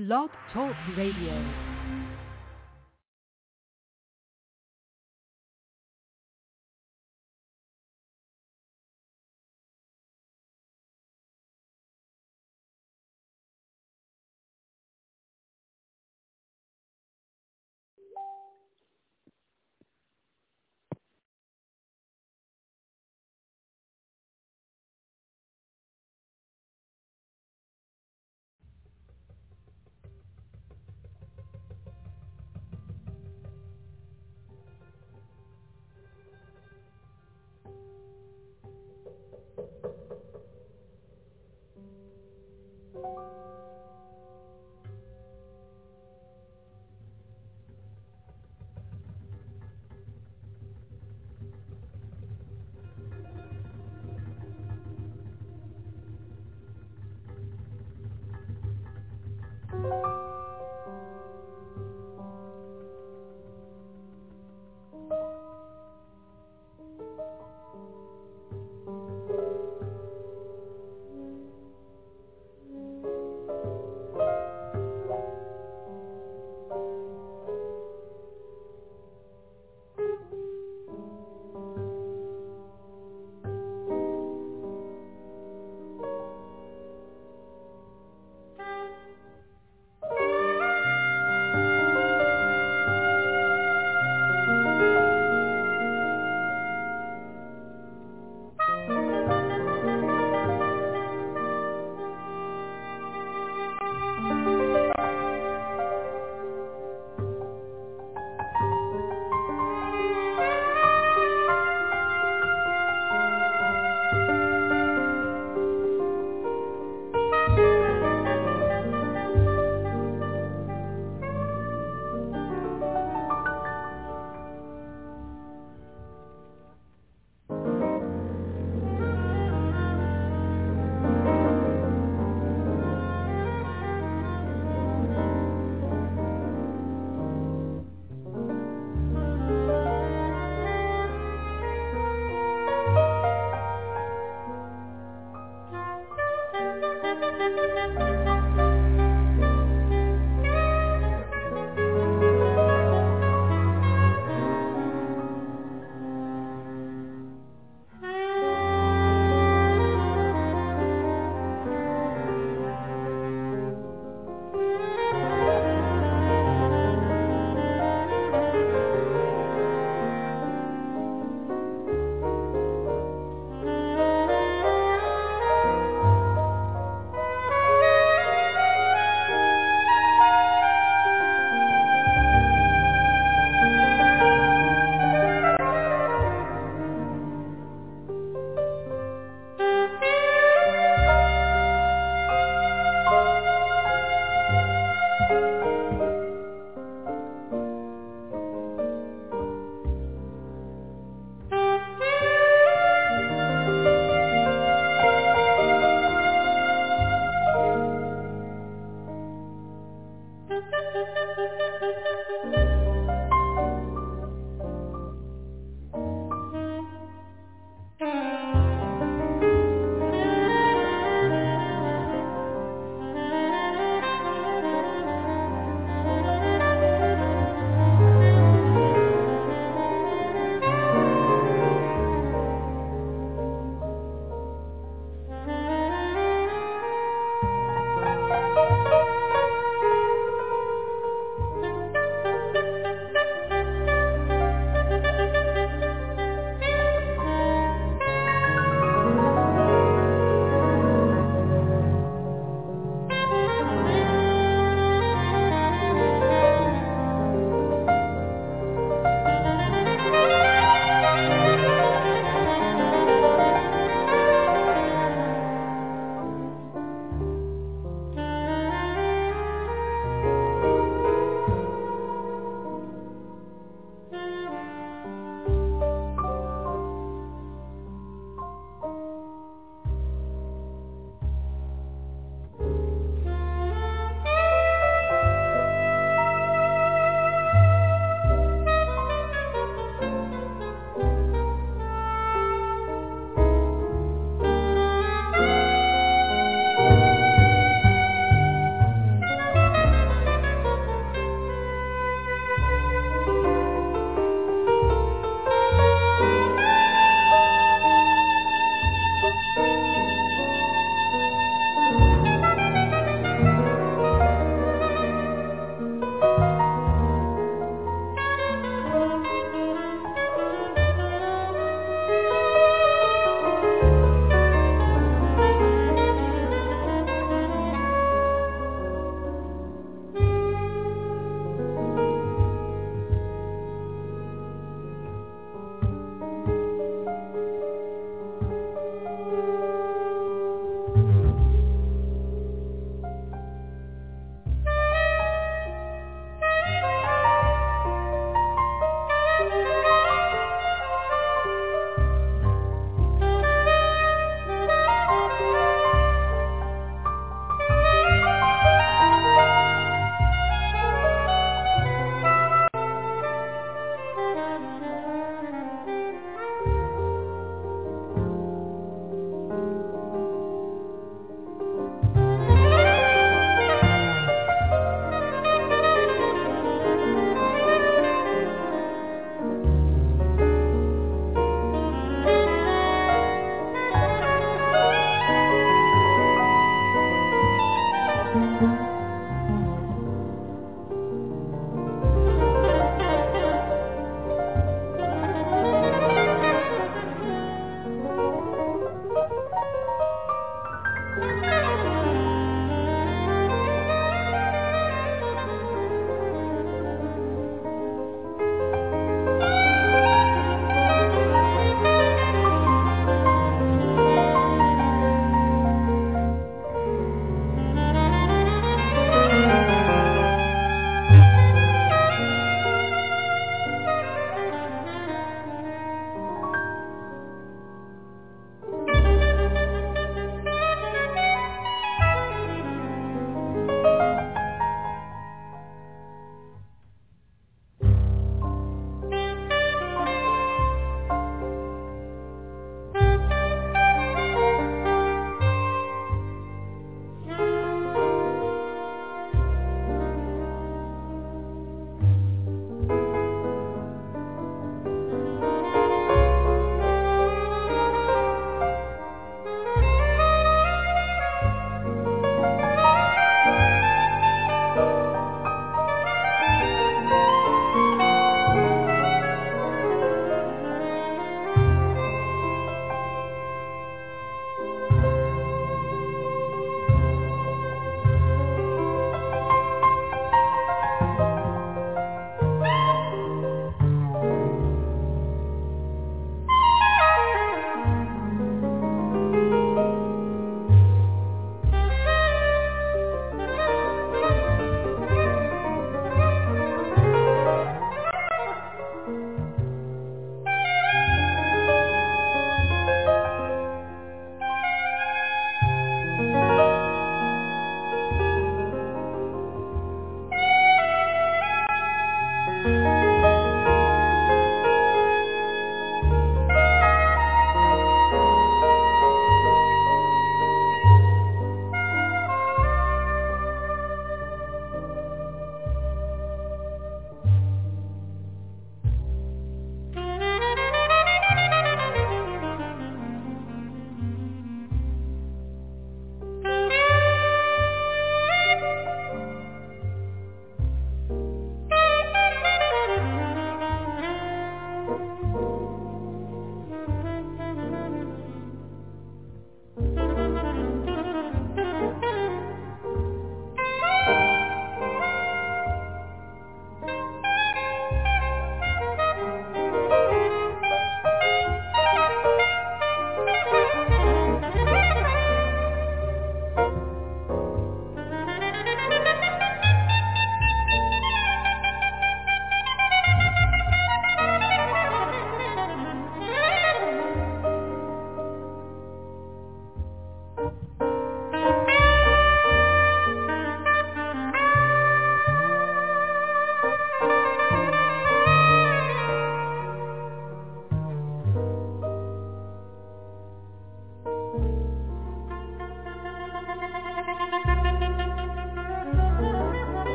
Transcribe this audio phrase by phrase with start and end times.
[0.00, 1.69] Blog Talk Radio.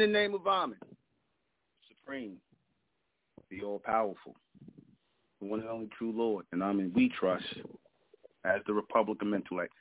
[0.00, 0.78] In the name of Amen,
[1.86, 2.38] Supreme,
[3.50, 4.34] the all-powerful,
[5.42, 7.44] the one and only true Lord, and Amen we trust
[8.46, 9.74] as the Republican intellect.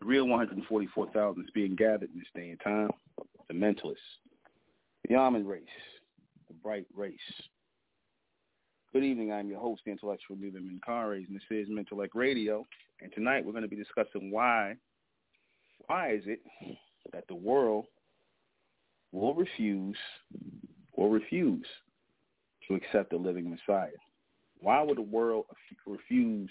[0.00, 2.90] The real 144,000 is being gathered in this day and time,
[3.46, 3.98] the mentalists,
[5.08, 5.62] the Amen race,
[6.48, 7.20] the bright race.
[8.92, 9.32] Good evening.
[9.32, 12.64] I'm your host, the intellectual leader, Menkares, and this is Mentellect Radio.
[13.00, 14.74] And tonight we're going to be discussing why,
[15.86, 16.40] why is it
[17.12, 17.84] that the world
[19.12, 19.96] will refuse
[20.96, 21.66] will refuse
[22.68, 23.90] to accept the living Messiah.
[24.60, 25.46] Why would the world
[25.86, 26.50] refuse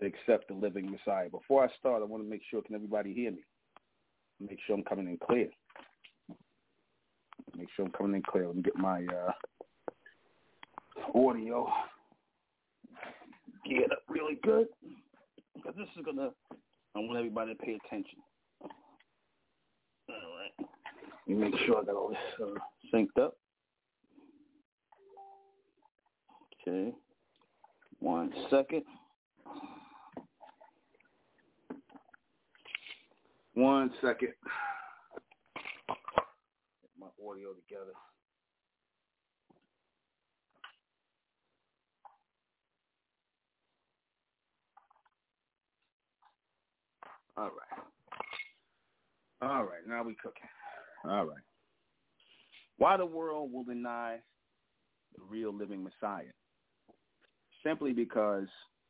[0.00, 1.28] to accept the living Messiah?
[1.28, 3.44] Before I start, I want to make sure, can everybody hear me?
[4.40, 5.48] Make sure I'm coming in clear.
[7.56, 8.46] Make sure I'm coming in clear.
[8.46, 9.32] Let me get my uh,
[11.18, 11.68] audio
[13.66, 14.68] geared up really good.
[15.54, 16.30] Because this is going to,
[16.94, 18.18] I want everybody to pay attention.
[21.26, 22.58] Let me make sure I got all this uh,
[22.92, 23.36] synced up.
[26.66, 26.92] Okay.
[28.00, 28.82] One second.
[33.54, 34.32] One second.
[35.86, 37.92] Get my audio together.
[47.36, 47.74] All right.
[49.42, 50.48] All right, now we cooking.
[51.04, 51.42] All right.
[52.78, 54.18] Why the world will deny
[55.16, 56.32] the real living Messiah?
[57.62, 58.48] Simply because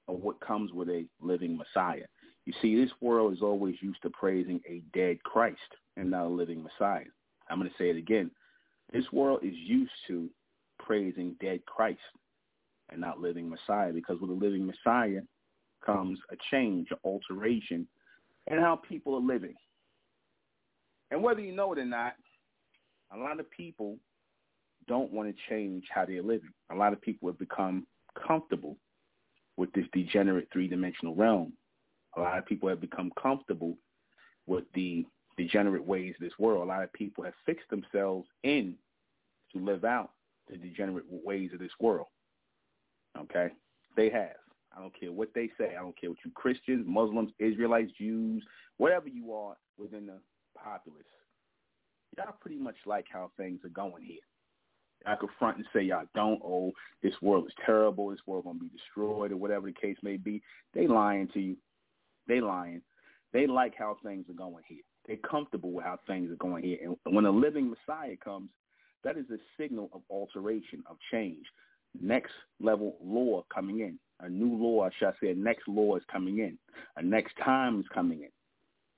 [0.09, 2.07] of what comes with a living Messiah.
[2.47, 5.59] You see, this world is always used to praising a dead Christ
[5.97, 7.05] and not a living Messiah.
[7.49, 8.31] I'm going to say it again.
[8.93, 10.29] This world is used to
[10.79, 12.01] praising dead Christ
[12.91, 15.21] and not living Messiah because with a living Messiah
[15.85, 17.87] comes a change, an alteration
[18.47, 19.55] in how people are living.
[21.15, 22.15] And whether you know it or not,
[23.15, 23.99] a lot of people
[24.89, 26.51] don't want to change how they're living.
[26.73, 27.87] A lot of people have become
[28.27, 28.77] comfortable
[29.57, 31.53] with this degenerate three-dimensional realm.
[32.17, 33.79] A lot of people have become comfortable
[34.49, 35.07] with the
[35.37, 36.65] degenerate ways of this world.
[36.65, 38.75] A lot of people have fixed themselves in
[39.53, 40.11] to live out
[40.51, 42.09] the degenerate ways of this world.
[43.17, 43.51] Okay?
[43.97, 44.35] They have.
[44.77, 45.77] I don't care what they say.
[45.79, 48.43] I don't care what you Christians, Muslims, Israelites, Jews,
[48.79, 50.19] whatever you are within the
[50.65, 51.05] populace.
[52.17, 54.23] Y'all pretty much like how things are going here.
[55.07, 56.41] I could front and say y'all don't.
[56.43, 58.09] Oh, this world is terrible.
[58.09, 60.41] This world gonna be destroyed, or whatever the case may be.
[60.73, 61.57] They lying to you.
[62.27, 62.81] They lying.
[63.33, 64.83] They like how things are going here.
[65.07, 66.79] They're comfortable with how things are going here.
[66.83, 68.49] And when a living Messiah comes,
[69.03, 71.45] that is a signal of alteration, of change.
[72.01, 73.99] Next level law coming in.
[74.21, 76.57] A new law, should I say, a next law is coming in.
[76.97, 78.31] A next time is coming in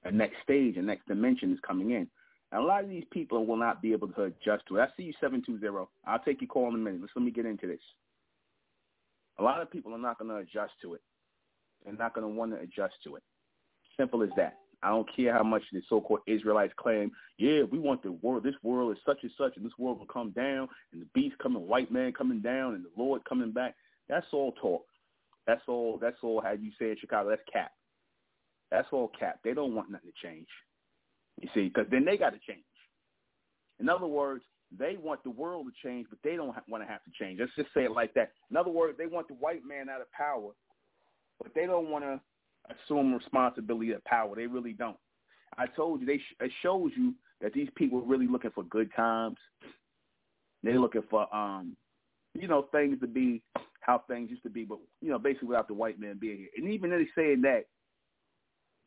[0.06, 2.06] a next stage, a next dimension is coming in.
[2.52, 4.82] And a lot of these people will not be able to adjust to it.
[4.82, 5.86] I see you 720.
[6.06, 7.00] I'll take your call in a minute.
[7.00, 7.80] Let's let me get into this.
[9.38, 11.02] A lot of people are not going to adjust to it.
[11.84, 13.22] They're not going to want to adjust to it.
[13.96, 14.58] Simple as that.
[14.82, 18.54] I don't care how much the so-called Israelites claim, yeah, we want the world, this
[18.62, 21.66] world is such and such, and this world will come down, and the beast coming,
[21.66, 23.75] white man coming down, and the Lord coming back.
[24.08, 24.84] That's all talk.
[25.46, 27.72] That's all, that's all, how you say in Chicago, that's cap.
[28.70, 29.40] That's all cap.
[29.44, 30.49] They don't want nothing to change.
[31.40, 32.64] You see, because then they got to change.
[33.78, 34.42] In other words,
[34.76, 37.38] they want the world to change, but they don't want to have to change.
[37.38, 38.32] Let's just say it like that.
[38.50, 40.52] In other words, they want the white man out of power,
[41.40, 42.20] but they don't want to
[42.75, 44.35] assume responsibility of power.
[44.35, 44.96] They really don't.
[45.58, 48.64] I told you, they sh- it shows you that these people are really looking for
[48.64, 49.37] good times.
[50.62, 51.76] They're looking for, um,
[52.35, 53.42] you know, things to be
[53.80, 56.49] how things used to be, but you know, basically without the white man being here.
[56.56, 57.66] And even they saying that,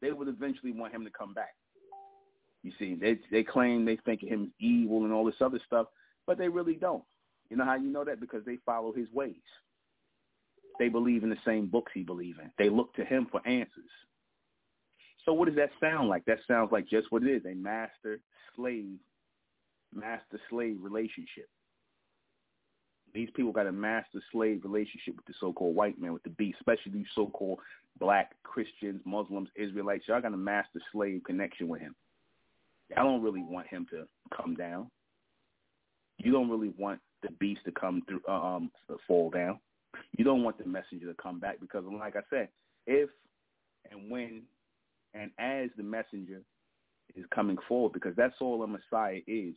[0.01, 1.55] they would eventually want him to come back.
[2.63, 5.59] You see, they they claim they think of him as evil and all this other
[5.65, 5.87] stuff,
[6.27, 7.03] but they really don't.
[7.49, 8.19] You know how you know that?
[8.19, 9.35] Because they follow his ways.
[10.77, 12.51] They believe in the same books he believes in.
[12.57, 13.89] They look to him for answers.
[15.25, 16.25] So what does that sound like?
[16.25, 18.19] That sounds like just what it is, a master
[18.55, 18.97] slave,
[19.93, 21.49] master slave relationship.
[23.13, 26.57] These people got a master slave relationship with the so-called white man, with the beast,
[26.59, 27.59] especially these so-called
[27.99, 30.05] black Christians, Muslims, Israelites.
[30.07, 31.95] Y'all got a master slave connection with him.
[32.95, 34.89] I don't really want him to come down.
[36.17, 38.71] You don't really want the beast to come through, um,
[39.07, 39.59] fall down.
[40.17, 42.49] You don't want the messenger to come back because, like I said,
[42.87, 43.09] if
[43.91, 44.43] and when
[45.13, 46.41] and as the messenger
[47.15, 49.55] is coming forward, because that's all a Messiah is.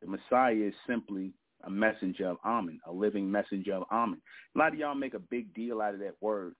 [0.00, 1.32] The Messiah is simply
[1.64, 4.20] a messenger of Amen, a living messenger of Amen.
[4.54, 6.54] A lot of y'all make a big deal out of that word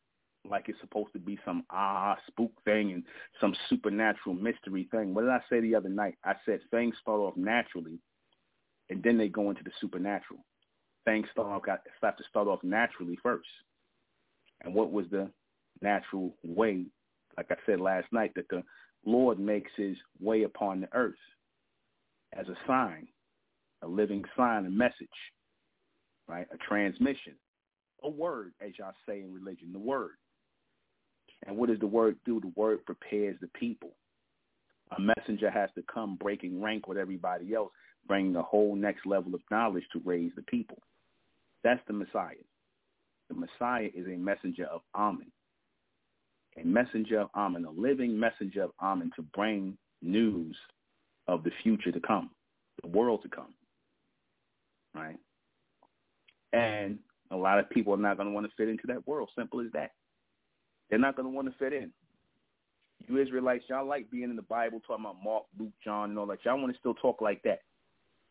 [0.48, 3.04] like it's supposed to be some ah spook thing and
[3.40, 5.14] some supernatural mystery thing.
[5.14, 6.16] What did I say the other night?
[6.24, 7.98] I said things start off naturally
[8.90, 10.44] and then they go into the supernatural.
[11.04, 13.48] Things start got have to start off naturally first.
[14.62, 15.30] And what was the
[15.80, 16.86] natural way?
[17.36, 18.62] Like I said last night, that the
[19.04, 21.14] Lord makes His way upon the earth
[22.34, 23.08] as a sign,
[23.82, 25.08] a living sign, a message,
[26.28, 26.46] right?
[26.52, 27.34] A transmission,
[28.02, 30.12] a word, as y'all say in religion, the word.
[31.46, 32.40] And what does the word do?
[32.40, 33.90] The word prepares the people.
[34.96, 37.72] A messenger has to come breaking rank with everybody else,
[38.06, 40.78] bringing a whole next level of knowledge to raise the people.
[41.64, 42.34] That's the Messiah.
[43.28, 45.30] The Messiah is a messenger of Amen.
[46.60, 50.56] A messenger of Amen, a living messenger of Amen to bring news
[51.26, 52.30] of the future to come,
[52.82, 53.54] the world to come.
[54.94, 55.18] Right?
[56.52, 56.98] And
[57.30, 59.30] a lot of people are not going to want to fit into that world.
[59.36, 59.92] Simple as that.
[60.90, 61.90] They're not going to want to fit in.
[63.08, 66.26] You Israelites, y'all like being in the Bible, talking about Mark, Luke, John, and all
[66.26, 66.44] that.
[66.44, 67.60] Y'all want to still talk like that.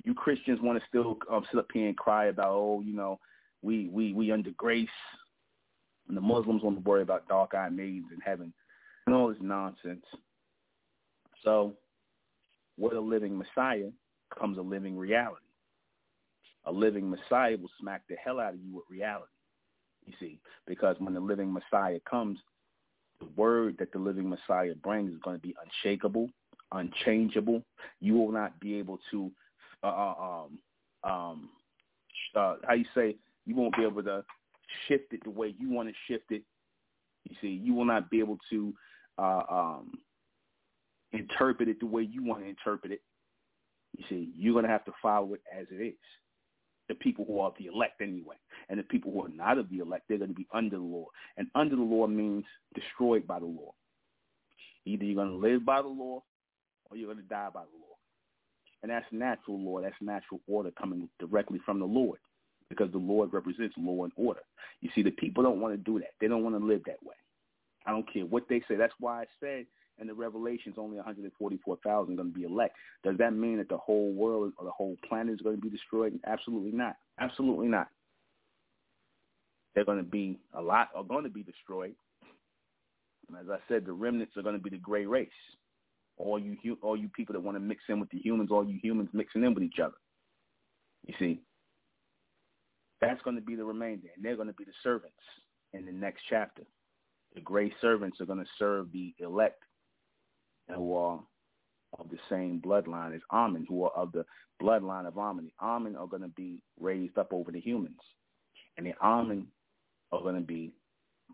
[0.03, 3.19] You Christians want to still um, sit up here and cry about, oh, you know,
[3.61, 4.87] we we we under grace,
[6.07, 8.53] and the Muslims want to worry about dark-eyed maidens in heaven,
[9.05, 10.05] and all this nonsense.
[11.43, 11.73] So,
[12.77, 13.89] with a living Messiah
[14.37, 15.45] comes a living reality.
[16.65, 19.25] A living Messiah will smack the hell out of you with reality.
[20.05, 22.39] You see, because when the living Messiah comes,
[23.19, 26.29] the word that the living Messiah brings is going to be unshakable,
[26.71, 27.63] unchangeable.
[27.99, 29.31] You will not be able to,
[29.83, 31.49] uh, uh, um, um,
[32.35, 34.23] uh, how you say, you won't be able to
[34.87, 36.43] shift it the way you want to shift it.
[37.29, 38.73] You see, you will not be able to
[39.17, 39.91] uh, um,
[41.11, 43.01] interpret it the way you want to interpret it.
[43.97, 45.93] You see, you're going to have to follow it as it is
[46.91, 48.35] the people who are the elect anyway.
[48.69, 50.83] And the people who are not of the elect, they're going to be under the
[50.83, 51.05] law.
[51.37, 52.43] And under the law means
[52.75, 53.73] destroyed by the law.
[54.85, 56.21] Either you're going to live by the law
[56.89, 57.95] or you're going to die by the law.
[58.83, 59.81] And that's natural law.
[59.81, 62.19] That's natural order coming directly from the Lord
[62.67, 64.41] because the Lord represents law and order.
[64.81, 66.11] You see, the people don't want to do that.
[66.19, 67.15] They don't want to live that way.
[67.85, 68.75] I don't care what they say.
[68.75, 69.65] That's why I said
[70.01, 72.75] and the revelations only 144,000 going to be elect.
[73.03, 75.69] Does that mean that the whole world or the whole planet is going to be
[75.69, 76.19] destroyed?
[76.25, 76.95] Absolutely not.
[77.19, 77.87] Absolutely not.
[79.73, 81.93] They're going to be a lot are going to be destroyed.
[83.29, 85.29] And as I said, the remnants are going to be the gray race.
[86.17, 88.79] All you all you people that want to mix in with the humans, all you
[88.81, 89.95] humans mixing in with each other.
[91.05, 91.41] You see,
[92.99, 95.15] that's going to be the remainder, and they're going to be the servants
[95.73, 96.63] in the next chapter.
[97.33, 99.63] The gray servants are going to serve the elect
[100.69, 101.19] who are
[101.99, 104.25] of the same bloodline as Amen, who are of the
[104.61, 105.51] bloodline of Amen.
[105.59, 107.99] The Amen are going to be raised up over the humans.
[108.77, 109.47] And the Amen
[110.11, 110.71] are going to be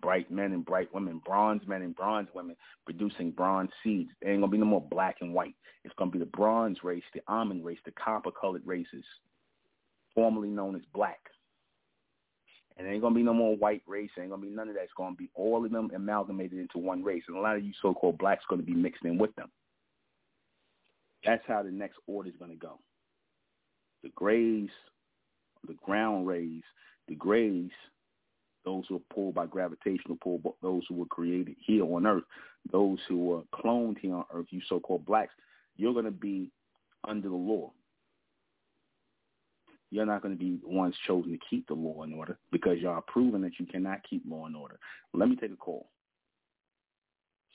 [0.01, 4.11] bright men and bright women, bronze men and bronze women producing bronze seeds.
[4.21, 5.55] There ain't going to be no more black and white.
[5.83, 9.03] It's going to be the bronze race, the Amen race, the copper-colored races,
[10.13, 11.19] formerly known as black.
[12.77, 14.11] And ain't gonna be no more white race.
[14.19, 14.83] Ain't gonna be none of that.
[14.83, 17.73] It's gonna be all of them amalgamated into one race, and a lot of you
[17.81, 19.49] so-called blacks gonna be mixed in with them.
[21.25, 22.79] That's how the next order is gonna go.
[24.03, 24.69] The grays,
[25.67, 26.63] the ground rays,
[27.07, 27.71] the grays,
[28.63, 32.25] those who are pulled by gravitational pull, but those who were created here on Earth,
[32.71, 35.33] those who were cloned here on Earth, you so-called blacks,
[35.77, 36.51] you're gonna be
[37.03, 37.71] under the law
[39.91, 42.79] you're not going to be the ones chosen to keep the law and order because
[42.79, 44.79] y'all are proven that you cannot keep law and order.
[45.13, 45.87] Let me take a call.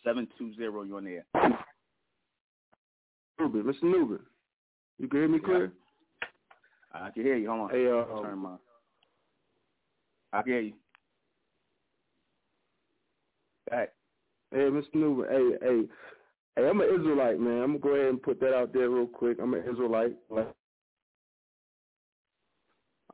[0.04, 1.24] 720, you're on there.
[3.40, 3.84] Nuben, Mr.
[3.84, 4.18] Nuben.
[4.98, 5.72] You can hear me clear?
[6.92, 7.02] Yeah.
[7.04, 7.48] I can hear you.
[7.48, 7.70] Hold on.
[7.70, 8.56] Hey, uh, Turn my...
[10.32, 10.72] I can hear you.
[13.70, 13.86] Hey.
[14.50, 14.94] Hey, Mr.
[14.96, 15.28] Nuben.
[15.30, 15.82] Hey, hey.
[16.56, 17.62] Hey, I'm an Israelite, man.
[17.62, 19.38] I'm going to go ahead and put that out there real quick.
[19.40, 20.16] I'm an Israelite.
[20.28, 20.48] Like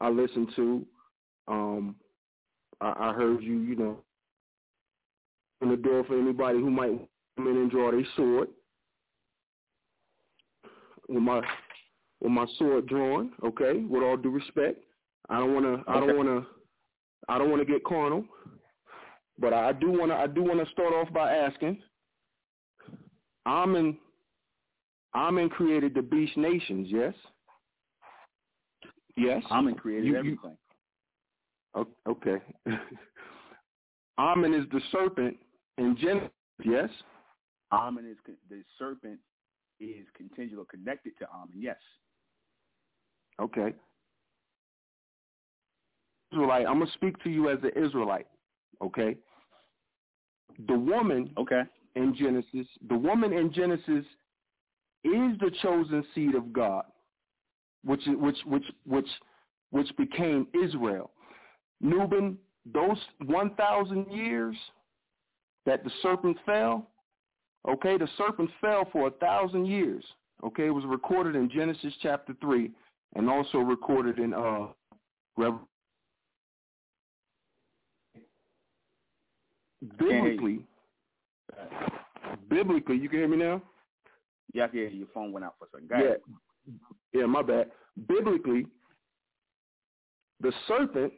[0.00, 0.86] I listened to.
[1.48, 1.96] Um,
[2.80, 3.98] I, I heard you, you know,
[5.62, 6.98] in the door for anybody who might
[7.36, 8.48] come in and draw their sword.
[11.08, 11.40] With my
[12.20, 14.84] with my sword drawn, okay, with all due respect.
[15.28, 16.46] I don't wanna I don't wanna
[17.28, 18.24] I don't wanna get carnal.
[19.38, 21.78] But I do wanna I do wanna start off by asking
[23.46, 23.96] Amen
[25.14, 27.14] Amen created the beast nations, yes?
[29.18, 29.42] Yes.
[29.50, 30.56] Amen created you, everything.
[31.74, 32.36] You, okay.
[34.18, 35.36] Amen is the serpent
[35.76, 36.30] in Genesis,
[36.64, 36.88] yes?
[37.72, 38.16] Amen is
[38.48, 39.18] the serpent
[39.80, 41.76] is contingent or connected to Amen, yes.
[43.40, 43.72] Okay.
[46.32, 48.26] Israelite, I'm gonna speak to you as an Israelite,
[48.82, 49.16] okay?
[50.66, 51.62] The woman okay.
[51.94, 54.04] in Genesis, the woman in Genesis
[55.04, 56.84] is the chosen seed of God.
[57.84, 59.08] Which which which which
[59.70, 61.10] which became Israel.
[61.82, 62.36] Nuben,
[62.72, 64.56] those 1,000 years
[65.66, 66.88] that the serpent fell,
[67.68, 70.04] okay, the serpent fell for a thousand years.
[70.44, 72.70] Okay, it was recorded in Genesis chapter 3
[73.14, 74.68] and also recorded in uh,
[75.36, 75.60] Rev-
[79.98, 80.64] biblically,
[82.48, 83.62] biblically, you can hear me now?
[84.52, 85.88] Yeah, your phone went out for a second.
[85.88, 86.18] Go yeah, ahead.
[87.12, 87.70] Yeah, my bad.
[88.08, 88.66] Biblically,
[90.40, 91.12] the serpent,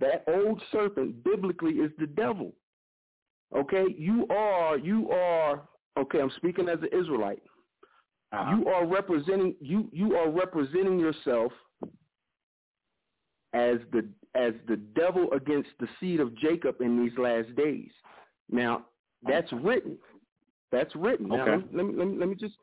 [0.00, 2.52] that old serpent, biblically is the devil.
[3.56, 5.62] Okay, you are, you are.
[5.98, 7.42] Okay, I'm speaking as an Israelite.
[8.32, 8.56] Uh-huh.
[8.56, 9.88] You are representing you.
[9.92, 11.52] You are representing yourself
[13.54, 17.90] as the as the devil against the seed of Jacob in these last days.
[18.50, 18.84] Now
[19.26, 19.96] that's written.
[20.70, 21.28] That's written.
[21.28, 21.64] Now, Okay.
[21.72, 22.54] let me let me let me just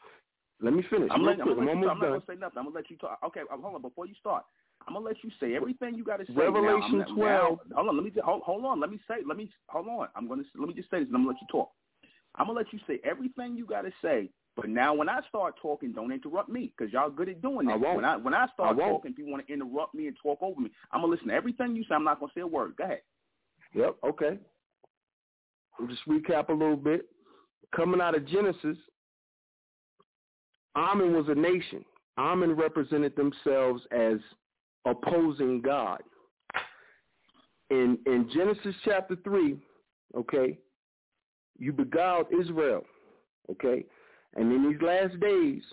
[0.61, 1.09] let me finish.
[1.11, 1.69] I'm, I'm, you.
[1.69, 2.57] I'm not gonna say nothing.
[2.57, 3.19] I'm gonna let you talk.
[3.25, 3.81] Okay, hold on.
[3.81, 4.43] Before you start,
[4.87, 6.33] I'm gonna let you say everything you got to say.
[6.33, 7.59] Revelation now, I'm, 12.
[7.69, 7.95] Now, hold on.
[7.95, 8.79] Let me just, hold, hold on.
[8.79, 9.15] Let me say.
[9.27, 10.07] Let me hold on.
[10.15, 11.71] I'm gonna let me just say this, and I'm gonna let you talk.
[12.35, 14.29] I'm gonna let you say everything you got to say.
[14.55, 17.73] But now, when I start talking, don't interrupt me because y'all good at doing that.
[17.73, 17.97] I won't.
[17.97, 20.59] When I when I start I talking, people want to interrupt me and talk over
[20.59, 20.71] me.
[20.91, 21.95] I'm gonna listen to everything you say.
[21.95, 22.75] I'm not gonna say a word.
[22.77, 23.01] Go ahead.
[23.73, 23.97] Yep.
[24.05, 24.39] Okay.
[25.77, 27.07] We'll just recap a little bit.
[27.75, 28.77] Coming out of Genesis,
[30.75, 31.83] Ammon was a nation.
[32.17, 34.17] Ammon represented themselves as
[34.85, 36.01] opposing God.
[37.69, 39.57] In in Genesis chapter three,
[40.15, 40.57] okay,
[41.57, 42.83] you beguiled Israel,
[43.49, 43.85] okay,
[44.35, 45.63] and in these last days,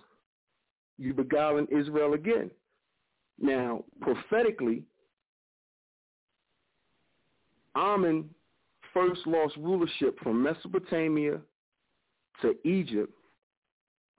[0.99, 2.51] you beguiling Israel again.
[3.39, 4.85] Now, prophetically,
[7.77, 8.31] Ammon
[8.95, 11.41] first lost rulership from Mesopotamia
[12.41, 13.13] to Egypt.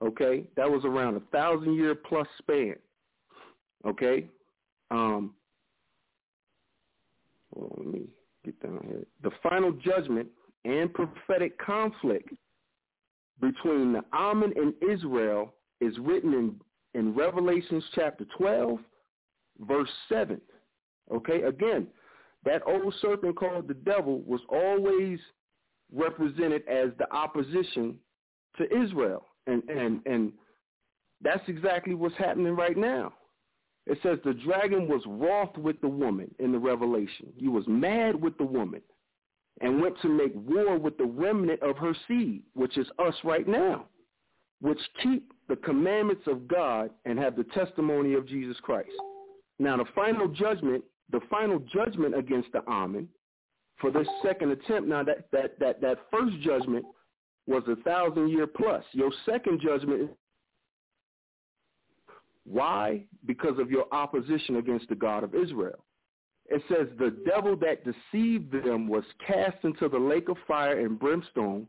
[0.02, 2.74] Okay, that was around a thousand year plus span.
[3.86, 4.26] Okay,
[4.90, 5.34] um,
[7.56, 8.02] on, let me
[8.44, 9.04] get down here.
[9.22, 10.28] The final judgment
[10.64, 12.30] and prophetic conflict
[13.40, 16.60] between the Ammon and Israel is written in
[16.94, 18.78] in Revelations chapter 12,
[19.66, 20.40] verse 7.
[21.12, 21.88] Okay, again,
[22.44, 25.18] that old serpent called the devil was always
[25.92, 27.96] represented as the opposition
[28.56, 29.26] to Israel.
[29.46, 30.32] And and and
[31.22, 33.12] that's exactly what's happening right now.
[33.86, 37.32] It says the dragon was wroth with the woman in the revelation.
[37.36, 38.80] He was mad with the woman
[39.60, 43.46] and went to make war with the remnant of her seed, which is us right
[43.46, 43.86] now,
[44.60, 48.90] which keep the commandments of God and have the testimony of Jesus Christ.
[49.58, 53.08] Now the final judgment, the final judgment against the Ammon
[53.80, 54.88] for this second attempt.
[54.88, 56.84] Now that that that that first judgment
[57.46, 58.84] was a thousand year plus.
[58.92, 60.10] Your second judgment
[62.44, 63.04] why?
[63.26, 65.84] Because of your opposition against the God of Israel.
[66.46, 70.98] It says the devil that deceived them was cast into the lake of fire and
[70.98, 71.66] brimstone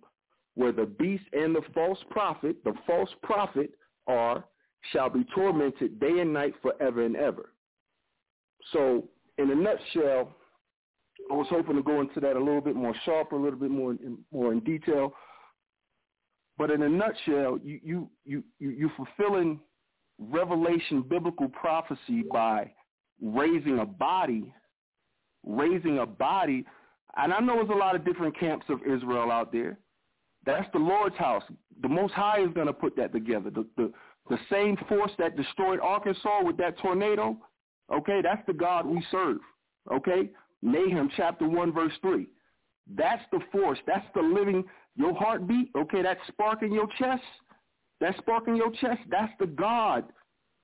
[0.56, 3.72] where the beast and the false prophet, the false prophet
[4.08, 4.44] are,
[4.92, 7.52] shall be tormented day and night forever and ever.
[8.74, 9.08] So
[9.38, 10.36] in a nutshell,
[11.32, 13.72] I was hoping to go into that a little bit more sharper, a little bit
[13.72, 15.14] more in, more in detail.
[16.58, 19.60] But in a nutshell, you you you you you fulfilling
[20.20, 22.72] revelation biblical prophecy by
[23.22, 24.54] raising a body,
[25.46, 26.65] raising a body.
[27.18, 29.78] And I know there's a lot of different camps of Israel out there.
[30.46, 31.44] That's the Lord's house.
[31.82, 33.50] The Most High is going to put that together.
[33.50, 33.91] The, the
[34.30, 37.38] the same force that destroyed Arkansas with that tornado,
[37.94, 39.38] okay, that's the God we serve.
[39.91, 40.30] Okay?
[40.62, 42.28] Nahum chapter 1 verse 3.
[42.93, 43.80] That's the force.
[43.88, 44.63] That's the living,
[44.95, 47.24] your heartbeat, okay, that spark in your chest,
[48.02, 50.06] that spark in your chest, that's the God.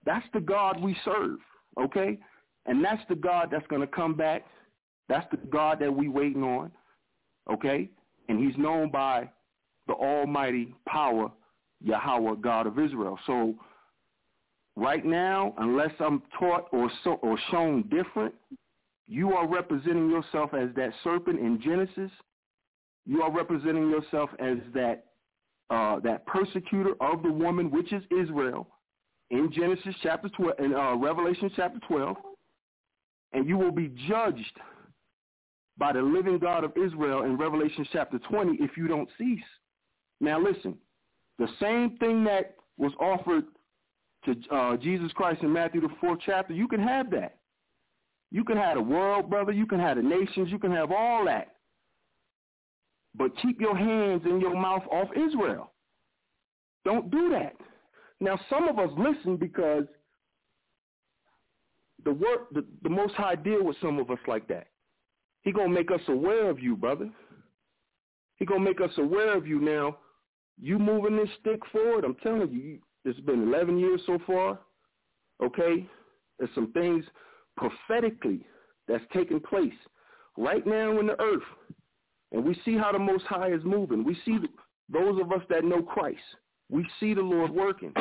[0.06, 1.40] That's the God we serve,
[1.80, 2.20] okay?
[2.66, 4.46] And that's the God that's going to come back.
[5.10, 6.72] That's the God that we waiting on,
[7.52, 7.90] okay?
[8.30, 9.30] And he's known by
[9.88, 11.32] the almighty power,
[11.84, 13.18] Yahweh, God of Israel.
[13.26, 13.56] So
[14.76, 18.34] right now, unless I'm taught or so, or shown different,
[19.08, 22.12] you are representing yourself as that serpent in Genesis.
[23.06, 25.06] You are representing yourself as that
[25.70, 28.68] uh, that persecutor of the woman, which is Israel,
[29.30, 32.18] in Genesis chapter 12, in uh, Revelation chapter 12,
[33.32, 34.60] and you will be judged
[35.78, 39.40] by the living God of Israel in Revelation chapter 20 if you don't cease.
[40.20, 40.78] Now listen,
[41.40, 43.46] the same thing that was offered
[44.26, 47.38] to uh, Jesus Christ in Matthew the fourth chapter, you can have that.
[48.32, 49.52] You can have the world, brother.
[49.52, 50.50] You can have the nations.
[50.50, 51.56] You can have all that.
[53.16, 55.72] But keep your hands and your mouth off Israel.
[56.86, 57.54] Don't do that.
[58.22, 59.84] Now, some of us listen because
[62.06, 64.68] the work the, the Most High deal with some of us like that.
[65.42, 67.10] He gonna make us aware of you, brother.
[68.38, 69.98] He gonna make us aware of you now.
[70.60, 72.06] You moving this stick forward.
[72.06, 74.60] I'm telling you, it's been 11 years so far.
[75.44, 75.88] Okay,
[76.38, 77.04] there's some things
[77.58, 78.46] prophetically
[78.88, 79.74] that's taking place
[80.38, 81.44] right now in the earth,
[82.32, 84.04] and we see how the Most High is moving.
[84.04, 84.38] We see
[84.92, 86.20] those of us that know Christ.
[86.70, 87.94] We see the Lord working,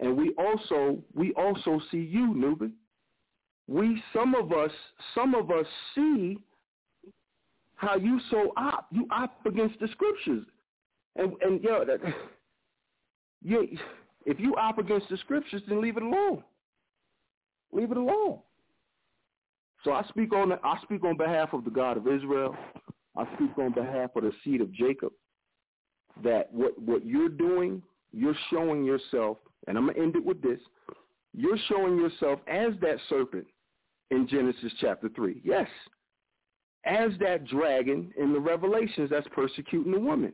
[0.00, 2.72] and we also we also see you, Nuben.
[3.66, 4.70] We some of us
[5.14, 6.38] some of us see
[7.76, 10.44] how you so op you op against the scriptures,
[11.16, 12.00] and and yo that
[14.26, 16.42] if you op against the scriptures, then leave it alone.
[17.72, 18.38] Leave it alone.
[19.84, 22.56] So I speak on I speak on behalf of the God of Israel.
[23.16, 25.12] I speak on behalf of the seed of Jacob.
[26.22, 30.60] That what what you're doing, you're showing yourself, and I'm gonna end it with this.
[31.34, 33.46] You're showing yourself as that serpent
[34.10, 35.40] in Genesis chapter three.
[35.44, 35.68] Yes,
[36.86, 40.32] as that dragon in the Revelations that's persecuting the woman,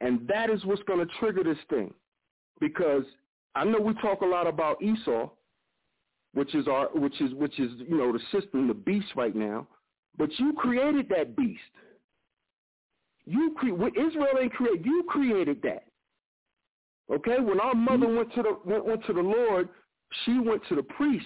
[0.00, 1.94] and that is what's going to trigger this thing,
[2.60, 3.04] because
[3.54, 5.30] I know we talk a lot about Esau,
[6.36, 9.66] which is our which is which is you know the system, the beast right now.
[10.18, 11.60] But you created that beast.
[13.24, 14.84] You cre- Israel ain't create.
[14.84, 15.84] You created that.
[17.10, 18.16] Okay, when our mother mm-hmm.
[18.16, 19.70] went to the went, went to the Lord,
[20.24, 21.24] she went to the priest.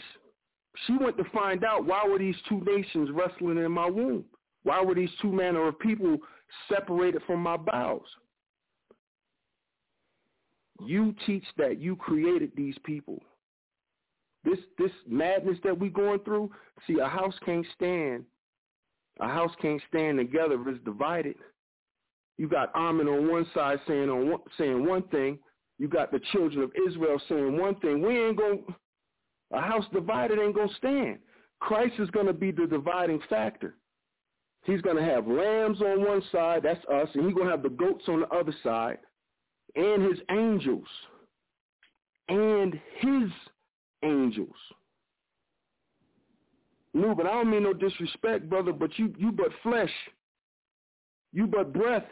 [0.87, 4.25] She went to find out why were these two nations wrestling in my womb?
[4.63, 6.19] Why were these two manner of people
[6.69, 8.07] separated from my bowels?
[10.87, 13.21] You teach that you created these people.
[14.45, 16.51] This this madness that we going through,
[16.87, 18.25] see, a house can't stand.
[19.21, 21.37] A house can't stand together if it's divided.
[22.39, 25.39] You got Ammon on one side saying on one, saying one thing.
[25.79, 28.01] You got the children of Israel saying one thing.
[28.01, 28.65] We ain't going
[29.53, 31.19] a house divided ain't gonna stand.
[31.61, 33.77] Christ is gonna be the dividing factor.
[34.65, 38.05] He's gonna have lambs on one side, that's us, and he's gonna have the goats
[38.09, 38.99] on the other side,
[39.75, 40.87] and his angels,
[42.29, 43.31] and his
[44.03, 44.55] angels.
[46.93, 49.93] No, but I don't mean no disrespect, brother, but you, you but flesh.
[51.33, 52.05] You but breath.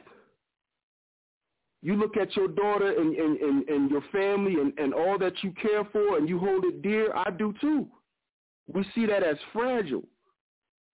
[1.82, 5.34] You look at your daughter and, and, and, and your family and, and all that
[5.42, 7.14] you care for and you hold it dear.
[7.14, 7.86] I do too.
[8.72, 10.04] We see that as fragile.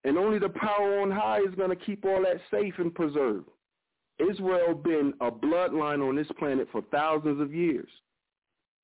[0.04, 3.48] And only the power on high is going to keep all that safe and preserved.
[4.18, 7.88] Israel been a bloodline on this planet for thousands of years.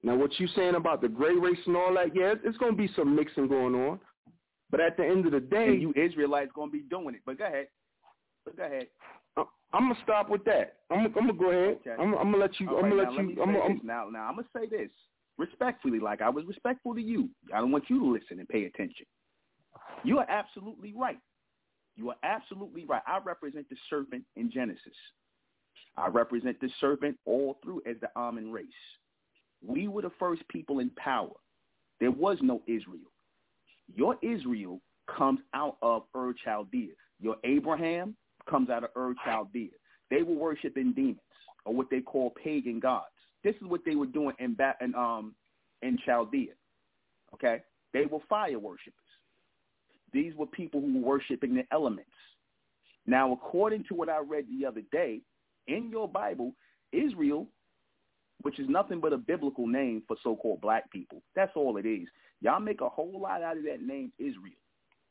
[0.03, 2.79] Now, what you saying about the gray race and all that, yeah, it's going to
[2.79, 4.01] be some mixing going on.
[4.71, 7.23] But at the end of the day, and you Israelites going to be doing it.
[7.27, 7.67] But go ahead.
[8.45, 8.87] But go ahead.
[9.37, 10.77] Uh, I'm gonna stop with that.
[10.91, 11.79] I'm, I'm gonna go ahead.
[11.87, 11.95] Okay.
[12.01, 12.69] I'm, I'm, gonna let you.
[12.69, 13.43] All I'm right, gonna let you.
[13.43, 14.91] I'm, I'm, now, now I'm gonna say this
[15.39, 17.29] respectfully, like I was respectful to you.
[17.55, 19.07] I don't want you to listen and pay attention.
[20.05, 21.19] You are absolutely right.
[21.97, 23.03] You are absolutely right.
[23.07, 24.97] I represent the serpent in Genesis.
[25.97, 28.67] I represent the serpent all through as the Ammon race.
[29.66, 31.33] We were the first people in power.
[32.01, 33.11] There was no Israel.
[33.94, 34.81] Your Israel
[35.16, 36.92] comes out of Ur Chaldea.
[37.20, 38.16] Your Abraham
[38.49, 39.70] comes out of Ur Chaldea.
[40.11, 41.18] They were worshiping demons
[41.64, 43.07] or what they call pagan gods.
[43.44, 45.35] This is what they were doing in, ba- in, um,
[45.83, 46.53] in Chaldea.
[47.35, 47.62] Okay?
[47.92, 48.94] They were fire worshippers.
[50.12, 52.11] These were people who were worshiping the elements.
[53.07, 55.20] Now, according to what I read the other day,
[55.66, 56.55] in your Bible,
[56.92, 57.46] Israel
[58.42, 61.22] which is nothing but a biblical name for so-called black people.
[61.35, 62.09] That's all it is.
[62.40, 64.55] Y'all make a whole lot out of that name Israel.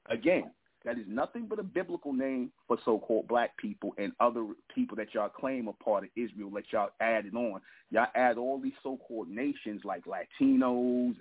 [0.10, 0.52] Again,
[0.86, 5.14] that is nothing but a biblical name for so-called black people and other people that
[5.14, 7.60] y'all claim are part of Israel that y'all added on.
[7.92, 11.16] Y'all add all these so-called nations like Latinos and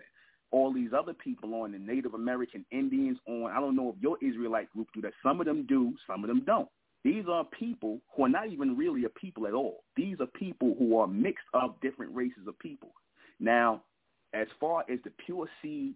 [0.50, 3.50] all these other people on, the Native American Indians on.
[3.50, 5.12] I don't know if your Israelite group do that.
[5.22, 6.68] Some of them do, some of them don't.
[7.04, 9.84] These are people who are not even really a people at all.
[9.96, 12.90] These are people who are mixed of different races of people.
[13.40, 13.82] Now,
[14.34, 15.94] as far as the pure seed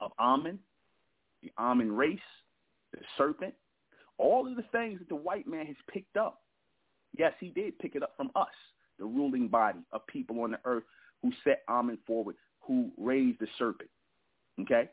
[0.00, 0.58] of Ammon,
[1.42, 2.18] the Ammon race,
[2.92, 3.54] the serpent,
[4.18, 6.42] all of the things that the white man has picked up,
[7.16, 8.48] yes, he did pick it up from us,
[8.98, 10.84] the ruling body of people on the earth
[11.22, 13.90] who set Ammon forward, who raised the serpent.
[14.60, 14.88] Okay?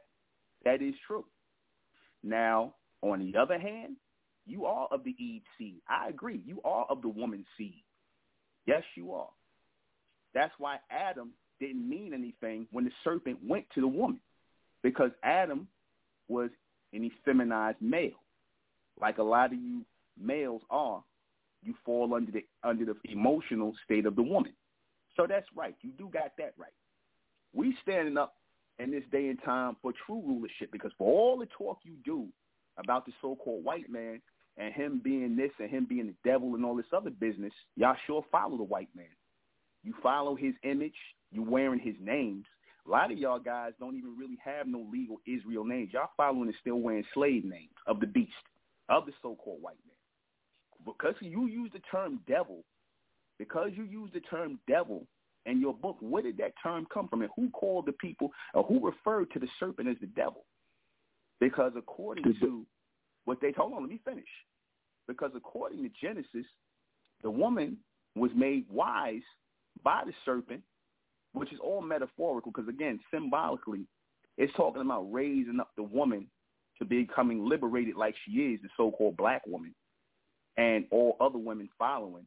[0.63, 1.25] That is true.
[2.23, 3.97] Now, on the other hand,
[4.47, 5.81] you are of the Eve seed.
[5.89, 6.41] I agree.
[6.45, 7.83] You are of the woman seed.
[8.65, 9.29] Yes, you are.
[10.33, 14.19] That's why Adam didn't mean anything when the serpent went to the woman,
[14.83, 15.67] because Adam
[16.27, 16.49] was
[16.93, 18.23] an effeminized male.
[18.99, 19.85] Like a lot of you
[20.19, 21.03] males are,
[21.63, 24.53] you fall under the under the emotional state of the woman.
[25.15, 25.75] So that's right.
[25.81, 26.71] You do got that right.
[27.53, 28.35] We standing up
[28.79, 32.27] in this day and time for true rulership because for all the talk you do
[32.77, 34.21] about the so-called white man
[34.57, 37.95] and him being this and him being the devil and all this other business, y'all
[38.05, 39.05] sure follow the white man.
[39.83, 40.95] You follow his image.
[41.31, 42.45] You wearing his names.
[42.85, 45.91] A lot of y'all guys don't even really have no legal Israel names.
[45.91, 48.31] Y'all following and still wearing slave names of the beast,
[48.87, 49.97] of the so-called white man.
[50.85, 52.63] Because you use the term devil,
[53.37, 55.05] because you use the term devil
[55.45, 57.21] in your book, where did that term come from?
[57.21, 60.45] And who called the people, or who referred to the serpent as the devil?
[61.41, 62.65] Because according to
[63.27, 64.25] what they told on, let me finish.
[65.07, 66.45] Because according to Genesis,
[67.23, 67.77] the woman
[68.15, 69.21] was made wise
[69.83, 70.63] by the serpent
[71.37, 73.85] which is all metaphorical because, again, symbolically,
[74.37, 76.27] it's talking about raising up the woman
[76.79, 79.73] to becoming liberated like she is, the so-called black woman,
[80.57, 82.25] and all other women following.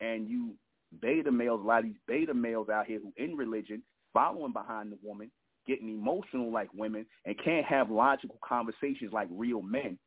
[0.00, 0.54] And you
[1.00, 4.92] beta males, a lot of these beta males out here who in religion, following behind
[4.92, 5.30] the woman,
[5.66, 9.98] getting emotional like women, and can't have logical conversations like real men.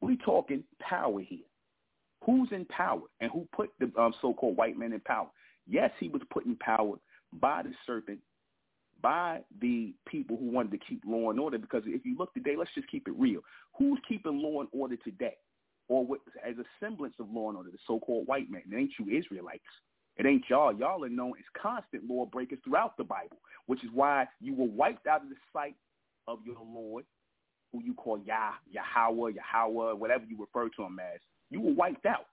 [0.00, 1.46] We talking power here.
[2.24, 5.28] Who's in power and who put the um, so-called white man in power?
[5.66, 6.96] Yes, he was put in power
[7.32, 8.20] by the serpent,
[9.02, 11.58] by the people who wanted to keep law and order.
[11.58, 13.40] Because if you look today, let's just keep it real.
[13.78, 15.36] Who's keeping law and order today?
[15.88, 18.62] Or what, as a semblance of law and order, the so-called white man.
[18.70, 19.62] It ain't you Israelites.
[20.16, 20.74] It ain't y'all.
[20.74, 24.66] Y'all are known as constant law breakers throughout the Bible, which is why you were
[24.66, 25.76] wiped out of the sight
[26.26, 27.04] of your Lord,
[27.72, 31.20] who you call Yah, Yahweh, Yahweh, whatever you refer to him as.
[31.50, 32.26] You were wiped out.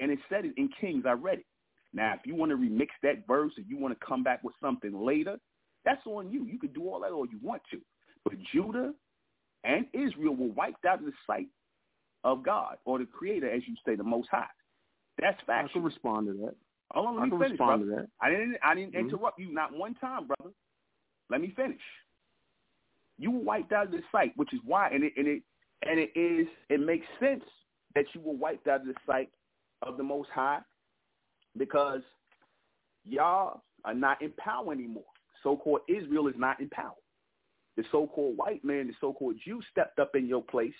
[0.00, 1.04] And it said it in Kings.
[1.06, 1.46] I read it.
[1.94, 4.54] Now, if you want to remix that verse or you want to come back with
[4.60, 5.38] something later,
[5.84, 6.44] that's on you.
[6.44, 7.78] You can do all that all you want to.
[8.24, 8.92] But Judah
[9.64, 11.48] and Israel were wiped out of the sight
[12.24, 14.46] of God or the Creator, as you say, the Most High.
[15.20, 15.68] That's fact.
[15.70, 16.54] I can respond to that.
[16.92, 17.84] Hold on, let I me finish, respond brother.
[17.84, 18.08] to that.
[18.20, 18.56] I didn't.
[18.62, 18.98] I didn't Mhm.
[19.00, 20.52] interrupt you not one time, brother.
[21.30, 21.80] Let me finish.
[23.18, 25.42] You were wiped out of the sight, which is why, and it and it
[25.82, 26.46] and it is.
[26.68, 27.44] It makes sense
[27.94, 29.30] that you were wiped out of the sight
[29.82, 30.60] of the Most High
[31.58, 32.00] because
[33.04, 35.04] y'all are not in power anymore.
[35.42, 36.94] So-called Israel is not in power.
[37.76, 40.74] The so-called white man, the so-called Jew stepped up in your place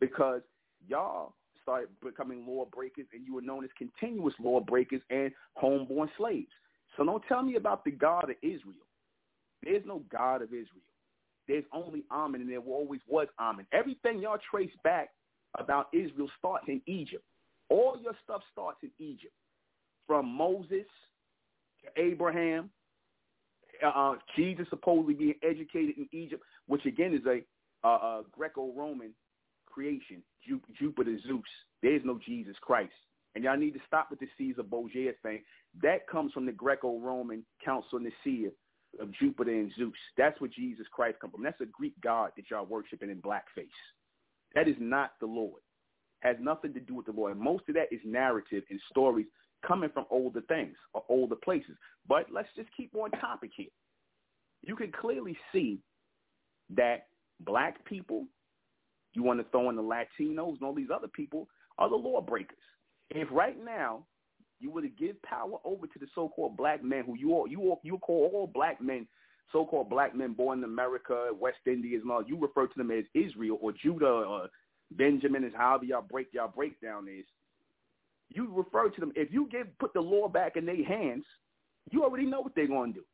[0.00, 0.40] because
[0.88, 5.30] y'all started becoming law breakers and you were known as continuous law breakers and
[5.62, 6.50] homeborn slaves.
[6.96, 8.86] So don't tell me about the God of Israel.
[9.62, 10.82] There's no God of Israel.
[11.48, 13.66] There's only Amen, and there always was Amen.
[13.72, 15.10] Everything y'all trace back
[15.58, 17.24] about Israel starts in Egypt.
[17.68, 19.32] All your stuff starts in Egypt
[20.06, 20.86] from Moses
[21.82, 22.70] to Abraham.
[23.84, 27.40] Uh, Jesus supposedly being educated in Egypt, which again is a,
[27.86, 29.12] uh, a Greco-Roman
[29.66, 30.22] creation.
[30.46, 31.42] Ju- Jupiter, Zeus.
[31.82, 32.92] There is no Jesus Christ.
[33.34, 35.42] And y'all need to stop with the Caesar Borgia thing.
[35.82, 38.50] That comes from the Greco-Roman Council Nicaea
[39.00, 39.92] of Jupiter and Zeus.
[40.16, 41.42] That's where Jesus Christ come from.
[41.42, 43.66] That's a Greek god that y'all worshiping in blackface.
[44.54, 45.60] That is not the Lord.
[46.20, 47.32] Has nothing to do with the Lord.
[47.32, 49.26] And most of that is narrative and stories
[49.66, 51.76] coming from older things or older places.
[52.08, 53.66] But let's just keep on topic here.
[54.62, 55.80] You can clearly see
[56.74, 57.08] that
[57.40, 58.24] black people,
[59.12, 62.20] you want to throw in the Latinos and all these other people, are the law
[62.20, 62.56] breakers.
[63.10, 64.06] If right now
[64.64, 67.60] you were to give power over to the so-called black men, who you all you
[67.60, 69.06] all, you call all black men,
[69.52, 73.04] so-called black men born in America, West Indies, and all, you refer to them as
[73.14, 74.48] Israel or Judah or
[74.92, 77.26] Benjamin, is however y'all break y'all breakdown is
[78.30, 79.12] you refer to them.
[79.14, 81.24] If you give put the law back in their hands,
[81.90, 83.04] you already know what they're going to do.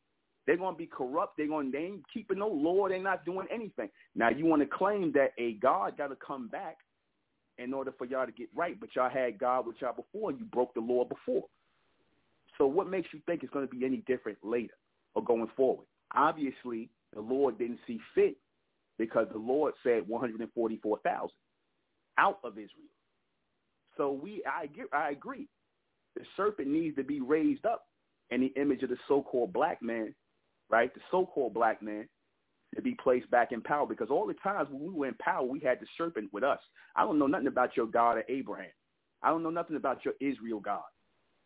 [0.47, 1.37] They're going to be corrupt.
[1.37, 1.73] They're going.
[1.73, 2.89] They ain't keeping no law.
[2.89, 3.89] They're not doing anything.
[4.15, 6.79] Now you want to claim that a God got to come back
[7.63, 10.31] in order for y'all to get right, but y'all had God with y'all before.
[10.31, 11.45] And you broke the law before.
[12.59, 14.75] So what makes you think it's going to be any different later
[15.15, 15.87] or going forward?
[16.15, 18.37] Obviously, the Lord didn't see fit
[18.99, 21.31] because the Lord said 144,000
[22.19, 22.69] out of Israel.
[23.97, 25.49] So we, I get, I agree.
[26.17, 27.85] The serpent needs to be raised up
[28.31, 30.15] in the image of the so-called black man,
[30.69, 30.93] right?
[30.93, 32.09] The so-called black man
[32.75, 35.45] to be placed back in power because all the times when we were in power,
[35.45, 36.61] we had the serpent with us.
[36.95, 38.71] I don't know nothing about your God of Abraham.
[39.23, 40.83] I don't know nothing about your Israel God.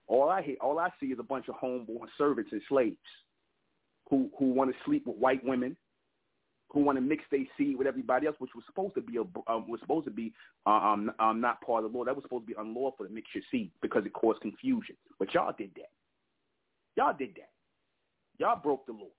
[0.06, 2.96] All I hear, all I see is a bunch of homeborn servants and slaves
[4.10, 5.76] who who want to sleep with white women,
[6.70, 9.22] who want to mix their seed with everybody else, which was supposed to be a
[9.50, 10.32] um, was supposed to be
[10.66, 12.04] uh, um, um not part of the law.
[12.04, 14.96] That was supposed to be unlawful to mix your seed because it caused confusion.
[15.18, 15.90] But y'all did that.
[16.96, 17.50] Y'all did that.
[18.38, 19.10] Y'all broke the law,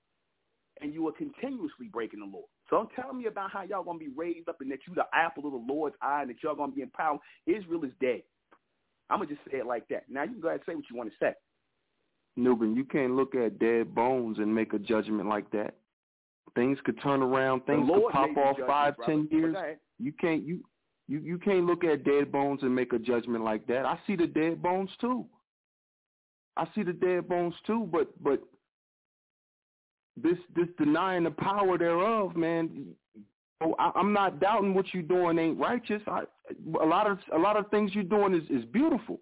[0.80, 2.44] and you are continuously breaking the law.
[2.68, 5.06] So don't tell me about how y'all gonna be raised up and that you the
[5.12, 7.18] apple of the Lord's eye and that y'all gonna be in power.
[7.46, 8.22] Israel is dead.
[9.08, 10.04] I'm gonna just say it like that.
[10.08, 11.32] Now you can go ahead and say what you want to say.
[12.38, 15.76] Nuben, you can't look at dead bones and make a judgment like that.
[16.54, 17.64] Things could turn around.
[17.66, 19.56] Things could pop off five, ten years.
[19.98, 20.60] You can't you
[21.08, 23.86] you you can't look at dead bones and make a judgment like that.
[23.86, 25.26] I see the dead bones too.
[26.56, 28.42] I see the dead bones too, but but
[30.16, 32.86] this this denying the power thereof, man.
[33.60, 36.02] Oh, I, I'm not doubting what you're doing ain't righteous.
[36.06, 36.22] I,
[36.80, 39.20] a lot of a lot of things you're doing is is beautiful,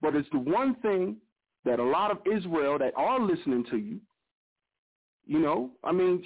[0.00, 1.16] but it's the one thing
[1.64, 4.00] that a lot of Israel that are listening to you.
[5.24, 6.24] You know, I mean,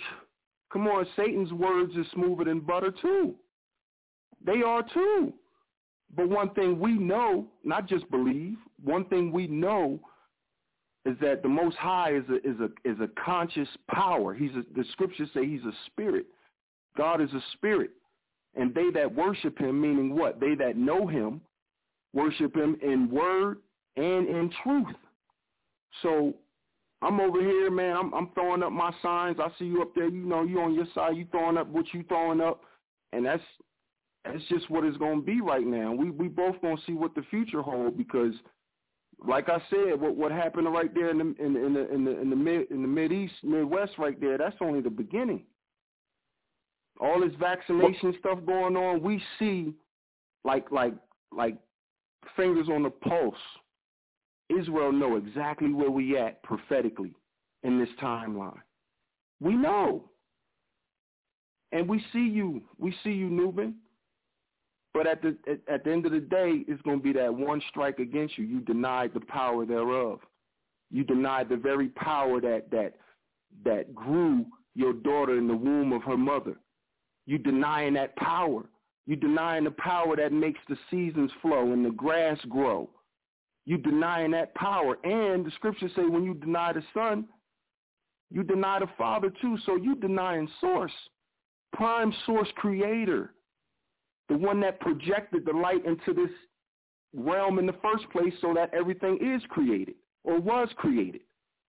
[0.73, 3.35] come on, Satan's words is smoother than butter too.
[4.45, 5.33] They are too.
[6.15, 10.01] But one thing we know, not just believe, one thing we know
[11.07, 14.35] is that the Most High is a is a is a conscious power.
[14.35, 16.27] He's a, the scriptures say he's a spirit.
[16.97, 17.91] God is a spirit,
[18.55, 20.41] and they that worship Him, meaning what?
[20.41, 21.41] They that know Him,
[22.13, 23.59] worship Him in word
[23.97, 24.95] and in truth.
[26.03, 26.35] So
[27.03, 27.97] I'm over here, man.
[27.97, 29.37] I'm I'm throwing up my signs.
[29.39, 30.09] I see you up there.
[30.09, 31.17] You know, you on your side.
[31.17, 32.63] You throwing up what you throwing up,
[33.13, 33.43] and that's
[34.25, 35.93] that's just what it's going to be right now.
[35.93, 38.33] We we both going to see what the future holds because
[39.25, 42.21] like I said, what what happened right there in the in, in the in the
[42.21, 45.45] in the mid in the mid east midwest right there, that's only the beginning.
[47.01, 49.73] All this vaccination stuff going on, we see
[50.45, 50.95] like like
[51.33, 51.57] like
[52.37, 53.35] fingers on the pulse.
[54.49, 57.13] Israel know exactly where we at prophetically
[57.63, 58.61] in this timeline.
[59.41, 60.05] We know.
[61.73, 62.63] And we see you.
[62.79, 63.75] We see you, Nuben.
[64.97, 65.37] But at the
[65.69, 68.47] at, the end of the day, it's going to be that one strike against you.
[68.47, 70.21] You denied the power thereof.
[70.91, 72.95] You denied the very power that that
[73.63, 76.57] that grew your daughter in the womb of her mother.
[77.27, 78.63] You denying that power.
[79.07, 82.89] You denying the power that makes the seasons flow and the grass grow.
[83.67, 84.97] You denying that power.
[85.05, 87.27] And the scriptures say when you deny the son,
[88.31, 89.59] you deny the father too.
[89.67, 90.93] So you denying source,
[91.75, 93.35] prime source creator
[94.29, 96.31] the one that projected the light into this
[97.15, 101.23] realm in the first place so that everything is created or was created.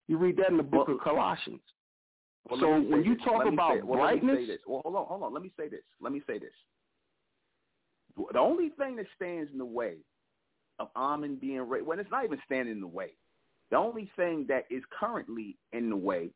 [0.07, 1.61] You read that in the book well, of Colossians.
[2.49, 4.61] Well, so when you talk about well, brightness, let me say this.
[4.67, 5.33] Well, hold on, hold on.
[5.33, 5.81] Let me say this.
[6.01, 6.51] Let me say this.
[8.31, 9.95] The only thing that stands in the way
[10.79, 13.11] of Amen being raised, well, it's not even standing in the way.
[13.71, 16.29] The only thing that is currently in the way,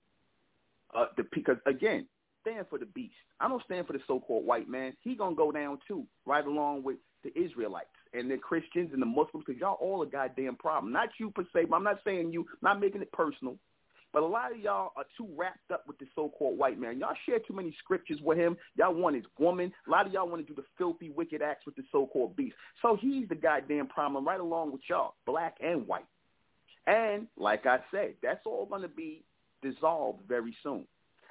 [0.95, 2.07] uh, the, because again,
[2.47, 3.15] stand for the beast.
[3.39, 4.93] I don't stand for the so-called white man.
[5.01, 9.05] He gonna go down too, right along with the Israelites and the Christians and the
[9.05, 10.93] Muslims, because y'all all a goddamn problem.
[10.93, 13.57] Not you per se, but I'm not saying you, not making it personal.
[14.13, 16.97] But a lot of y'all are too wrapped up with the so-called white man.
[16.99, 18.55] Y'all share too many scriptures with him.
[18.75, 19.73] Y'all want his woman.
[19.85, 22.55] A lot of y'all want to do the filthy, wicked acts with the so-called beast.
[22.81, 26.05] So he's the goddamn problem right along with y'all, black and white.
[26.87, 29.25] And like I said, that's all going to be
[29.61, 30.85] dissolved very soon.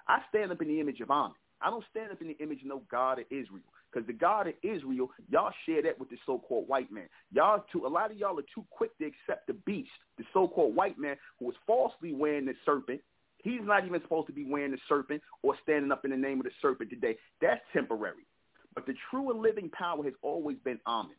[0.09, 1.35] I stand up in the image of Amen.
[1.61, 3.65] I don't stand up in the image of no God of Israel.
[3.91, 7.09] Because the God of Israel, y'all share that with the so-called white man.
[7.33, 9.89] Y'all too, a lot of y'all are too quick to accept the beast,
[10.19, 13.01] the so-called white man who was falsely wearing the serpent.
[13.39, 16.41] He's not even supposed to be wearing the serpent or standing up in the name
[16.41, 17.17] of the serpent today.
[17.41, 18.27] That's temporary.
[18.75, 21.17] But the true and living power has always been Amen.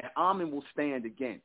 [0.00, 1.40] And Amen will stand again.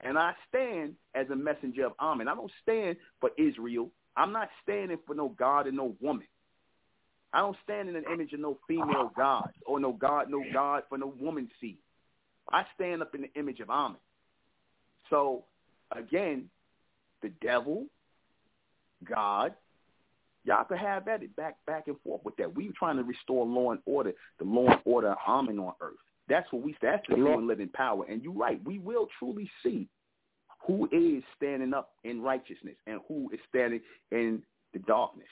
[0.00, 2.28] And I stand as a messenger of Amen.
[2.28, 3.90] I don't stand for Israel.
[4.18, 6.26] I'm not standing for no God and no woman.
[7.32, 10.82] I don't stand in an image of no female God or no God, no God
[10.88, 11.78] for no woman seed.
[12.50, 13.98] I stand up in the image of Amen.
[15.08, 15.44] So
[15.94, 16.50] again,
[17.22, 17.86] the devil,
[19.08, 19.54] God,
[20.44, 22.52] y'all could have at it back back and forth with that.
[22.52, 25.74] We are trying to restore law and order, the law and order of Amen on
[25.80, 25.94] earth.
[26.28, 28.04] That's what we that's the true and living power.
[28.08, 29.86] And you're right, we will truly see
[30.68, 33.80] who is standing up in righteousness and who is standing
[34.12, 34.42] in
[34.74, 35.26] the darkness.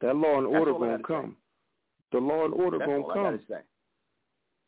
[0.00, 1.32] That law and order gonna come.
[1.32, 2.18] Say.
[2.18, 3.40] The law and order That's gonna come.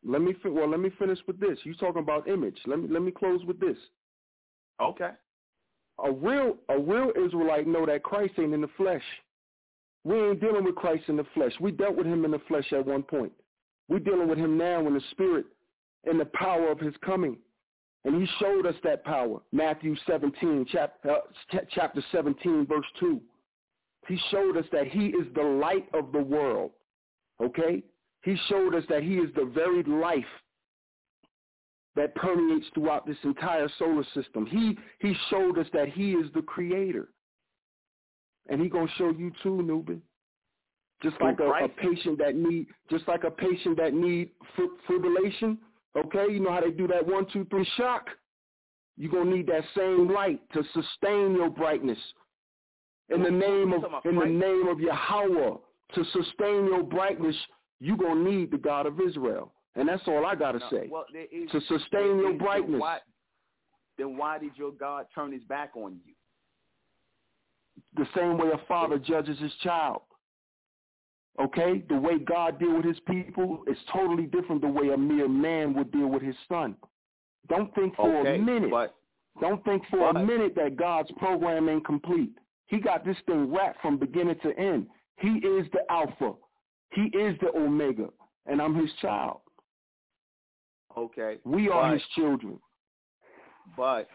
[0.05, 0.68] Let me fi- well.
[0.68, 1.59] Let me finish with this.
[1.62, 2.59] You talking about image?
[2.66, 3.76] Let me let me close with this.
[4.80, 5.11] Okay.
[6.05, 9.03] A real a real Israelite know that Christ ain't in the flesh.
[10.05, 11.53] We ain't dealing with Christ in the flesh.
[11.61, 13.32] We dealt with him in the flesh at one point.
[13.89, 15.47] We're dealing with him now in the spirit,
[16.05, 17.36] in the power of his coming.
[18.05, 19.41] And he showed us that power.
[19.53, 21.19] Matthew 17, chap, uh,
[21.71, 23.21] chapter 17, verse 2.
[24.07, 26.71] He showed us that he is the light of the world.
[27.43, 27.83] Okay?
[28.23, 30.25] He showed us that he is the very life
[31.97, 34.47] that permeates throughout this entire solar system.
[34.47, 37.09] He he showed us that he is the creator.
[38.49, 40.01] And he gonna show you too, Nuben.
[41.03, 44.31] Just like a, a, patient that need, just like a patient that need
[44.89, 45.59] fibrillation,
[45.97, 48.07] Okay, you know how they do that one, two, three shock?
[48.97, 51.99] You're going to need that same light to sustain your brightness.
[53.11, 55.57] in the name of in the name of Yahweh
[55.95, 57.36] to sustain your brightness,
[57.80, 59.53] you're going to need the God of Israel.
[59.76, 60.89] And that's all I got to no, say.
[60.91, 62.72] Well, is, to sustain your brightness.
[62.72, 62.99] Then why,
[63.97, 66.14] then why did your God turn his back on you?
[67.97, 70.03] The same way a father judges his child.
[71.41, 71.84] Okay?
[71.89, 75.74] The way God deal with his people is totally different the way a mere man
[75.74, 76.76] would deal with his son.
[77.49, 78.70] Don't think for okay, a minute.
[78.70, 78.95] But,
[79.41, 82.32] don't think for but, a minute that God's program ain't complete.
[82.66, 84.86] He got this thing wrapped from beginning to end.
[85.18, 86.32] He is the Alpha.
[86.93, 88.09] He is the Omega.
[88.47, 89.41] And I'm his child.
[90.97, 91.36] Okay.
[91.45, 92.59] We are his children.
[93.76, 94.09] But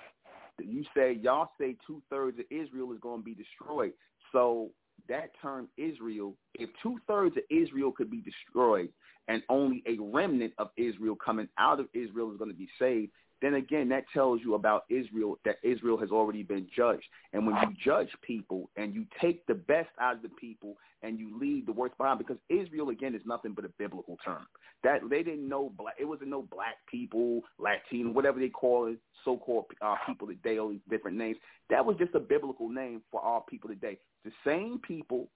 [0.61, 3.93] you say y'all say two thirds of Israel is going to be destroyed.
[4.32, 4.69] So
[5.10, 8.89] that term Israel, if two thirds of Israel could be destroyed
[9.28, 13.12] and only a remnant of Israel coming out of Israel is going to be saved,
[13.44, 17.04] then again, that tells you about Israel, that Israel has already been judged.
[17.34, 21.20] And when you judge people and you take the best out of the people and
[21.20, 24.46] you leave the worst behind, because Israel, again, is nothing but a biblical term.
[24.84, 28.98] That they didn't know black, it wasn't no black people, Latino, whatever they call it,
[29.26, 31.38] so-called uh, people today, all these different names.
[31.70, 33.98] That was just a biblical name for our people today.
[34.24, 35.28] The same people,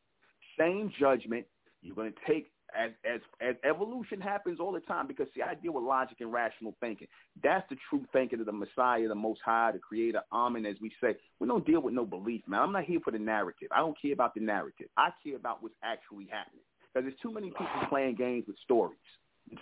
[0.58, 1.46] same judgment.
[1.82, 5.56] You're going to take as as as evolution happens all the time because see I
[5.56, 7.08] deal with logic and rational thinking.
[7.44, 10.66] That's the true thinking of the Messiah, the Most High, the Creator, Amen.
[10.66, 12.62] As we say, we don't deal with no belief, man.
[12.62, 13.70] I'm not here for the narrative.
[13.72, 14.88] I don't care about the narrative.
[14.98, 16.64] I care about what's actually happening
[16.94, 18.98] because there's too many people playing games with stories.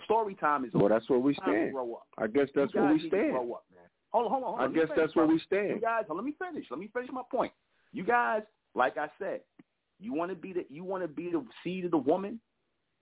[0.04, 0.88] Story time is well.
[0.88, 1.72] That's where we stand.
[1.72, 2.06] Grow up.
[2.18, 3.32] I guess that's where we stand.
[3.32, 3.84] Grow up, man.
[4.10, 4.50] Hold on, hold on.
[4.50, 4.70] Hold on.
[4.70, 5.26] I guess finish, that's bro.
[5.26, 5.68] where we stand.
[5.68, 6.66] You guys, let me finish.
[6.70, 7.52] Let me finish my point.
[7.92, 8.42] You guys,
[8.74, 9.40] like I said,
[10.00, 12.40] you want to be the you want to be the seed of the woman.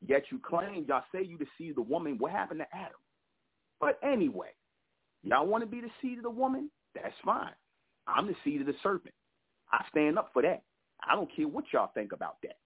[0.07, 2.19] Yet you claim, y'all say you the seed of the woman.
[2.19, 2.99] What happened to Adam?
[3.81, 4.51] But anyway,
[5.23, 6.71] y'all want to be the seed of the woman?
[6.95, 7.53] That's fine.
[8.07, 9.15] I'm the seed of the serpent.
[9.73, 10.63] I stand up for that.
[11.07, 12.57] I don't care what y'all think about that.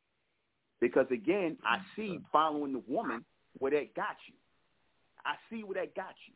[0.81, 3.25] Because again, I see following the woman
[3.59, 4.35] where that got you.
[5.25, 6.35] I see where that got you.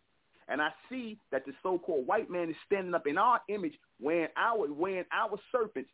[0.49, 4.29] And I see that the so-called white man is standing up in our image, wearing
[4.37, 5.91] our wearing our serpents,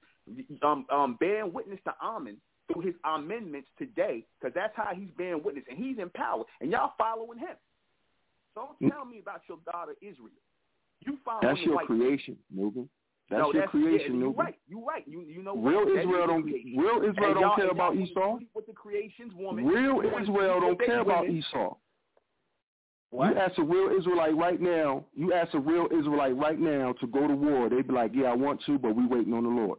[0.63, 2.39] um, um, bearing witness to Amen
[2.71, 6.71] through his amendments today, because that's how he's bearing witness, and he's in power, and
[6.71, 7.57] y'all following him.
[8.55, 10.31] So don't tell me about your of Israel.
[11.01, 12.89] You following That's your creation, Nuben.
[13.31, 14.21] That's no, your that's, creation, yeah.
[14.21, 14.55] You're right.
[14.69, 15.05] You're right.
[15.07, 15.99] You you know real what?
[15.99, 18.39] Israel don't real Israel don't care about Esau.
[18.55, 19.67] With the creation's woman.
[19.67, 21.39] Real Israel don't care about women.
[21.39, 21.75] Esau.
[23.11, 23.35] What?
[23.35, 27.07] You ask a real Israelite right now, you ask a real Israelite right now to
[27.07, 29.49] go to war, they'd be like, yeah, I want to, but we waiting on the
[29.49, 29.79] Lord.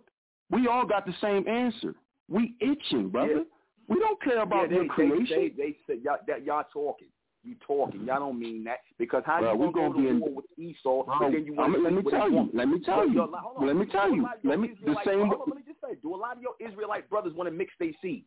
[0.49, 1.93] We all got the same answer.
[2.29, 3.33] We itching, brother.
[3.33, 3.43] Yeah.
[3.87, 5.25] We don't care about yeah, your creation.
[5.29, 7.07] They, they, they say y'all, that y'all talking.
[7.43, 8.05] You talking.
[8.05, 10.29] Y'all don't mean that because how Bro, you we gonna go to be in- war
[10.29, 11.03] with Esau?
[11.05, 12.49] Bro, but then you want I'm- let me tell you.
[12.53, 13.21] Let me tell you.
[13.21, 13.65] on.
[13.67, 14.27] Let me tell you.
[14.43, 15.95] Let me- the same- on, let me just say.
[16.03, 18.25] Do a lot of your Israelite brothers want to mix their seed?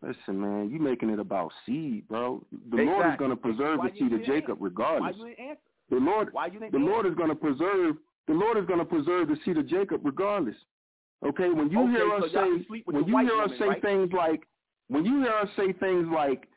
[0.00, 2.44] Listen, man, you making it about seed, bro.
[2.50, 2.86] The Exactly.
[2.86, 4.54] Lord is going to preserve the seed of Jacob answer?
[4.54, 5.16] Why regardless.
[5.16, 5.60] you didn't answer?
[5.90, 6.90] The Lord, Why you didn't the answer?
[6.90, 7.96] Lord is going to preserve.
[8.26, 10.56] The Lord is going to preserve the seed of Jacob regardless.
[11.24, 13.82] Okay, when you Okay, hear us y'all say, when you hear us woman, say right?
[13.82, 14.42] things like,
[14.88, 16.48] when you hear us say things like,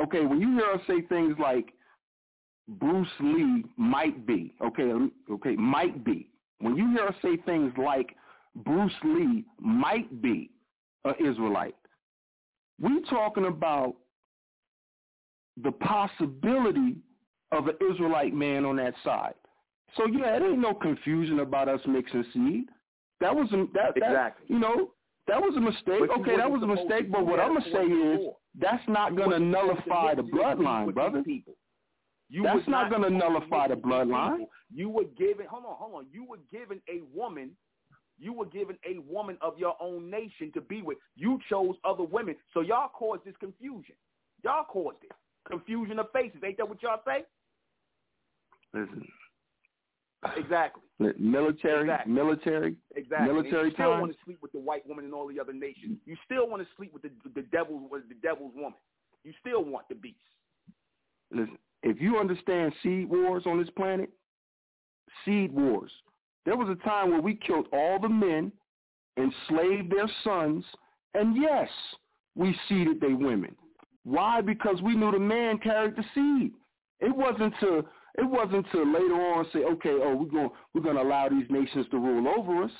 [0.00, 1.72] okay, when you hear us say things like,
[2.68, 4.92] Bruce Lee might be, okay,
[5.30, 6.30] okay, might be.
[6.58, 8.14] When you hear us say things like
[8.54, 10.50] Bruce Lee might be
[11.04, 11.74] an Israelite,
[12.80, 13.96] we talking about
[15.62, 16.96] the possibility
[17.52, 19.34] of an Israelite man on that side.
[19.96, 22.64] So yeah, it ain't no confusion about us mixing seed.
[23.20, 24.92] That was a that, that you know
[25.28, 26.00] that was a mistake.
[26.00, 27.10] But okay, that was a mistake.
[27.10, 28.36] But what I'm gonna say according to the is law.
[28.58, 31.22] that's not gonna wasn't to nullify the mix your seed bloodline, with brother.
[31.22, 31.54] People.
[32.30, 34.38] You That's was not gonna nullify the bloodline.
[34.38, 34.50] people.
[34.72, 35.46] You were given.
[35.46, 36.06] Hold on, hold on.
[36.12, 37.50] You were given a woman.
[38.18, 40.98] You were given a woman of your own nation to be with.
[41.16, 43.94] You chose other women, so y'all caused this confusion.
[44.44, 45.12] Y'all caused it.
[45.48, 46.40] Confusion of faces.
[46.44, 47.24] Ain't that what y'all say?
[48.74, 49.06] Listen,
[50.36, 50.82] Exactly.
[51.18, 52.12] military, Exactly.
[52.12, 53.32] military, Exactly.
[53.32, 55.52] Military and you still want to sleep with the white woman and all the other
[55.52, 55.98] nations.
[56.04, 58.78] You still want to sleep with the the devil's the devil's woman.
[59.24, 60.16] You still want the beast.
[61.30, 64.10] Listen, if you understand seed wars on this planet,
[65.24, 65.90] seed wars.
[66.44, 68.52] There was a time where we killed all the men,
[69.16, 70.64] enslaved their sons,
[71.14, 71.68] and yes,
[72.34, 73.54] we seeded their women.
[74.04, 74.40] Why?
[74.40, 76.52] Because we knew the man carried the seed.
[77.00, 77.84] It wasn't to
[78.18, 81.48] it wasn't to later on say, okay, oh, we're going we're going to allow these
[81.50, 82.70] nations to rule over us.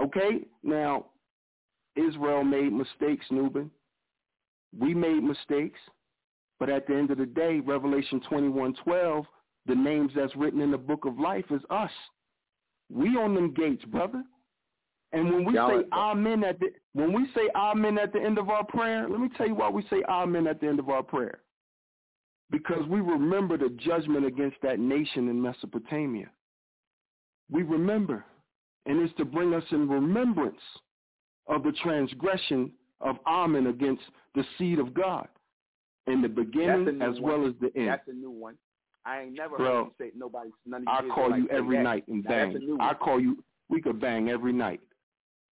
[0.00, 0.46] Okay?
[0.62, 1.06] Now,
[1.96, 3.70] Israel made mistakes, Nuben.
[4.78, 5.78] We made mistakes.
[6.58, 9.24] But at the end of the day, Revelation 21:12,
[9.66, 11.90] the names that's written in the book of life is us.
[12.92, 14.22] We on them gates, brother.
[15.12, 18.48] And when we say amen at the when we say amen at the end of
[18.48, 21.02] our prayer, let me tell you why we say amen at the end of our
[21.02, 21.40] prayer.
[22.50, 26.30] Because we remember the judgment against that nation in Mesopotamia.
[27.50, 28.24] We remember.
[28.86, 30.60] And it's to bring us in remembrance
[31.46, 32.70] of the transgression
[33.00, 34.02] of Amen against
[34.34, 35.28] the seed of God
[36.06, 37.22] in the beginning as one.
[37.40, 37.88] well as the end.
[37.88, 38.56] That's a new one.
[39.06, 40.50] I ain't never Bro, heard you say nobody.
[40.66, 41.82] None of I call you every that.
[41.82, 42.78] night and bang.
[42.80, 43.42] I call you.
[43.68, 44.80] We could bang every night.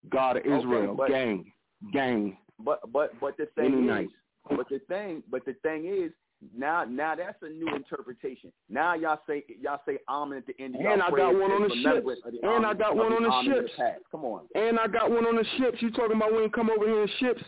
[0.09, 1.51] God of Israel, okay, but, gang,
[1.93, 2.37] gang.
[2.63, 4.09] But but but the thing Any is, night.
[4.49, 6.11] but the thing, but the thing is,
[6.57, 8.51] now now that's a new interpretation.
[8.69, 11.63] Now y'all say y'all say amen at the end of And I got one on
[11.63, 12.21] the ships.
[12.25, 13.71] The and I got one on the ships.
[14.11, 14.41] Come on.
[14.55, 15.81] And I got one on the ships.
[15.81, 17.43] You talking about when come over here in ships?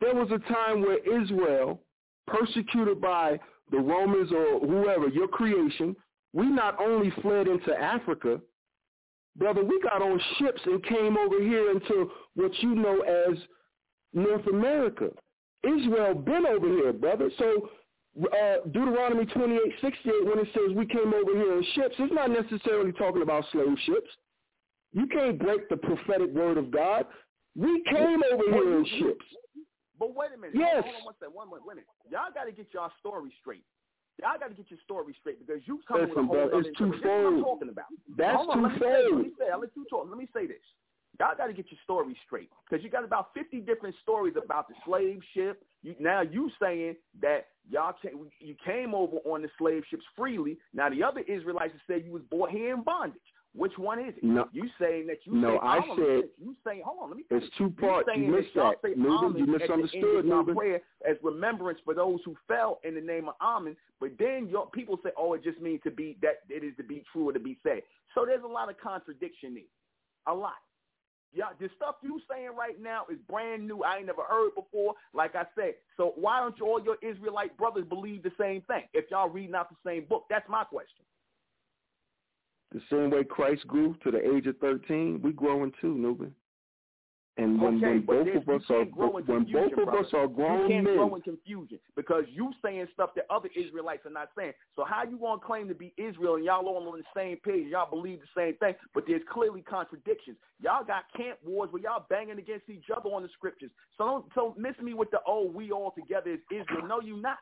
[0.00, 1.80] There was a time where Israel,
[2.26, 3.38] persecuted by
[3.70, 5.96] the Romans or whoever, your creation,
[6.32, 8.40] we not only fled into Africa,
[9.36, 13.38] brother, we got on ships and came over here into what you know as
[14.12, 15.08] North America.
[15.62, 17.30] Israel been over here, brother.
[17.38, 17.70] So
[18.22, 22.30] uh, Deuteronomy 28, 68, when it says we came over here in ships, it's not
[22.30, 24.10] necessarily talking about slave ships.
[24.92, 27.06] You can't break the prophetic word of God.
[27.56, 29.24] We came over here in ships.
[29.98, 30.54] But wait a minute.
[30.54, 30.84] Yes.
[30.84, 31.34] Hold on one second.
[31.34, 31.66] One minute.
[31.66, 31.90] One minute.
[32.10, 33.64] Y'all got to get y'all story straight.
[34.22, 36.78] Y'all got to get your story straight because you coming Listen, with a whole it's
[36.78, 37.02] twofold.
[37.02, 37.90] That's what I'm talking about.
[38.16, 40.06] That's Hold on, let me say, let me say, I'll let you talk.
[40.08, 40.62] Let me say this.
[41.18, 44.68] Y'all got to get your story straight because you got about 50 different stories about
[44.68, 45.62] the slave ship.
[45.82, 50.58] You, now you saying that y'all came, you came over on the slave ships freely.
[50.72, 53.20] Now the other Israelites said you was bought here in bondage.
[53.56, 54.24] Which one is it?
[54.24, 54.48] No.
[54.52, 57.46] You saying that you No, say, I said you saying hold on, let me It's
[57.56, 58.08] two parts.
[58.08, 58.74] You, saying missed that.
[58.82, 58.90] that.
[58.90, 62.34] Say Nuben, you Amen at the end misunderstood, y'all prayer as remembrance for those who
[62.48, 63.76] fell in the name of Amen.
[64.00, 66.82] But then your people say, oh, it just means to be that it is to
[66.82, 67.82] be true or to be said.
[68.14, 70.54] So there's a lot of contradiction there, a lot.
[71.34, 73.82] Yeah, the stuff you saying right now is brand new.
[73.82, 74.94] I ain't never heard before.
[75.12, 78.84] Like I said, so why don't you, all your Israelite brothers believe the same thing
[78.94, 80.26] if y'all reading out the same book?
[80.30, 81.04] That's my question.
[82.72, 86.30] The same way Christ grew to the age of 13, we growing too, Nuben.
[87.36, 89.98] And when, okay, when both of us are can't grow in when both of brother.
[89.98, 93.48] us are grown you can't men, grow in confusion because you saying stuff that other
[93.56, 94.52] Israelites are not saying.
[94.76, 97.66] So how you gonna claim to be Israel and y'all all on the same page?
[97.72, 100.36] Y'all believe the same thing, but there's clearly contradictions.
[100.60, 103.70] Y'all got camp wars where y'all banging against each other on the scriptures.
[103.98, 106.86] So don't so miss me with the oh we all together is Israel.
[106.86, 107.38] No, you not.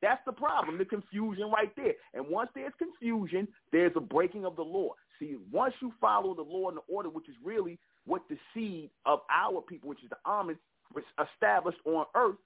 [0.00, 1.94] That's the problem, the confusion right there.
[2.14, 4.90] And once there's confusion, there's a breaking of the law.
[5.18, 8.90] See, once you follow the law and the order, which is really what the seed
[9.06, 10.58] of our people, which is the Amen,
[10.94, 12.36] was established on earth,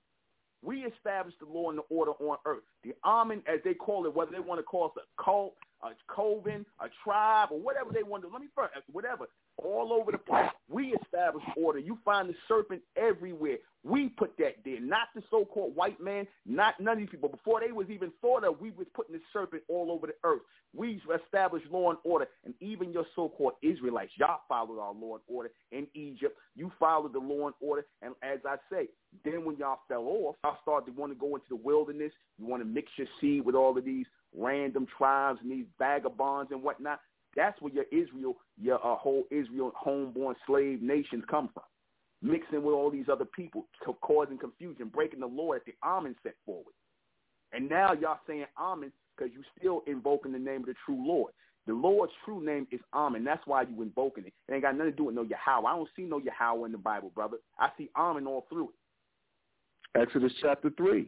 [0.62, 2.62] we established the law and the order on earth.
[2.84, 5.90] The Amen, as they call it, whether they want to call it a cult, a
[6.12, 8.28] coven, a tribe, or whatever they want to.
[8.28, 9.26] Let me first, whatever.
[9.58, 11.78] All over the place, we established order.
[11.78, 13.58] You find the serpent everywhere.
[13.84, 17.28] We put that there, not the so-called white man, not none of these people.
[17.28, 20.42] Before they was even thought of, we was putting the serpent all over the earth.
[20.74, 25.22] We established law and order, and even your so-called Israelites, y'all followed our law and
[25.28, 26.36] order in Egypt.
[26.56, 28.88] You followed the law and order, and as I say,
[29.24, 32.12] then when y'all fell off, y'all started to want to go into the wilderness.
[32.38, 36.52] You want to mix your seed with all of these random tribes and these vagabonds
[36.52, 37.00] and whatnot.
[37.36, 41.64] That's where your Israel, your uh, whole Israel homeborn slave nations come from.
[42.22, 43.66] Mixing with all these other people,
[44.00, 46.72] causing confusion, breaking the law that the Amen set forward.
[47.52, 51.32] And now y'all saying Amen because you still invoking the name of the true Lord.
[51.66, 53.24] The Lord's true name is Amen.
[53.24, 54.32] That's why you invoking it.
[54.48, 55.68] It ain't got nothing to do with no Yahweh.
[55.68, 57.38] I don't see no Yahweh in the Bible, brother.
[57.58, 60.00] I see Amen all through it.
[60.00, 61.06] Exodus chapter 3.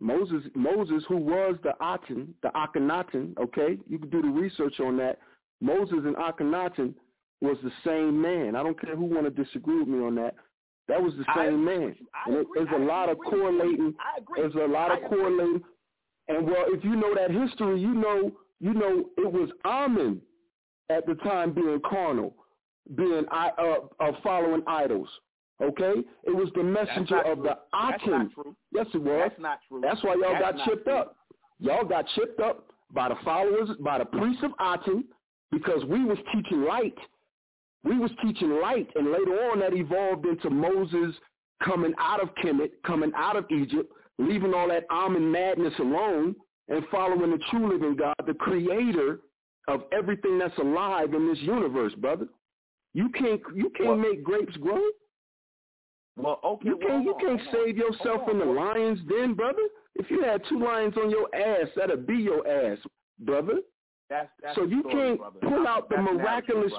[0.00, 3.78] Moses, Moses, who was the Aten, the Akhenaten, okay?
[3.88, 5.18] You can do the research on that.
[5.60, 6.94] Moses and Akhenaten
[7.40, 8.56] was the same man.
[8.56, 10.34] I don't care who want to disagree with me on that.
[10.88, 11.94] That was the same man.
[12.28, 13.94] It, there's a lot of correlating.
[14.36, 15.62] There's a lot of correlating.
[16.28, 20.20] And well, if you know that history, you know, you know, it was Amen
[20.90, 22.34] at the time being carnal,
[22.96, 23.50] being uh,
[24.00, 25.08] uh, following idols.
[25.62, 28.30] Okay, it was the messenger of the Aten.
[28.72, 29.28] Yes, it was.
[29.28, 29.80] That's not true.
[29.82, 30.94] That's why y'all That's got chipped true.
[30.94, 31.16] up.
[31.58, 35.04] Y'all got chipped up by the followers, by the priests of Aten,
[35.52, 36.96] because we was teaching light.
[37.82, 41.14] We was teaching light, and later on that evolved into Moses
[41.64, 46.34] coming out of Kemet, coming out of Egypt, leaving all that Amen madness alone,
[46.68, 49.20] and following the true living God, the creator
[49.68, 52.26] of everything that's alive in this universe, brother.
[52.92, 54.82] You can't you can't Well- make grapes grow.
[56.16, 56.68] Well, okay.
[56.68, 57.48] You can't you can't on.
[57.52, 58.46] save yourself from on.
[58.48, 59.62] the lion's den, brother.
[59.94, 62.78] If you had two lions on your ass, that'd be your ass,
[63.20, 63.60] brother.
[64.10, 65.38] That's, that's So you story, can't brother.
[65.40, 66.72] pull out the That's miraculous-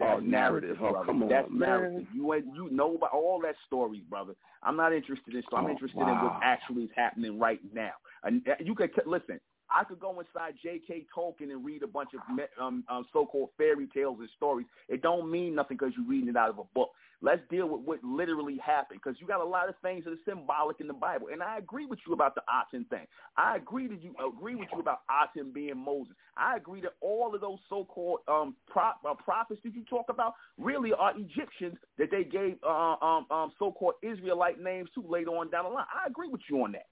[0.00, 0.76] oh, narrative.
[0.82, 1.58] Oh, come on, That's man.
[1.60, 2.06] narrative.
[2.12, 4.34] You you know about all that stories, brother.
[4.62, 5.42] I'm not interested in.
[5.48, 6.18] So I'm oh, interested wow.
[6.18, 7.92] in what actually is happening right now.
[8.24, 9.40] And uh, you could listen.
[9.70, 11.06] I could go inside J.K.
[11.16, 12.20] Tolkien and read a bunch of
[12.60, 14.66] um, um, so-called fairy tales and stories.
[14.88, 16.90] It don't mean nothing because you're reading it out of a book.
[17.22, 20.24] Let's deal with what literally happened because you got a lot of things that are
[20.28, 21.28] symbolic in the Bible.
[21.32, 23.06] And I agree with you about the Aten thing.
[23.36, 26.14] I agree that you agree with you about Aten being Moses.
[26.36, 30.34] I agree that all of those so-called um, pro- uh, prophets that you talk about
[30.58, 35.50] really are Egyptians that they gave uh, um, um, so-called Israelite names to later on
[35.50, 35.86] down the line.
[35.92, 36.86] I agree with you on that.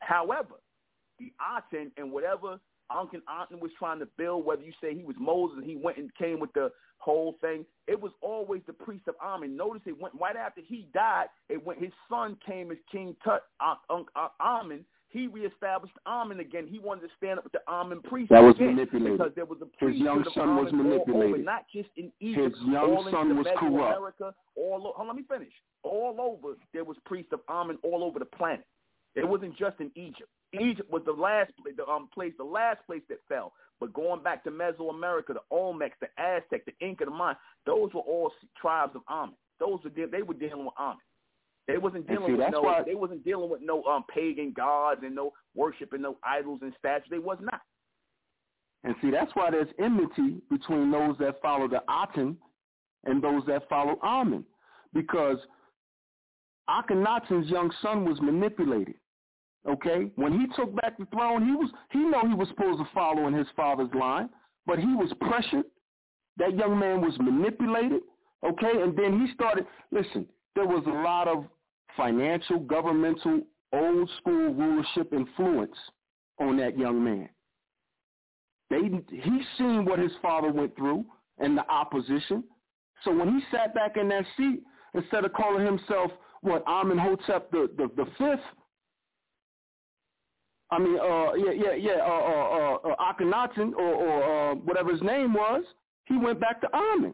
[0.00, 0.56] However,
[1.18, 2.58] the Aten and whatever
[2.94, 6.40] Akhenaten was trying to build, whether you say he was Moses he went and came
[6.40, 9.56] with the whole thing, it was always the priest of Amen.
[9.56, 11.26] Notice it went right after he died.
[11.48, 13.42] It went his son came as King Tut
[14.40, 14.84] Amen.
[15.08, 16.66] He reestablished Amen again.
[16.66, 18.30] He wanted to stand up with the Amen priest.
[18.30, 19.18] That was manipulated.
[19.18, 21.34] because there was a priest His young son was Amen all manipulated.
[21.34, 22.56] over, not just in Egypt.
[22.56, 23.98] His young all son was corrupt.
[23.98, 25.06] America, all over.
[25.06, 25.52] let me finish.
[25.82, 28.64] All over there was priests of Amen all over the planet.
[29.14, 30.30] It wasn't just in Egypt.
[30.60, 33.52] Egypt was the last the um, place, the last place that fell.
[33.80, 37.36] But going back to Mesoamerica, the Olmecs, the Aztec, the Inca, the Mayan,
[37.66, 38.30] those were all
[38.60, 39.34] tribes of Amen.
[39.58, 40.98] Those were they were dealing with Amen.
[41.68, 42.60] They wasn't dealing see, with no.
[42.62, 46.72] why- They wasn't dealing with no um, pagan gods and no worshiping no idols and
[46.78, 47.08] statues.
[47.10, 47.60] They was not.
[48.84, 52.36] And see, that's why there's enmity between those that follow the Aten
[53.04, 54.44] and those that follow Amen.
[54.92, 55.38] Because
[56.68, 58.94] Akhenaten's young son was manipulated.
[59.68, 60.10] Okay?
[60.16, 63.26] When he took back the throne, he was he know he was supposed to follow
[63.28, 64.28] in his father's line,
[64.66, 65.66] but he was pressured.
[66.38, 68.02] That young man was manipulated.
[68.44, 68.82] Okay?
[68.82, 71.44] And then he started listen, there was a lot of
[71.96, 73.42] financial, governmental,
[73.72, 75.76] old school rulership influence
[76.40, 77.28] on that young man.
[78.70, 78.80] They
[79.16, 81.04] he seen what his father went through
[81.38, 82.44] and the opposition.
[83.04, 84.60] So when he sat back in that seat,
[84.94, 86.10] instead of calling himself
[86.40, 88.40] what Amenhotep the, the the fifth,
[90.72, 95.02] I mean, uh, yeah, yeah, yeah, uh, uh, uh, Akhenaten or, or uh, whatever his
[95.02, 95.62] name was,
[96.06, 97.12] he went back to Amen.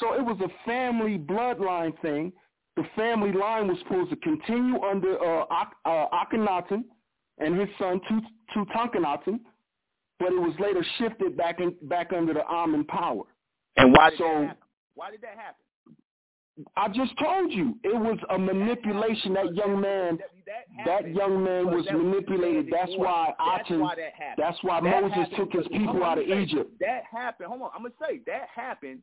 [0.00, 2.30] So it was a family bloodline thing.
[2.76, 6.84] The family line was supposed to continue under uh, Ak- uh, Akhenaten
[7.38, 9.40] and his son Tut- Tutankhaten,
[10.18, 13.22] but it was later shifted back in, back under the Amen power.
[13.78, 14.56] And why did So- that happen?
[14.94, 15.63] Why did that happen?
[16.76, 19.34] I just told you it was a manipulation.
[19.34, 22.68] That young man, That, that, that young man was that manipulated.
[22.70, 23.94] That's why That's why.
[24.36, 26.70] That's why Moses happened took his people on, out of say, Egypt.
[26.80, 27.48] That happened.
[27.48, 29.00] Hold on, I'm gonna say that happened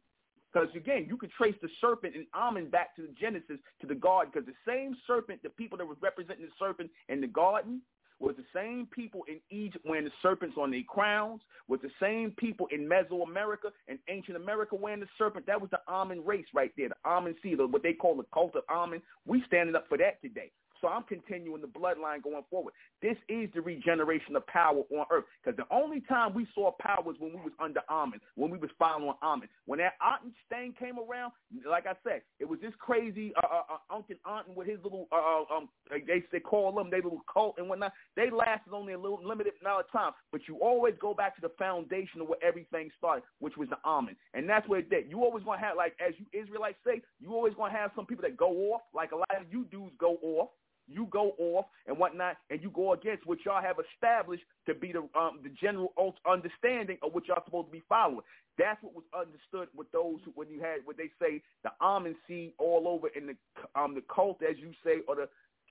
[0.52, 3.96] because again, you could trace the serpent and Amen back to the Genesis to the
[3.96, 7.82] garden because the same serpent, the people that was representing the serpent in the garden,
[8.22, 12.32] was the same people in Egypt wearing the serpents on their crowns, was the same
[12.38, 15.46] people in Mesoamerica and ancient America wearing the serpent.
[15.48, 18.56] That was the Amen race right there, the Amen seed, what they call the cult
[18.56, 19.02] of Amen.
[19.26, 20.52] We standing up for that today.
[20.82, 22.74] So I'm continuing the bloodline going forward.
[23.02, 25.26] This is the regeneration of power on earth.
[25.44, 28.58] Because the only time we saw power was when we was under Amen, when we
[28.58, 29.48] was following Amen.
[29.66, 31.34] When that Aten stain came around,
[31.70, 35.56] like I said, it was this crazy uh, uh, uh, with his little, uh, uh,
[35.56, 37.94] um, they they call them, they little cult and whatnot.
[38.16, 40.14] They lasted only a little limited amount of time.
[40.32, 43.78] But you always go back to the foundation of where everything started, which was the
[43.86, 44.16] Amen.
[44.34, 45.10] And that's where it did.
[45.10, 47.92] You always going to have, like, as you Israelites say, you always going to have
[47.96, 50.50] some people that go off, like a lot of you dudes go off
[50.88, 54.92] you go off and whatnot, and you go against what y'all have established to be
[54.92, 55.94] the um, the general
[56.30, 58.22] understanding of what y'all supposed to be following.
[58.58, 62.16] That's what was understood with those who, when you had what they say the Amen
[62.28, 63.36] seed all over in the
[63.80, 65.30] um the cult, as you say, or the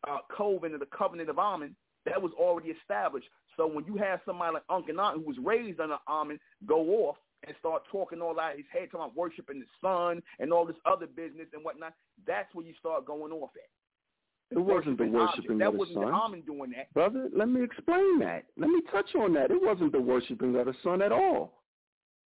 [0.08, 1.74] uh, coven or the covenant of Amen.
[2.06, 3.28] That was already established.
[3.56, 7.54] So when you have somebody like Uncle who was raised under almond go off and
[7.58, 11.06] start talking all out his head, talking about worshiping the sun and all this other
[11.06, 11.92] business and whatnot,
[12.26, 13.68] that's where you start going off at.
[14.50, 16.32] It wasn't the Worshiping of That the wasn't sun.
[16.32, 16.92] the doing that.
[16.92, 18.46] Brother, let me explain that.
[18.56, 19.50] Let me touch on that.
[19.50, 21.62] It wasn't the worshiping of the sun at all.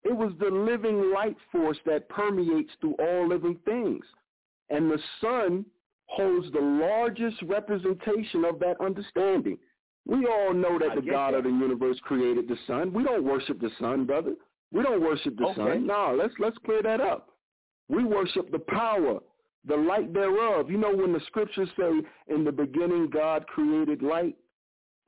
[0.05, 4.05] It was the living light force that permeates through all living things.
[4.71, 5.67] And the sun
[6.07, 9.59] holds the largest representation of that understanding.
[10.07, 11.39] We all know that I the God that.
[11.39, 12.93] of the universe created the sun.
[12.93, 14.35] We don't worship the sun, brother.
[14.73, 15.55] We don't worship the Okay.
[15.57, 15.87] sun.
[15.87, 17.31] No, let's let's clear that up.
[17.89, 19.21] We worship the power,
[19.67, 20.71] the light thereof.
[20.71, 24.37] You know when the scriptures say, "In the beginning, God created light."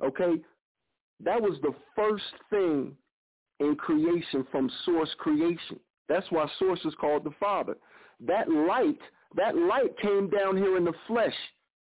[0.03, 0.43] Okay,
[1.21, 2.97] that was the first thing
[3.61, 5.81] in creation from source creation.
[6.09, 7.77] That's why source is called the Father.
[8.21, 9.01] That light,
[9.35, 11.37] that light came down here in the flesh,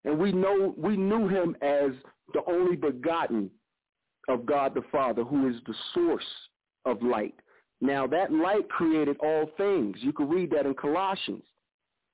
[0.05, 1.93] and we know we knew him as
[2.33, 3.51] the only begotten
[4.29, 6.49] of God the Father, who is the source
[6.85, 7.35] of light.
[7.81, 10.03] Now that light created all things.
[10.03, 11.45] You can read that in Colossians.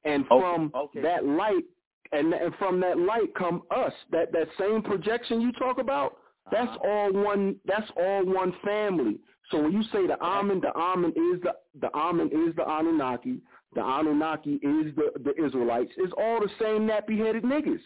[0.04, 1.02] And from okay, okay.
[1.02, 1.64] that light,
[2.12, 3.92] and, and from that light come us.
[4.10, 6.16] That that same projection you talk about,
[6.50, 6.88] that's Uh-huh.
[6.88, 7.56] all one.
[7.66, 9.18] That's all one family.
[9.50, 13.40] So when you say the Amen, the Amen is the the Amen is the Anunnaki.
[13.74, 15.92] The Anunnaki is the the Israelites.
[15.96, 17.80] It's all the same nappy headed niggas.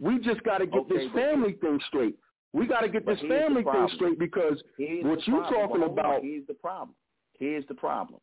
[0.00, 2.16] We just got to get Okay, this family thing straight.
[2.52, 6.46] We got to get this family thing straight because Here's what you talking about- Here's
[6.46, 6.94] the problem.
[7.38, 8.20] Here's the problem.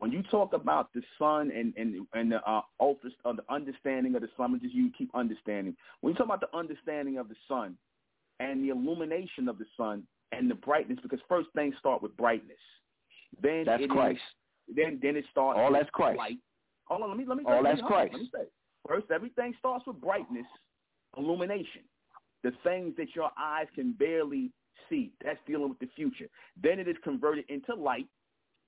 [0.00, 4.14] When you talk about the sun and and and the uh, ultra, uh, the understanding
[4.14, 5.76] of the sun, just you keep understanding.
[6.00, 7.76] When you talk about the understanding of the sun
[8.40, 12.56] and the illumination of the sun and the brightness, because first things start with brightness.
[13.42, 14.20] Then that's it is- Christ.
[14.74, 15.58] then then it starts.
[15.58, 16.16] All with that's Christ.
[16.18, 16.38] Light.
[16.86, 17.44] Hold on, let me let me.
[17.46, 18.14] All that's Christ.
[18.14, 18.44] Let me say.
[18.88, 20.46] First, everything starts with brightness,
[21.18, 21.82] illumination,
[22.42, 24.50] the things that your eyes can barely
[24.88, 25.12] see.
[25.22, 26.30] That's dealing with the future.
[26.60, 28.06] Then it is converted into light.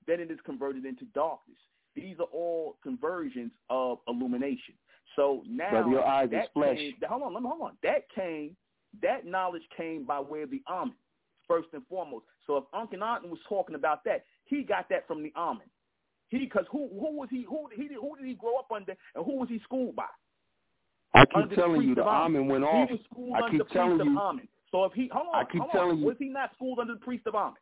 [0.07, 1.57] Then it is converted into darkness.
[1.95, 4.73] These are all conversions of illumination.
[5.15, 6.77] So now Brother, your eyes is that flesh.
[6.77, 7.77] came, hold on, let me hold on.
[7.83, 8.55] That came,
[9.01, 10.95] that knowledge came by way of the Amen,
[11.47, 12.25] first and foremost.
[12.47, 15.67] So if Akhenaten was talking about that, he got that from the Amen.
[16.29, 19.23] He because who who was he who he who did he grow up under and
[19.23, 20.05] who was he schooled by?
[21.13, 22.41] I keep Under the telling you the of Amen.
[22.41, 22.87] Amen went off.
[22.89, 24.47] He was schooled I under keep the priest telling of you- Amen.
[24.71, 25.99] So if he hold on, I keep hold telling on.
[25.99, 27.53] you- was he not schooled under the priest of Amen?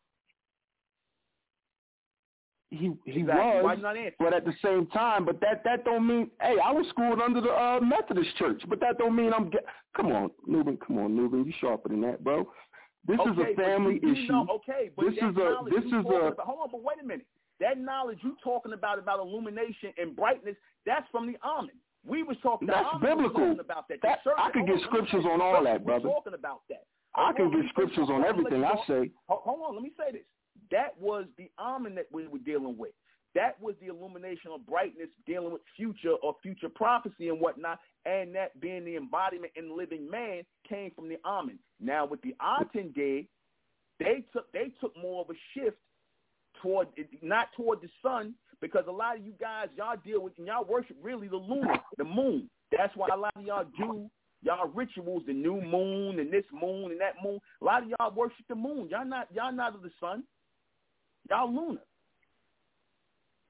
[2.72, 3.62] He he Exactly.
[3.62, 4.14] Was, you not answering?
[4.18, 6.32] but at the same time, but that that don't mean.
[6.42, 9.50] Hey, I was schooled under the uh, Methodist Church, but that don't mean I'm.
[9.50, 9.66] Get,
[9.96, 10.80] come on, Nuben.
[10.80, 11.46] Come on, Nuben.
[11.46, 12.50] You sharper than that, bro.
[13.08, 14.34] This okay, is a family you, issue.
[14.52, 17.26] Okay, but This is a- this is a- About, hold on, but wait a minute.
[17.60, 20.56] That knowledge you talking about about illumination and brightness,
[20.86, 21.76] that's from the Amen.
[22.06, 22.68] We was talking.
[22.68, 23.60] That's biblical.
[23.60, 24.00] about that.
[24.02, 26.08] That- I could get on, scriptures on all that, brother.
[26.08, 26.86] Talking about that.
[27.16, 29.12] I Hold can get scriptures on I'm gonna let everything I say.
[29.28, 30.22] Hold on, let me say this.
[30.72, 32.92] That was the Amen that we were dealing with.
[33.34, 38.36] That was the illumination of brightness dealing with future or future prophecy and whatnot, and
[38.36, 41.60] that being the embodiment in living man came from the Amen.
[41.80, 43.28] Now with the Aten day,
[44.00, 45.78] they took they took more of a shift
[46.62, 46.88] toward
[47.22, 50.66] not toward the sun because a lot of you guys y'all deal with and y'all
[50.66, 52.50] worship really the lunar, the moon.
[52.76, 54.10] That's why a lot of y'all do
[54.42, 57.40] y'all rituals, the new moon and this moon and that moon.
[57.62, 58.90] A lot of y'all worship the moon.
[58.90, 60.24] Y'all not y'all not of the sun.
[61.30, 61.82] Y'all lunar.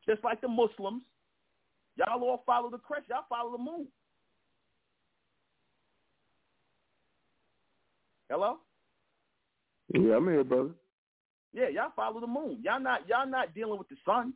[0.07, 1.03] Just like the Muslims.
[1.97, 3.05] Y'all all follow the crest.
[3.09, 3.87] Y'all follow the moon.
[8.29, 8.57] Hello?
[9.93, 10.69] Yeah, I'm here, brother.
[11.53, 12.59] Yeah, y'all follow the moon.
[12.63, 14.33] Y'all not y'all not dealing with the sun.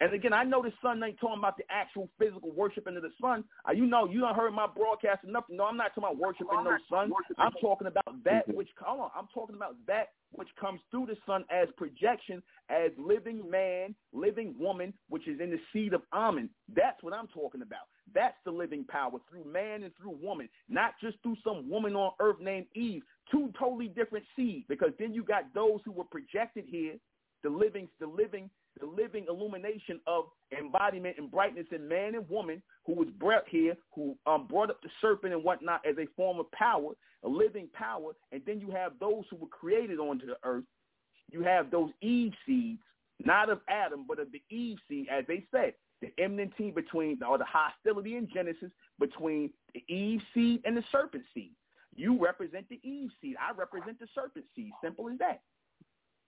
[0.00, 3.10] And again, I know the sun ain't talking about the actual physical worshiping of the
[3.20, 3.44] sun.
[3.68, 5.44] Uh, you know, you don't heard my broadcast enough.
[5.50, 7.12] No, I'm not talking about worshiping no sun.
[7.36, 11.16] I'm talking about that which hold on, I'm talking about that which comes through the
[11.26, 16.48] sun as projection, as living man, living woman, which is in the seed of Amen.
[16.74, 17.88] That's what I'm talking about.
[18.14, 22.12] That's the living power through man and through woman, not just through some woman on
[22.20, 23.02] earth named Eve.
[23.30, 24.64] Two totally different seeds.
[24.68, 26.94] Because then you got those who were projected here,
[27.42, 30.24] the living, the living, the living illumination of
[30.58, 34.80] embodiment and brightness in man and woman who was brought here, who um, brought up
[34.82, 36.92] the serpent and whatnot as a form of power,
[37.24, 38.12] a living power.
[38.32, 40.64] And then you have those who were created onto the earth.
[41.30, 42.80] You have those Eve seeds,
[43.24, 47.38] not of Adam, but of the Eve seed, as they said the enmity between, or
[47.38, 51.52] the hostility in Genesis between the Eve seed and the serpent seed.
[51.94, 53.36] You represent the Eve seed.
[53.38, 54.70] I represent the serpent seed.
[54.82, 55.42] Simple as that.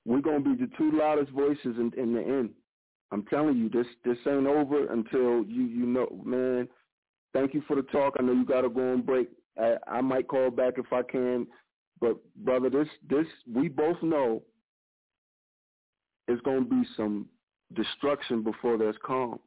[0.05, 2.51] We're gonna be the two loudest voices in, in the end.
[3.13, 6.69] I'm telling you, this this ain't over until you you know, man.
[7.33, 8.15] Thank you for the talk.
[8.19, 9.29] I know you gotta go on break.
[9.59, 11.47] I, I might call back if I can,
[12.01, 14.43] but brother, this this we both know
[16.29, 17.29] it's gonna be some
[17.75, 19.39] destruction before there's calm.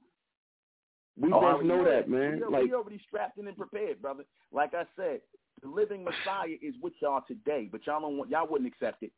[1.18, 2.42] We Oh, both know that, We, man.
[2.48, 4.24] we Like already strapped in and prepared, brother.
[4.52, 5.22] Like I said,
[5.62, 9.12] the living Messiah is with y'all today, but y'all don't want, y'all wouldn't accept it.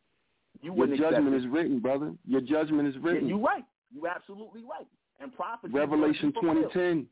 [0.62, 2.14] You your judgment is written, brother.
[2.26, 3.28] Your judgment is Yeah, written.
[3.28, 3.64] you right.
[3.92, 4.88] You absolutely right.
[5.20, 5.74] And prophecy.
[5.74, 7.08] Revelation twenty ten.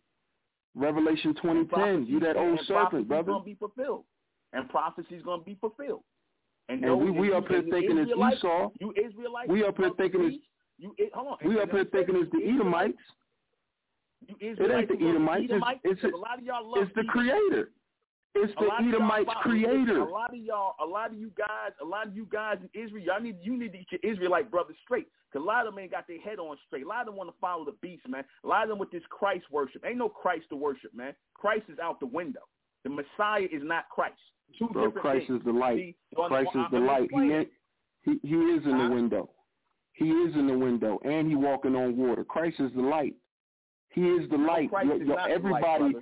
[0.75, 2.05] Revelation twenty ten.
[2.05, 3.31] You that old serpent, brother.
[3.31, 4.03] going to be fulfilled,
[4.53, 6.03] and prophecy is going to be fulfilled.
[6.69, 8.71] And those- we we up here thinking it's Esau.
[8.79, 9.49] You Israelites.
[9.49, 10.41] We up here thinking it's-
[10.77, 11.47] You hold on.
[11.47, 12.97] We up here let me say thinking it's the Edomites.
[14.27, 15.43] You It ain't the Edomites.
[15.43, 17.71] It's, Edomites, it's, because a lot of y'all love it's the creator.
[18.35, 19.99] It's the lot of y'all Edomites creator.
[20.01, 22.69] A lot of y'all, a lot of you guys, a lot of you guys in
[22.79, 25.07] Israel, y'all need you need to get your Israelite brothers straight.
[25.31, 26.85] Cause a lot of them ain't got their head on straight.
[26.85, 28.23] A lot of them want to follow the beast, man.
[28.43, 29.83] A lot of them with this Christ worship.
[29.85, 31.13] Ain't no Christ to worship, man.
[31.33, 32.41] Christ is out the window.
[32.83, 34.15] The Messiah is not Christ.
[34.59, 35.39] Two Bro, different Christ things.
[35.39, 35.77] is the light.
[35.77, 37.09] See, Christ is the light.
[37.11, 39.29] He he he is in the window.
[39.93, 42.23] He is in the window, and he walking on water.
[42.25, 43.15] Christ is the light.
[43.89, 44.69] He is the light.
[44.71, 45.95] No, yo, yo, everybody,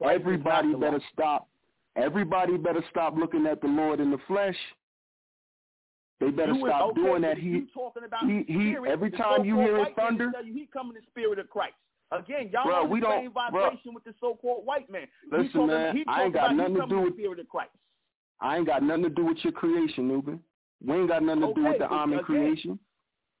[0.00, 1.02] light, everybody better light.
[1.12, 1.47] stop.
[1.98, 4.56] Everybody better stop looking at the Lord in the flesh.
[6.20, 7.38] They better you stop okay, doing that.
[7.38, 10.94] He, talking about he, he every time you hear a thunder, you, he come in
[10.94, 11.74] the spirit of Christ.
[12.10, 15.06] Again, y'all bro, on the we same vibration bro, with the so-called white man.
[15.30, 17.48] Listen, he talking, man, he I ain't got nothing to do with the spirit of
[17.48, 17.70] Christ.
[18.40, 20.38] I ain't got nothing to do with your creation, Nuben.
[20.84, 22.78] We ain't got nothing to okay, do with the Amen Amen creation.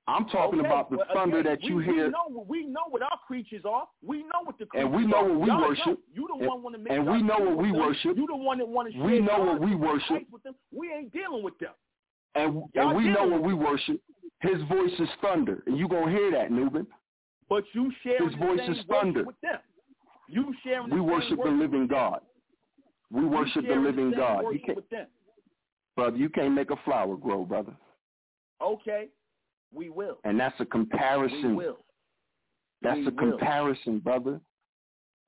[0.08, 2.06] I'm talking okay, about the thunder again, that you we, hear.
[2.06, 3.86] We know, we know what our creatures are.
[4.02, 5.98] We know what the creatures and we know what we worship.
[6.14, 8.16] You the and, one want to make and we know what we worship.
[8.16, 10.22] You the one that want to We know what we worship.
[10.32, 10.54] With them.
[10.74, 11.72] We ain't dealing with them.
[12.34, 14.00] And, and we know what we worship.
[14.40, 16.86] His voice is thunder, and you gonna hear that, Nuben.
[17.48, 19.24] But you share His voice is thunder.
[19.24, 19.58] with them.
[20.28, 21.86] You sharing we worship the living.
[21.86, 22.20] God.
[23.10, 24.44] We worship the living God.
[24.52, 25.08] You can't,
[25.96, 26.16] brother.
[26.16, 27.72] You can't make a flower grow, brother.
[28.62, 29.08] Okay,
[29.72, 30.18] we will.
[30.24, 31.56] And that's a comparison.
[31.56, 31.78] We will.
[32.82, 33.30] That's we a will.
[33.32, 34.40] comparison, brother.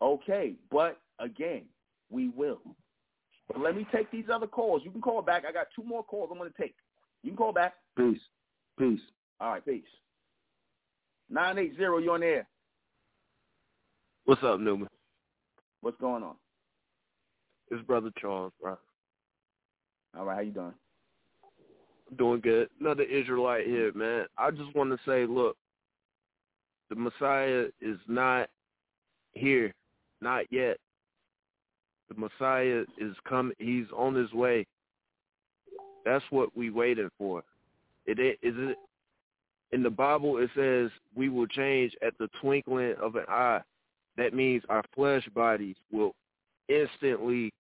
[0.03, 1.63] Okay, but again,
[2.11, 2.61] we will.
[3.49, 4.83] But let me take these other calls.
[4.85, 5.45] You can call back.
[5.47, 6.75] I got two more calls I'm going to take.
[7.23, 7.75] You can call back.
[7.97, 8.21] Peace.
[8.79, 9.01] Peace.
[9.41, 9.83] All right, peace.
[11.29, 12.47] 980, you're on air.
[14.25, 14.87] What's up, Nuben?
[15.81, 16.35] What's going on?
[17.71, 18.77] It's Brother Charles, bro.
[20.17, 20.75] All right, how you doing?
[22.19, 22.69] Doing good.
[22.81, 24.27] Another Israelite here, man.
[24.37, 25.57] I just want to say, look,
[26.89, 28.49] the Messiah is not
[29.33, 29.73] here,
[30.21, 30.77] not yet.
[32.09, 33.55] The Messiah is coming.
[33.59, 34.67] He's on his way.
[36.05, 37.45] That's what we waiting for.
[38.07, 38.77] It is it
[39.71, 40.39] in the Bible.
[40.39, 43.61] It says we will change at the twinkling of an eye.
[44.17, 46.15] That means our flesh bodies will
[46.69, 47.53] instantly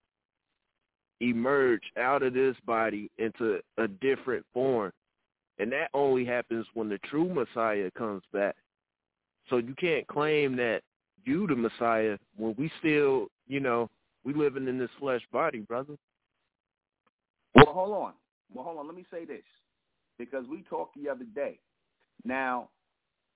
[1.20, 4.92] emerge out of this body into a different form.
[5.58, 8.56] And that only happens when the true Messiah comes back.
[9.48, 10.80] So you can't claim that
[11.24, 13.90] you the Messiah when we still, you know,
[14.24, 15.96] we living in this flesh body, brother.
[17.54, 18.12] Well, hold on.
[18.52, 18.86] Well, hold on.
[18.86, 19.42] Let me say this
[20.18, 21.58] because we talked the other day.
[22.24, 22.68] Now,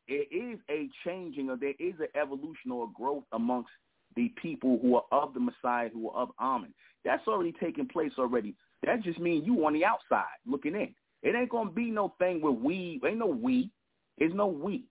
[0.06, 3.70] it is a changing or there is an evolution or a growth amongst
[4.16, 6.72] the people who are of the Messiah, who are of Amen.
[7.04, 8.54] That's already taking place already.
[8.84, 10.94] That just means you on the outside looking in.
[11.22, 13.70] It ain't gonna be no thing where we ain't no we.
[14.18, 14.84] There's no we.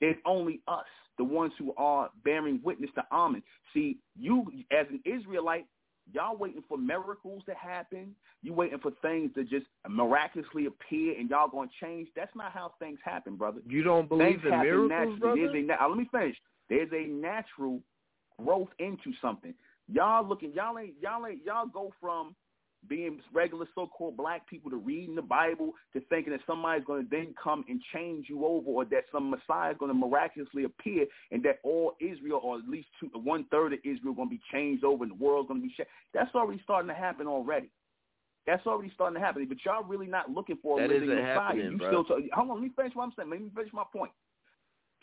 [0.00, 0.86] It's only us,
[1.18, 3.42] the ones who are bearing witness to Amen.
[3.74, 5.66] See, you as an Israelite,
[6.12, 8.14] y'all waiting for miracles to happen.
[8.42, 12.08] You waiting for things to just miraculously appear, and y'all gonna change.
[12.16, 13.60] That's not how things happen, brother.
[13.68, 15.18] You don't believe things in miracles, naturally.
[15.18, 15.36] brother?
[15.36, 16.36] There's a, now, uh, let me finish.
[16.70, 17.80] There's a natural
[18.42, 19.54] growth into something.
[19.90, 22.34] Y'all looking, y'all ain't, y'all ain't, y'all go from
[22.88, 27.08] being regular so-called black people to reading the Bible to thinking that somebody's going to
[27.10, 31.06] then come and change you over or that some Messiah is going to miraculously appear
[31.32, 34.84] and that all Israel or at least two, one-third of Israel going to be changed
[34.84, 35.90] over and the world's going to be changed.
[36.14, 37.70] That's already starting to happen already.
[38.46, 39.44] That's already starting to happen.
[39.48, 41.56] But y'all really not looking for a That living Messiah.
[41.56, 41.88] you bro.
[41.88, 43.30] still talk, hold on, let me finish what I'm saying.
[43.30, 44.12] Let me finish my point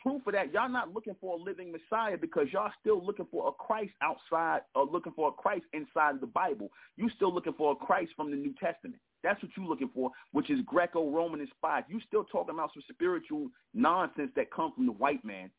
[0.06, 3.48] proof of that, y'all not looking for a living Messiah because y'all still looking for
[3.48, 6.70] a Christ outside or looking for a Christ inside of the Bible.
[6.96, 9.00] You still looking for a Christ from the New Testament.
[9.24, 11.86] That's what you're looking for, which is Greco-Roman inspired.
[11.90, 15.50] You still talking about some spiritual nonsense that comes from the white man,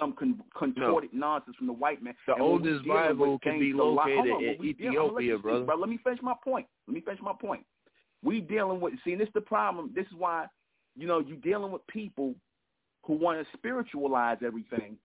[0.00, 2.14] some con- contorted nonsense from the white man.
[2.26, 5.34] The And oldest Bible can be located on, in when we dealing- let you Ethiopia,
[5.34, 5.64] speak, brother.
[5.66, 5.76] bro.
[5.76, 6.66] Let me finish my point.
[6.86, 7.66] Let me finish my point.
[8.22, 9.92] We dealing with see, and this is the problem.
[9.94, 10.46] This is why,
[10.96, 12.34] you know, you dealing with people
[13.04, 14.96] who want to spiritualize everything,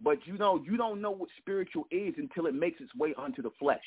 [0.00, 3.42] but you know you don't know what spiritual is until it makes its way onto
[3.42, 3.84] the flesh.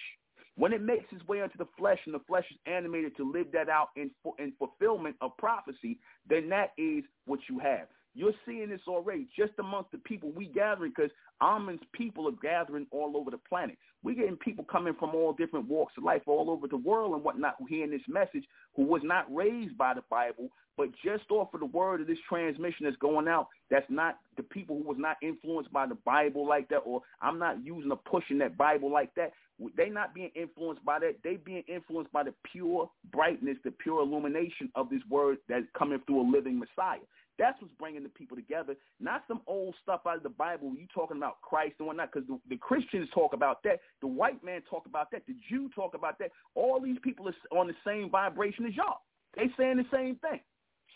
[0.56, 3.48] When it makes its way onto the flesh and the flesh is animated to live
[3.54, 7.88] that out in, in fulfillment of prophecy, then that is what you have.
[8.14, 12.86] You're seeing this already just amongst the people we gathering because Amen's people are gathering
[12.92, 13.78] all over the planet.
[14.04, 17.24] We're getting people coming from all different walks of life all over the world and
[17.24, 18.44] whatnot who hearing this message
[18.76, 22.18] who was not raised by the Bible, but just off of the word of this
[22.28, 26.48] transmission that's going out, that's not the people who was not influenced by the Bible
[26.48, 29.32] like that, or I'm not using or pushing that Bible like that.
[29.78, 31.18] They not being influenced by that.
[31.24, 36.02] They being influenced by the pure brightness, the pure illumination of this word that's coming
[36.08, 37.00] through a living Messiah.
[37.40, 40.74] That's what's bringing the people together, not some old stuff out of the Bible.
[40.78, 43.80] You talking about Christ and whatnot, because the, the Christians talk about that.
[44.02, 45.24] The white man talk about that.
[45.28, 46.32] The Jew talk about that.
[46.56, 49.00] All these people are on the same vibration as y'all.
[49.36, 50.42] They saying the same thing.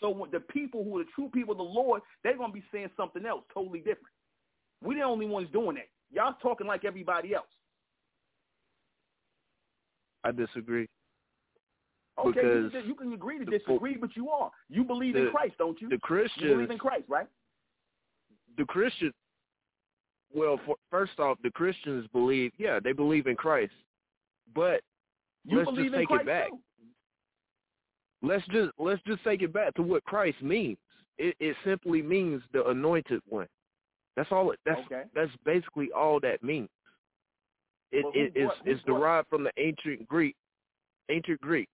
[0.00, 2.90] So the people who are the true people of the Lord, they're to be saying
[2.96, 4.14] something else totally different.
[4.82, 5.88] We're the only ones doing that.
[6.12, 7.46] Y'all talking like everybody else.
[10.22, 10.86] I disagree.
[12.18, 14.50] Okay, because you, can, you can agree to disagree, but you are.
[14.70, 15.88] You believe the- in Christ, don't you?
[15.88, 17.26] the You Christians, believe in Christ, right?
[18.56, 19.12] the Christian,
[20.34, 23.72] well, for, first off, the Christians believe, yeah, they believe in Christ,
[24.54, 24.80] but
[25.44, 26.48] You Let's just take it Christ back.
[26.48, 26.58] too.
[28.22, 30.78] let's just let's just take it back to what Christ means.
[31.18, 33.46] It, it simply means the anointed one.
[34.16, 34.50] That's all.
[34.52, 35.02] It, that's Okay.
[35.14, 36.68] that's basically all that means.
[37.92, 40.34] It, But who it's brought- who it's brought- derived from the ancient Greek,
[41.10, 41.68] ancient Greek.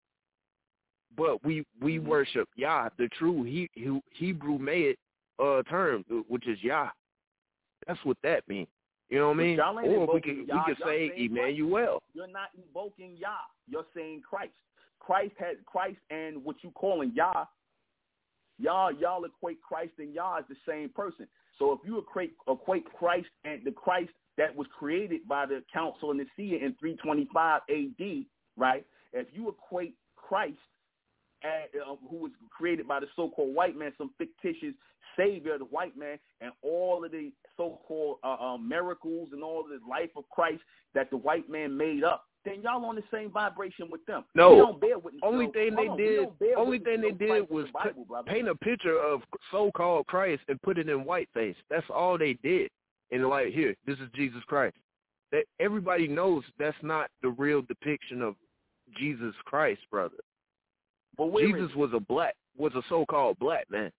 [1.17, 2.05] But we we Mhm.
[2.05, 4.97] worship Yah, the true he, he, Hebrew made
[5.39, 6.91] uh term, which is Yah.
[7.87, 8.69] That's what that means.
[9.09, 9.61] You know what I mean?
[9.61, 11.13] Or we could we could say.
[11.17, 12.03] Emmanuel.
[12.15, 13.45] You're not invoking Yah.
[13.69, 14.55] You're saying Christ.
[15.01, 17.45] Christ has Christ and what you calling Yah.
[18.59, 21.27] Y'all y'all equate Christ and Yah as the same person.
[21.59, 26.11] So if you equate equate Christ and the Christ that was created by the Council
[26.11, 28.25] of Nicaea in 325 AD,
[28.57, 28.87] right?
[29.13, 30.57] If you equate Christ,
[31.45, 34.75] uh, who was created by the so-called white man, some fictitious
[35.17, 39.69] savior the white man, and all of the so-called uh, uh, miracles and all of
[39.69, 40.61] the life of Christ
[40.95, 44.25] that the white man made up, then y'all on the same vibration with them.
[44.35, 44.51] No.
[44.51, 47.73] We don't bear witness Only thing they on, did- only thing they did was the
[47.73, 48.31] Bible, brother.
[48.31, 51.57] paint a picture of so-called Christ and put it in whiteface.
[51.71, 52.69] That's all they did.
[53.11, 54.77] And like, here, this is Jesus Christ.
[55.31, 58.35] That everybody knows that's not the real depiction of
[58.99, 60.17] Jesus Christ, brother.
[61.17, 61.77] But is Jesus it?
[61.77, 63.91] was a black, was a so-called black man,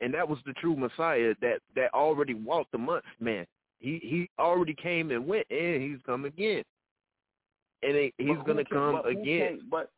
[0.00, 3.46] and that was the true Messiah that that already walked amongst man.
[3.78, 6.62] He he already came and went, and he's come again,
[7.82, 9.24] and he, he's gonna came- come but again.
[9.58, 9.90] came- but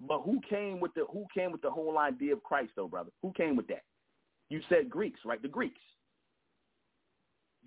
[0.00, 3.10] but who came with the who came with the whole idea of Christ though, brother?
[3.22, 3.82] Who came with that?
[4.48, 5.42] You said Greeks, right?
[5.42, 5.80] The Greeks.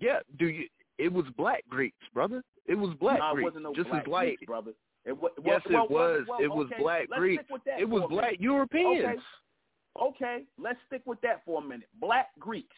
[0.00, 0.66] Yeah, do you?
[0.98, 2.42] It was black Greeks, brother.
[2.66, 4.72] It was black no, it wasn't no just black as like Greeks, brother.
[5.04, 6.24] It Yes, well, it was.
[6.28, 7.42] well, It was okay, black let's Greeks.
[7.44, 8.20] Stick with that it was for a minute.
[8.22, 9.04] black Europeans.
[9.04, 9.18] Okay.
[10.00, 11.88] Okay, let's stick with that for a minute.
[12.00, 12.76] Black Greeks.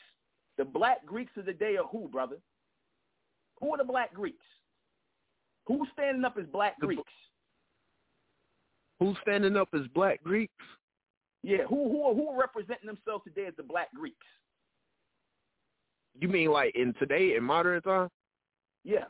[0.56, 2.36] The black Greeks of the day are who, brother?
[3.60, 4.44] Who are the black Greeks?
[5.66, 7.12] Who's standing up as black The- Greeks?
[9.00, 10.52] Who's standing up as black Greeks?
[11.42, 14.26] Yeah, who who are, who are representing themselves today as the black Greeks?
[16.20, 18.08] You mean like in today in modern time?
[18.84, 19.04] Yeah,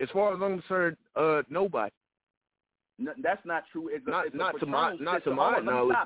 [0.00, 1.92] As far as I'm concerned, uh, nobody.
[2.98, 3.88] no, that's not true.
[3.88, 5.96] It's a, Not- it's not to my- not to my on, let me knowledge.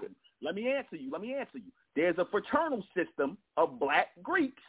[0.43, 1.11] Let me answer you.
[1.11, 1.73] Let me answer you.
[1.97, 4.63] There's a fraternal system of black Greeks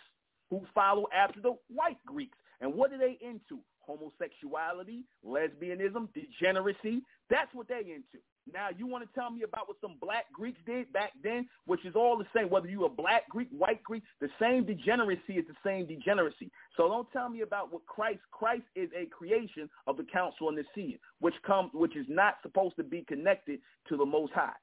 [0.50, 2.38] who follow after the white Greeks.
[2.62, 3.60] And what are they into?
[3.82, 7.02] Homosexuality, lesbianism, degeneracy.
[7.30, 8.20] That's what they into.
[8.54, 11.84] Now, you want to tell me about what some black Greeks did back then, which
[11.84, 15.46] is all the same, whether you a black Greek, white Greek, the same degeneracy is
[15.48, 16.52] the same degeneracy.
[16.78, 20.58] So don't tell me about what Christ, Christ is a creation of the Council and
[20.58, 23.60] the Nicaea, which comes, which is not supposed to be connected
[23.90, 24.54] to the Most High.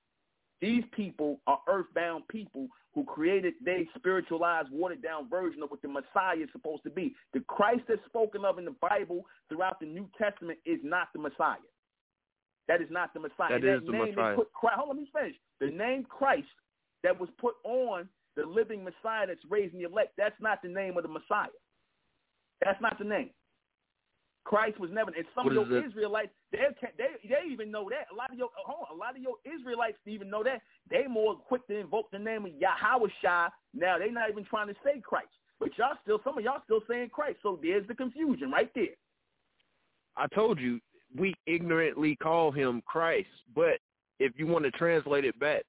[0.60, 6.36] These people are earthbound people who created their spiritualized, watered-down version of what the Messiah
[6.36, 7.16] is supposed to be.
[7.34, 11.18] The Christ that's spoken of in the Bible throughout the New Testament is not the
[11.18, 11.56] Messiah.
[12.68, 13.60] That is not the Messiah.
[13.60, 14.36] That And is the name Messiah.
[14.36, 15.36] Put Christ, hold on, let me finish.
[15.60, 16.48] The name Christ
[17.02, 20.96] that was put on the living Messiah that's raising the elect, that's not the name
[20.96, 21.48] of the Messiah.
[22.64, 23.30] That's not the name.
[24.44, 25.86] Christ was never, and some What of your it?
[25.86, 26.58] Israelites, they
[26.98, 28.06] they they even know that.
[28.12, 30.62] A lot of your hold on, a lot of your Israelites even know that.
[30.90, 33.48] They more quick to invoke the name of Yahweh Shai.
[33.72, 35.30] Now they're not even trying to say Christ,
[35.60, 37.38] but y'all still some of y'all still saying Christ.
[37.42, 38.96] So there's the confusion right there.
[40.16, 40.80] I told you
[41.16, 43.78] we ignorantly call him Christ, but
[44.18, 45.62] if you want to translate it back,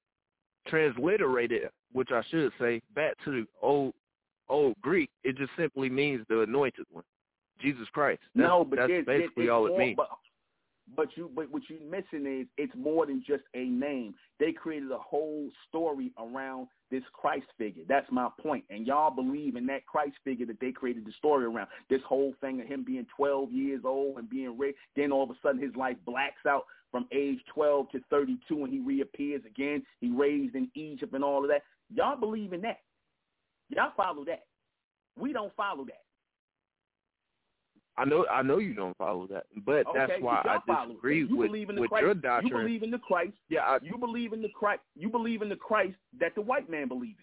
[0.68, 3.94] transliterate it, which I should say, back to the old
[4.48, 7.04] old Greek, it just simply means the anointed one,
[7.60, 8.20] Jesus Christ.
[8.34, 9.96] That's, no, but that's basically all it means.
[9.96, 10.08] But,
[10.96, 14.14] but you, but what you're missing is it's more than just a name.
[14.38, 17.84] They created a whole story around this Christ figure.
[17.88, 18.64] That's my point.
[18.70, 21.68] And y'all believe in that Christ figure that they created the story around.
[21.88, 24.76] This whole thing of him being 12 years old and being rich.
[24.94, 28.72] Then all of a sudden his life blacks out from age 12 to 32 and
[28.72, 29.82] he reappears again.
[30.00, 31.62] He raised in Egypt and all of that.
[31.92, 32.78] Y'all believe in that.
[33.70, 34.44] Y'all follow that.
[35.18, 36.02] We don't follow that.
[37.96, 41.48] I know I know you don't follow that, but that's why I disagree you with,
[41.48, 43.32] believe in the with Christ, your You believe in the Christ.
[43.48, 44.82] yeah, I, You believe in the Christ.
[44.96, 47.16] You believe in the Christ that the white man believe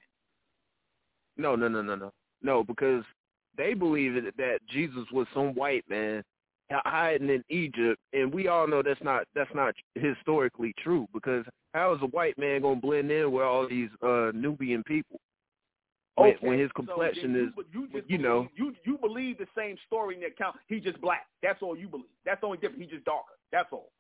[1.38, 1.43] in.
[1.43, 2.11] no, no, no, no, no,
[2.41, 3.03] no, because
[3.57, 6.23] they believe that, that Jesus was some white man
[6.72, 11.06] hiding in Egypt, and we all know that's not that's not historically true.
[11.14, 15.19] Because how is a white man gonna blend in with all these uh Nubian people
[16.18, 18.48] Okay, when his so complexion then is you, you, just you know.
[18.56, 20.58] you you believe the same story in the account.
[20.68, 21.26] He's just black.
[21.42, 22.08] That's all you believe.
[22.26, 22.84] That's the only difference.
[22.84, 23.34] He just darker.
[23.52, 23.92] That's all.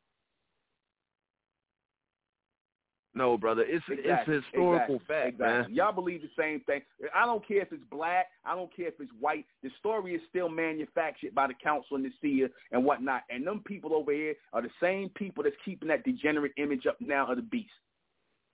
[3.13, 3.63] No, brother.
[3.67, 4.35] It's exactly.
[4.35, 4.99] it's historical exactly.
[5.07, 5.73] fact, exactly.
[5.73, 5.75] man.
[5.75, 6.81] Y'all believe the same thing.
[7.13, 8.27] I don't care if it's black.
[8.45, 9.45] I don't care if it's white.
[9.63, 13.23] The story is still manufactured by the council and the seer and whatnot.
[13.29, 16.97] And them people over here are the same people that's keeping that degenerate image up
[17.01, 17.69] now of the beast.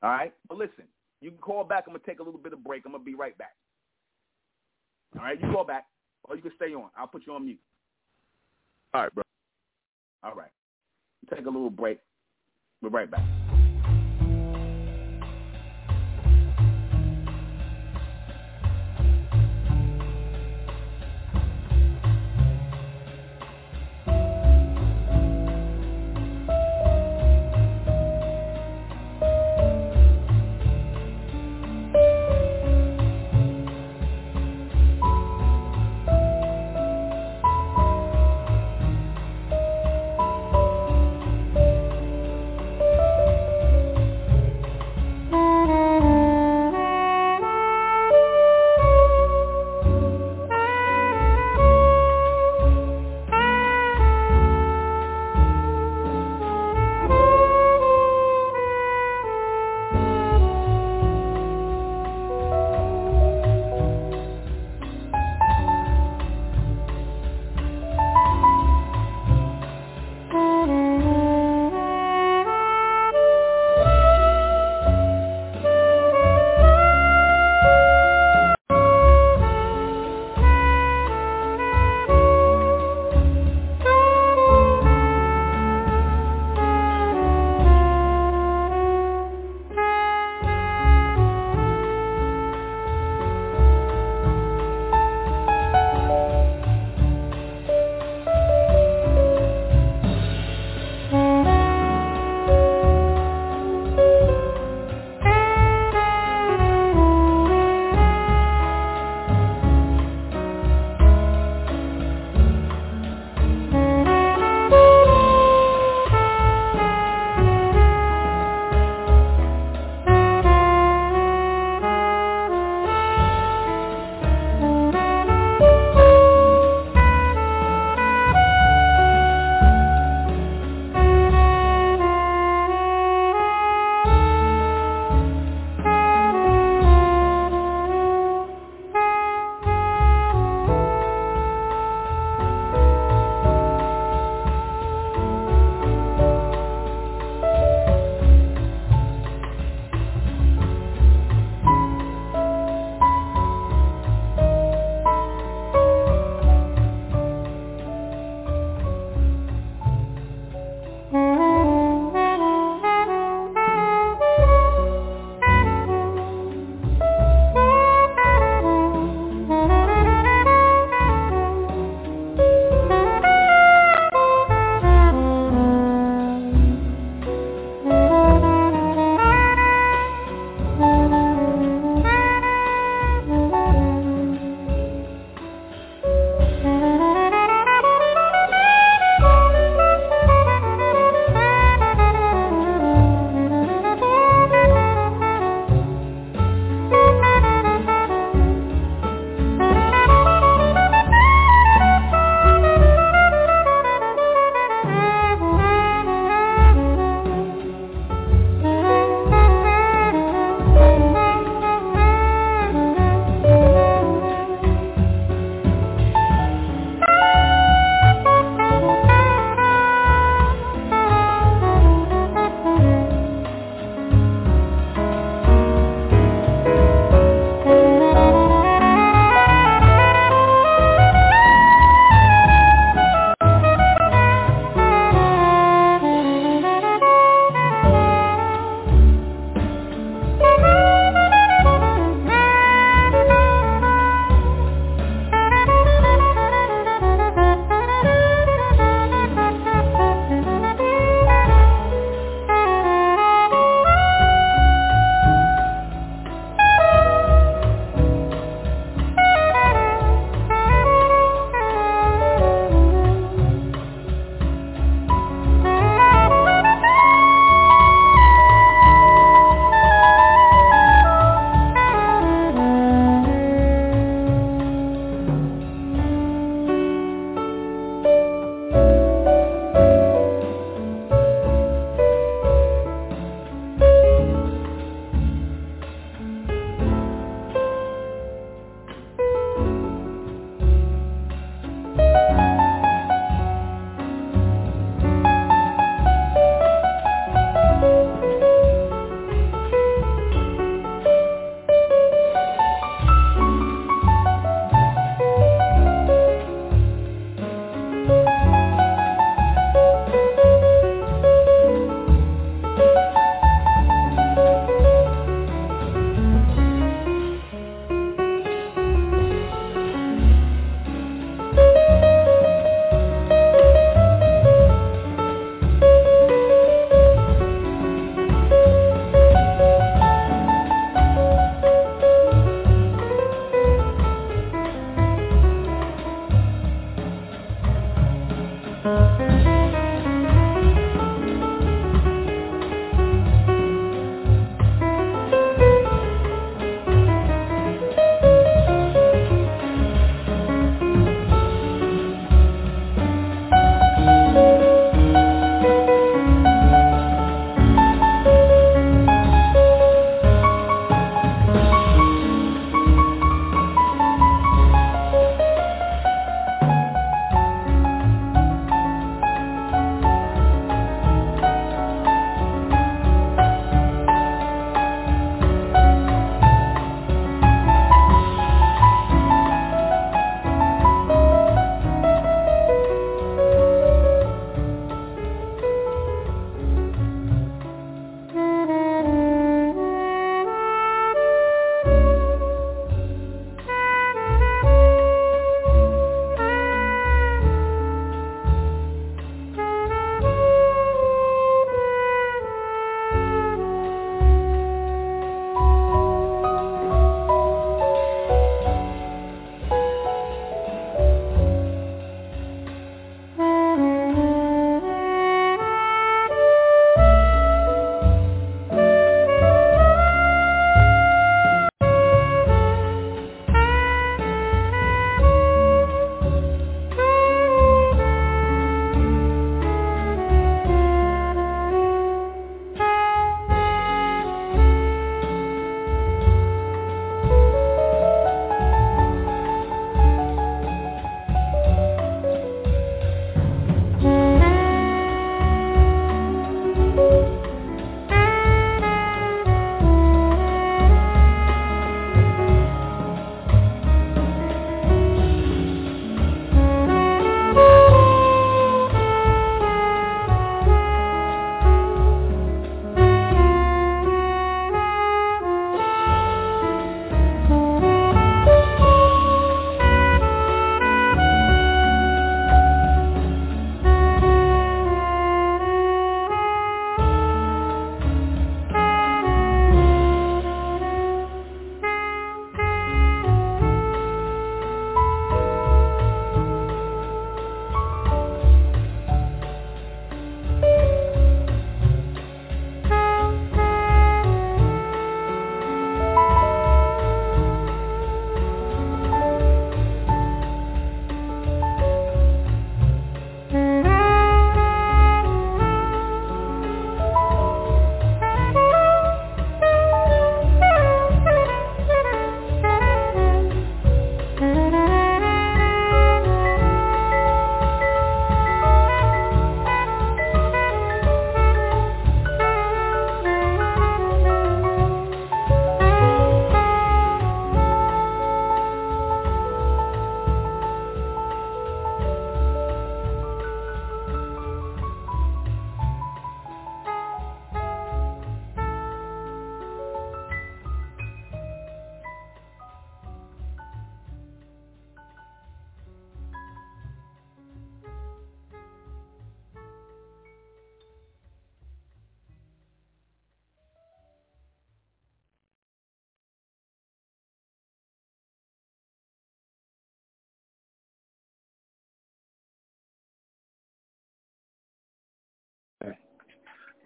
[0.01, 0.33] All right?
[0.49, 0.85] But listen,
[1.21, 1.85] you can call back.
[1.87, 2.83] I'm going to take a little bit of break.
[2.85, 3.55] I'm going to be right back.
[5.17, 5.39] All right?
[5.41, 5.85] You call back.
[6.23, 6.89] Or you can stay on.
[6.97, 7.59] I'll put you on mute.
[8.93, 9.23] All right, bro.
[10.23, 10.51] All right.
[11.33, 11.99] Take a little break.
[12.81, 13.36] We're right back.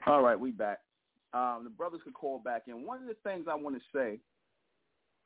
[0.07, 0.79] All right, we back.
[1.33, 2.85] Um, the brothers could call back in.
[2.85, 4.19] One of the things I want to say,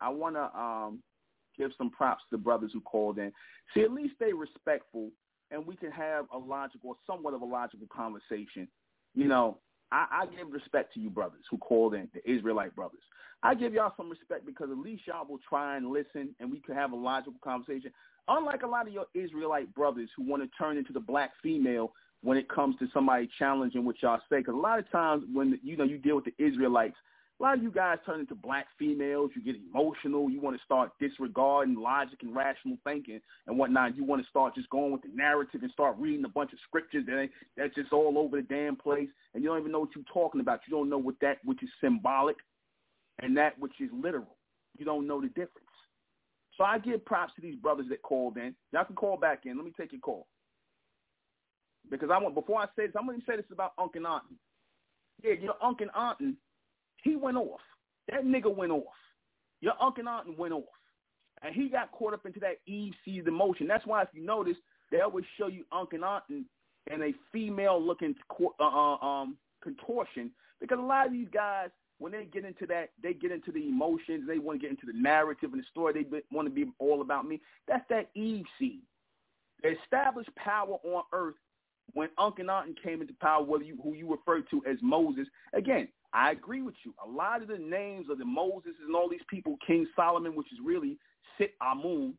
[0.02, 1.00] I want to um,
[1.58, 3.32] give some props to the brothers who called in.
[3.74, 5.10] See, at least they respectful,
[5.52, 8.68] and we can have a logical, somewhat of a logical conversation.
[9.16, 9.58] You know,
[9.92, 13.02] I, I give respect to you brothers who called in, the Israelite brothers.
[13.44, 16.60] I give y'all some respect because at least y'all will try and listen, and we
[16.60, 17.92] can have a logical conversation.
[18.28, 21.94] Unlike a lot of your Israelite brothers who want to turn into the black female
[22.26, 25.60] when it comes to somebody challenging what y'all say, because a lot of times when
[25.64, 26.96] you know you deal with the Israelites,
[27.40, 29.30] a lot of you guys turn into black females.
[29.36, 30.28] You get emotional.
[30.32, 33.96] You want to start disregarding logic and rational thinking and whatnot.
[33.96, 36.58] You want to start just going with the narrative and start reading a bunch of
[36.68, 39.90] scriptures that that's just all over the damn place, and you don't even know what
[39.96, 40.62] you're talking about.
[40.68, 42.38] You don't know what that which is symbolic
[43.22, 44.36] and that which is literal.
[44.80, 45.52] You don't know the difference.
[46.58, 48.56] So I give props to these brothers that called in.
[48.74, 49.58] Y'all can call back in.
[49.58, 50.26] Let me take your call.
[51.90, 54.36] Because I want before I say this, I'm going to say this about Akhenaten.
[55.24, 56.36] Yeah, your Akhenaten
[57.06, 57.62] he went off.
[58.12, 58.84] That nigga went off.
[59.62, 60.64] Your Akhenaten went off.
[61.44, 63.68] And he got caught up into that sees emotion.
[63.68, 64.58] That's why if you notice,
[64.92, 66.46] they always show you Akhenaten
[66.92, 68.16] in a female-looking
[68.60, 72.90] uh, uh, um, contortion because a lot of these guys, when they get into that,
[73.02, 74.24] they get into the emotions.
[74.28, 75.94] They want to get into the narrative and the story.
[75.94, 77.42] They want to be all about me.
[77.68, 78.82] That's that Eve seed.
[79.64, 81.36] The established power on earth
[81.94, 85.28] when Akhenaten came into power, whether you, who you refer to as Moses.
[85.54, 86.94] Again, I agree with you.
[87.04, 90.52] A lot of the names of the Moses and all these people, King Solomon, which
[90.52, 90.98] is really
[91.38, 92.14] Sit Amun.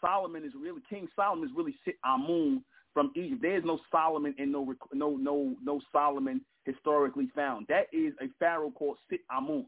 [0.00, 2.62] Solomon is really King Solomon is really Sit Amun
[2.92, 3.42] from Egypt.
[3.42, 7.66] There is no Solomon and no no no no Solomon historically found.
[7.68, 9.66] That is a pharaoh called Sit Amun.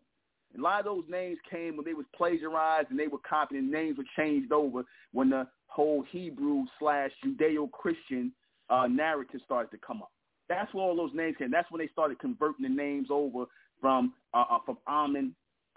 [0.57, 3.71] a lot of those names came when they was plagiarized and they were copied and
[3.71, 8.33] names were changed over when the whole Hebrew slash Judeo-Christian
[8.71, 10.13] uh, narrative started to come up.
[10.49, 11.51] That's where all those names came.
[11.51, 13.47] That's when they started converting the names over
[13.81, 15.35] from uh, uh, from Amen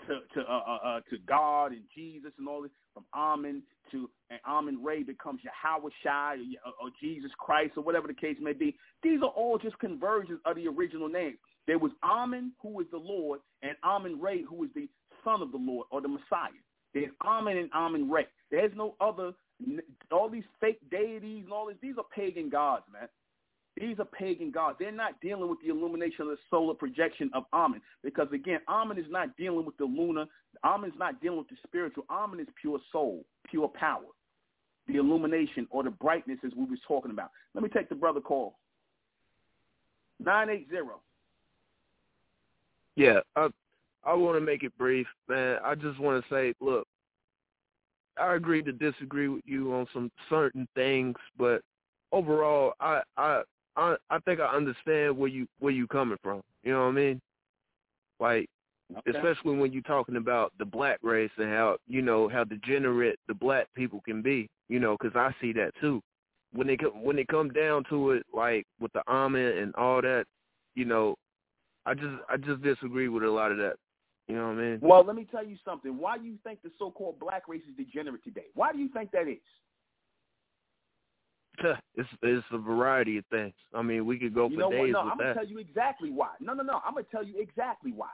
[0.07, 2.71] to to uh, uh, uh, to God and Jesus and all this.
[2.93, 8.07] From Amen to and Amen Ray becomes Yahweh Shai or, or Jesus Christ or whatever
[8.07, 8.75] the case may be.
[9.03, 11.37] These are all just conversions of the original name.
[11.65, 14.87] There was Amen, who is the Lord, and Amen Ray, who is the
[15.23, 16.49] Son of the Lord or the Messiah.
[16.93, 18.27] There's Amen and Amen Ray.
[18.51, 19.31] There's no other.
[20.11, 21.77] All these fake deities and all this.
[21.81, 23.07] These are pagan gods, man.
[23.79, 24.77] These are pagan gods.
[24.79, 27.81] They're not dealing with the illumination of the solar projection of Amen.
[28.03, 30.25] Because again, Amen is not dealing with the lunar.
[30.85, 32.03] Is not dealing with the spiritual.
[32.09, 34.01] Amen is pure soul, pure power.
[34.87, 37.29] The illumination or the brightness as we was talking about.
[37.53, 38.57] Let me take the brother call.
[40.19, 40.77] 980.
[42.95, 43.49] Yeah, I,
[44.03, 45.59] I want to make it brief, man.
[45.63, 46.87] I just want to say, look,
[48.19, 51.61] I agree to disagree with you on some certain things, but
[52.11, 53.41] overall, I I
[53.75, 56.41] I I think I understand where you where you coming from.
[56.63, 57.21] You know what I mean?
[58.19, 58.49] Like
[58.97, 59.17] okay.
[59.17, 63.33] especially when you're talking about the black race and how you know how degenerate the
[63.33, 64.49] black people can be.
[64.69, 66.01] You know, because I see that too.
[66.53, 70.01] When they come when they come down to it, like with the Amen and all
[70.01, 70.25] that,
[70.75, 71.15] you know,
[71.85, 73.75] I just I just disagree with a lot of that.
[74.27, 74.79] You know what I mean?
[74.81, 75.97] Well, let me tell you something.
[75.97, 78.47] Why do you think the so-called black race is degenerate today?
[78.55, 79.37] Why do you think that is?
[81.95, 83.53] it's it's a variety of things.
[83.73, 84.91] I mean, we could go you for know days what?
[84.91, 86.29] No, with I'm gonna tell you exactly why.
[86.39, 86.81] No, no, no.
[86.85, 88.09] I'm gonna tell you exactly why.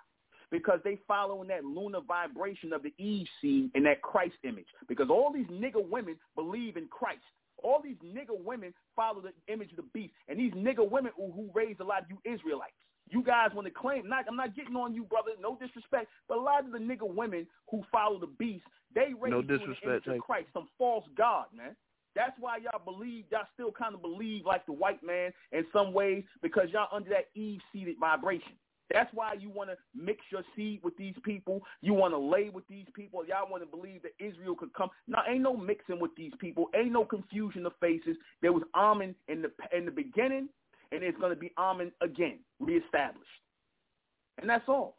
[0.52, 4.68] Because they following that lunar vibration of the Eve seed and that Christ image.
[4.88, 7.23] Because all these nigger women believe in Christ.
[7.64, 10.14] All these nigger women follow the image of the beast.
[10.27, 12.73] And these nigger women who, who raised a lot of you Israelites.
[13.09, 16.38] You guys want to claim, not, I'm not getting on you, brother, no disrespect, but
[16.38, 18.65] a lot of the nigger women who follow the beast,
[18.95, 21.75] they raise no you in the image of Christ, some false god, man.
[22.15, 25.93] That's why y'all believe, y'all still kind of believe like the white man in some
[25.93, 28.53] ways because y'all under that Eve-seeded vibration.
[28.91, 31.63] That's why you want to mix your seed with these people.
[31.81, 33.25] You want to lay with these people.
[33.25, 34.89] Y'all want to believe that Israel could come.
[35.07, 36.69] Now, ain't no mixing with these people.
[36.75, 38.17] Ain't no confusion of faces.
[38.41, 40.49] There was Amen in the in the beginning,
[40.93, 43.25] and it's going to be Amen again, reestablished.
[44.39, 44.97] And that's all.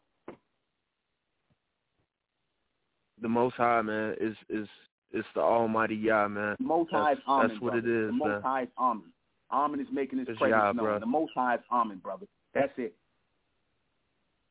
[3.21, 4.67] The Most High, man, is is
[5.11, 6.55] it's the Almighty Yah, man.
[6.59, 7.87] Most High is Amen, That's what brother.
[7.87, 8.41] it is, The Most man.
[8.41, 9.11] High is Amen.
[9.51, 10.85] Amen is making his It's presence Yah, known.
[10.85, 10.99] bro.
[10.99, 12.25] The Most High is Amen, brother.
[12.53, 12.93] That's it.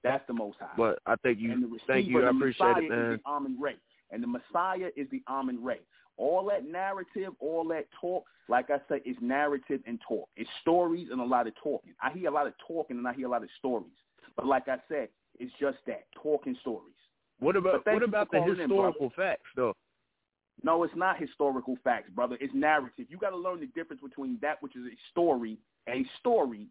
[0.03, 0.75] That's the Most High.
[0.77, 2.25] But I think and you, the thank you.
[2.25, 3.13] I appreciate Messiah it, man.
[3.13, 3.77] Is the Amen Ray.
[4.11, 5.81] And the Messiah is the Amen Ray.
[6.17, 10.29] All that narrative, all that talk, like I said, is narrative and talk.
[10.37, 11.93] It's stories and a lot of talking.
[12.01, 13.91] I hear a lot of talking and I hear a lot of stories.
[14.37, 15.09] But like I said,
[15.39, 16.95] it's just that, talking stories.
[17.41, 19.75] What about what about the calling in, historical facts, though?
[20.63, 22.39] No, it's not historical facts, brother.
[22.41, 23.07] It's narrative.
[23.09, 25.59] You got to learn the difference between that which is a story,
[25.89, 26.69] a story,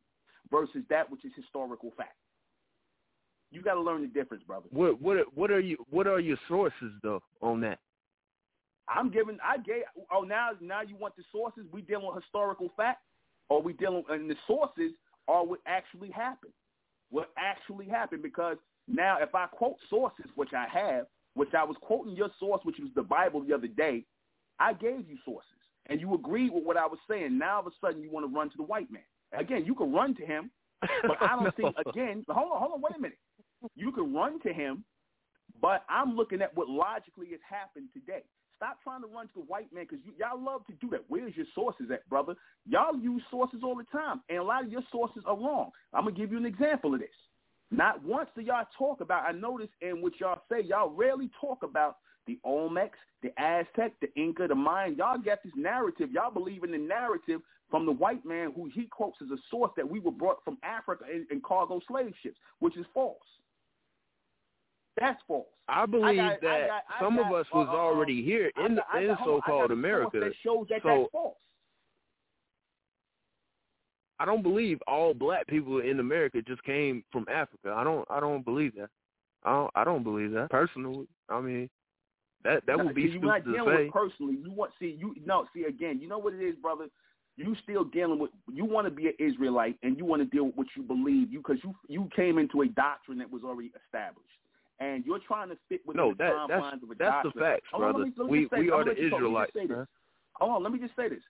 [0.50, 2.16] versus that which is historical fact.
[3.52, 4.68] You got to learn the difference, brother.
[4.72, 7.80] What what what are you what are your sources though on that?
[8.88, 9.38] I'm giving.
[9.44, 9.84] I gave.
[10.12, 11.64] Oh, now now you want the sources?
[11.72, 13.02] We dealing with historical fact,
[13.50, 14.92] or we dealing and the sources
[15.28, 16.54] are what actually happened.
[17.10, 18.24] What actually happened?
[18.24, 18.58] Because
[18.88, 21.06] now, if I quote sources, which I have,
[21.36, 24.04] which I was quoting your source, which was the Bible the other day,
[24.60, 25.50] I gave you sources,
[25.88, 27.38] and you agreed with what I was saying.
[27.38, 29.04] Now, all of a sudden, you want to run to the white man.
[29.38, 30.52] Again, you can run to him,
[30.82, 31.52] but I don't no.
[31.58, 31.90] see.
[31.90, 33.18] Again, hold on, hold on, wait a minute.
[33.76, 34.84] You can run to him,
[35.62, 38.24] but I'm looking at what logically has happened today.
[38.58, 41.04] Stop trying to run to the white man because y'all love to do that.
[41.08, 42.36] Where's your sources at, brother?
[42.66, 45.72] Y'all use sources all the time, and a lot of your sources are wrong.
[45.94, 47.10] I'm gonna give you an example of this.
[47.72, 49.28] Not once do y'all talk about.
[49.28, 51.98] I notice in what y'all say, y'all rarely talk about
[52.28, 54.96] the Olmecs, the Aztec, the Inca, the Mayan.
[54.96, 56.10] Y'all get this narrative.
[56.12, 59.72] Y'all believe in the narrative from the white man who he quotes as a source
[59.76, 63.18] that we were brought from Africa in, in cargo slave ships, which is false.
[65.00, 65.48] That's false.
[65.68, 67.76] I believe I got- that I got- I some got, of us uh, was uh,
[67.76, 70.20] already here in in got- hold on, I so-called America.
[70.20, 71.38] that shows that So- that's false.
[74.20, 77.74] I don't believe all black people in America just came from Africa.
[77.76, 78.90] I don't I don't believe that.
[79.44, 81.08] I don't I don't believe that personally.
[81.30, 81.70] I mean,
[82.44, 83.84] that that No, would be you're not stupid to dealing say.
[83.86, 84.38] with personally.
[84.42, 86.00] You want see you no see again.
[86.00, 86.88] You know what it is, brother.
[87.36, 88.30] You still dealing with.
[88.52, 91.32] You want to be an Israelite, and you want to deal with what you believe.
[91.34, 94.30] You because you you came into a doctrine that was already established,
[94.80, 97.30] and you're trying to fit within No, the that that's confines of a that's the
[97.30, 97.44] doctrine.
[97.46, 98.06] facts, Hold on, let brother.
[98.06, 99.20] me- let me we say- we are the let you talk.
[99.20, 99.54] Let me Israelites.
[99.54, 99.78] just say this.
[99.78, 99.88] man.
[100.36, 101.24] Hold on, let me just say this.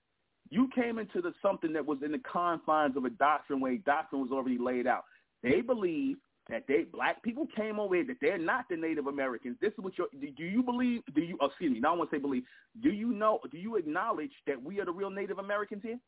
[0.50, 3.78] You came into the something that was in the confines of a doctrine where a
[3.80, 5.04] doctrine was already laid out.
[5.42, 6.18] They believe
[6.50, 9.58] that they black people came over here that they're not the Native Americans.
[9.62, 10.44] This is what you do.
[10.44, 11.02] You believe?
[11.16, 11.38] Do you?
[11.42, 11.80] Oh, excuse me.
[11.80, 12.44] Now I want to say believe.
[12.82, 13.40] Do you know?
[13.50, 16.00] Do you acknowledge that we are the real Native Americans here?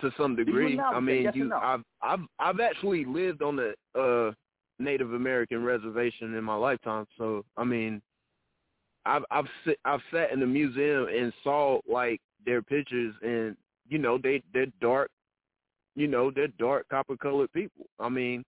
[0.00, 0.78] To some degree.
[0.80, 1.56] I mean, yes you no?
[1.56, 4.32] I've I've I've actually lived on the uh
[4.78, 7.06] Native American reservation in my lifetime.
[7.16, 8.02] So, I mean,
[9.06, 13.56] I've I've sit, I've sat in the museum and saw like their pictures and
[13.88, 15.10] you know, they they're dark,
[15.94, 17.86] you know, they're dark copper colored people.
[18.00, 18.44] I mean,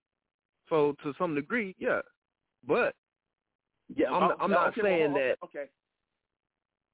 [0.69, 2.01] so to some degree, yeah.
[2.67, 2.95] But
[3.95, 5.67] Yeah, I'm- oh, I'm no, not okay, well, saying okay, that- Okay.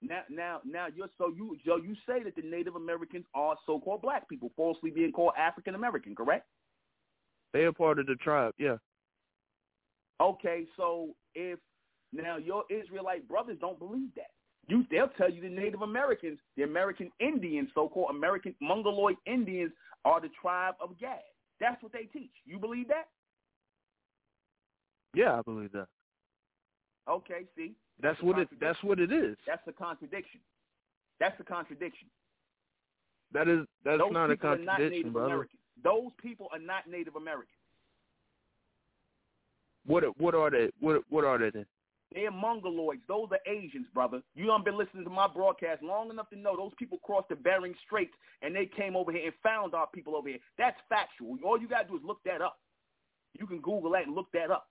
[0.02, 4.02] Now, now, now, you're so you so you say that the Native Americans are so-called
[4.02, 6.46] black people, falsely being called African American, correct?
[7.52, 8.76] they're part of the tribe, yeah.
[10.20, 11.58] Okay, so if
[12.12, 14.30] now your Israelite brothers don't believe that,
[14.68, 19.72] you they'll tell you the Native Americans, the American Indians, so-called American Mongoloid Indians,
[20.04, 21.20] are the tribe of Gad.
[21.60, 22.32] That's what they teach.
[22.44, 23.08] You believe that?
[25.14, 25.88] Yeah, I believe that.
[27.08, 29.36] Okay, see, That's what it that's what it is.
[29.46, 30.40] That's a contradiction.
[31.20, 32.08] That's a contradiction.
[33.32, 35.26] That is that's Those not a are not contradiction, brother.
[35.26, 35.60] Americans.
[35.84, 37.48] Those people are not Native Americans.
[39.86, 40.70] What what are they?
[40.80, 41.66] What what are they then?
[42.12, 43.00] They're Mongoloids.
[43.08, 44.20] Those are Asians, brother.
[44.34, 47.36] You done been listening to my broadcast long enough to know those people crossed the
[47.36, 48.12] Bering Straits
[48.42, 50.38] and they came over here and found our people over here.
[50.58, 51.38] That's factual.
[51.42, 52.58] All you gotta do is look that up.
[53.38, 54.66] You can Google that and look that up.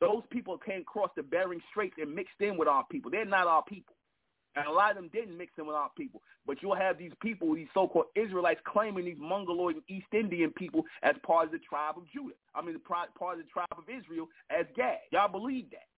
[0.00, 3.10] Those people came across the Bering Straits and mixed in with our people.
[3.10, 3.94] They're not our people.
[4.54, 6.22] And a lot of them didn't mix in with our people.
[6.46, 10.82] But you'll have these people, these so-called Israelites, claiming these Mongoloid and East Indian people
[11.02, 12.34] as part of the tribe of Judah.
[12.54, 14.98] I mean, the part part of the tribe of Israel as Gad.
[15.12, 15.88] Y'all believe that.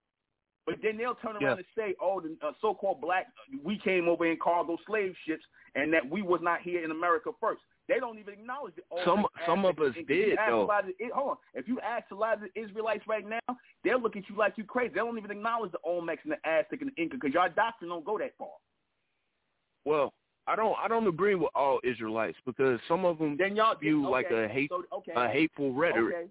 [0.65, 1.51] But then they'll turn around Yeah.
[1.53, 3.27] and say, oh, the uh, so-called black,
[3.63, 5.43] we came over in cargo slave ships
[5.75, 7.61] and that we was not here in America first.
[7.89, 8.85] They don't even acknowledge it.
[8.91, 10.69] Oh, Some- some of us did, though.
[10.69, 11.37] of hold on.
[11.55, 14.57] If you ask a lot of the Israelites right now, they'll look at you like
[14.59, 14.93] you crazy.
[14.93, 17.89] They don't even acknowledge the Olmecs and the Aztec and the Inca because your doctrine
[17.89, 18.49] don't go that far.
[19.85, 20.13] Well,
[20.45, 24.03] I don't I don't agree with all Israelites because some of them Then y'all view
[24.03, 26.15] okay, like a hate so, okay, a hateful rhetoric.
[26.15, 26.27] Okay.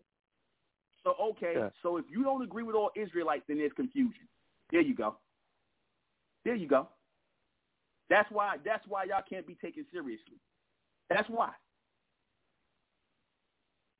[1.02, 1.70] So okay, Yeah.
[1.82, 4.28] so if you don't agree with all Israelites, then there's confusion.
[4.70, 5.16] There you go.
[6.44, 6.88] There you go.
[8.08, 8.58] That's why.
[8.64, 10.36] That's why y'all can't be taken seriously.
[11.10, 11.50] That's why.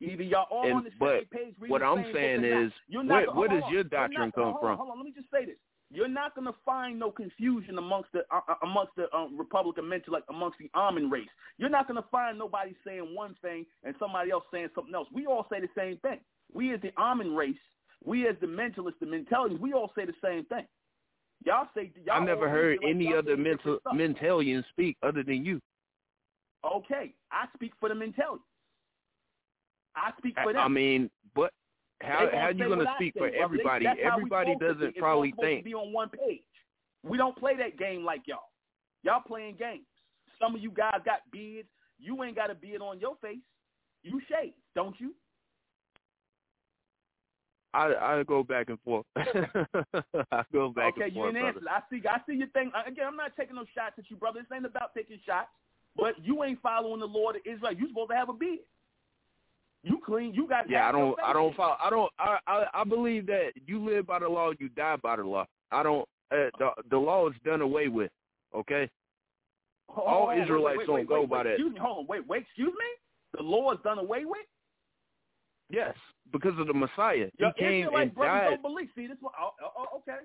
[0.01, 1.55] Either y'all all And- on the but same page.
[1.59, 3.72] reading what I'm saying is, where- gonna- where does on.
[3.72, 4.76] your doctrine come hold on, from?
[4.78, 5.59] Hold on, let me just say this.
[5.90, 9.89] You're not going to find no confusion amongst the uh, uh, amongst the um, Republican
[9.89, 11.30] mental, like amongst the Amen race.
[11.56, 15.09] You're not going to find nobody saying one thing and somebody else saying something else.
[15.12, 16.20] We all say the same thing.
[16.52, 17.59] We as the Amen race,
[18.05, 20.66] we as the mentalists, the mentalians, we all say the same thing.
[21.47, 25.59] Y'all say y'all I never heard like any other mental mentalian speak other than you.
[26.64, 28.40] Okay, I speak for the mentalians.
[29.97, 30.62] I speak for them.
[30.62, 31.52] I mean, but
[32.02, 33.86] how They gonna you going to speak for everybody?
[33.86, 35.64] Everybody doesn't probably think.
[35.64, 36.43] be on one page.
[37.02, 38.51] We don't play that game like y'all.
[39.02, 39.86] Y'all playing games.
[40.40, 41.68] Some of you guys got beards.
[41.98, 43.39] you ain't got a beard on your face.
[44.02, 45.14] You shave, don't you?
[47.74, 49.06] I I go back and forth.
[49.16, 51.14] I go back okay, and forth.
[51.14, 51.60] you didn't answer.
[51.68, 52.02] I see.
[52.09, 52.70] I see your thing.
[52.74, 54.40] Uh, again, I'm not taking no shots at you, brother.
[54.40, 55.48] This ain't about taking shots.
[55.98, 57.72] But you ain't following the Lord of Israel.
[57.72, 58.60] You supposed to have a beard.
[59.82, 60.32] You clean.
[60.34, 60.68] You got.
[60.70, 61.16] Yeah, I don't.
[61.24, 61.76] I don't follow.
[61.82, 62.12] I don't.
[62.18, 65.46] I, I I believe that you live by the law, you die by the law.
[65.70, 66.08] I don't.
[66.30, 68.10] Uh, the the law is done away with.
[68.54, 68.88] Okay.
[69.88, 71.50] Hold all on, wait, Israelites wait, don't wait, go wait, by wait, that.
[71.52, 71.80] Excuse me.
[71.80, 72.06] Hold on.
[72.06, 72.28] Wait.
[72.28, 72.42] Wait.
[72.42, 73.38] Excuse me.
[73.38, 74.46] The law is done away with.
[75.70, 75.94] Yes,
[76.32, 77.28] because of the Messiah.
[77.38, 78.50] Your he came Israelite and brothers died.
[78.50, 78.88] don't believe.
[78.94, 79.32] See this one.
[79.40, 80.24] Oh, oh, oh, okay.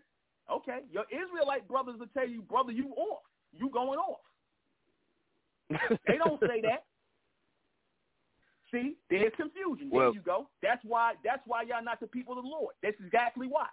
[0.52, 0.80] Okay.
[0.92, 3.22] Your Israelite brothers will tell you, brother, you off.
[3.54, 4.20] You going off.
[6.08, 6.84] They don't say that.
[8.72, 9.90] See, there's confusion.
[9.90, 10.50] There Well- you go.
[10.62, 11.14] That's why.
[11.24, 12.74] That's why y'all not the people of the Lord.
[12.82, 13.68] That's exactly why.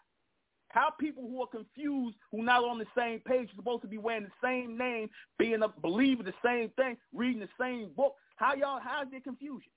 [0.68, 4.22] How people who are confused, who not on the same page, supposed to be wearing
[4.24, 8.14] the same name, being a believing the same thing, reading the same book.
[8.36, 8.78] How y'all?
[8.80, 9.70] How's there confusion?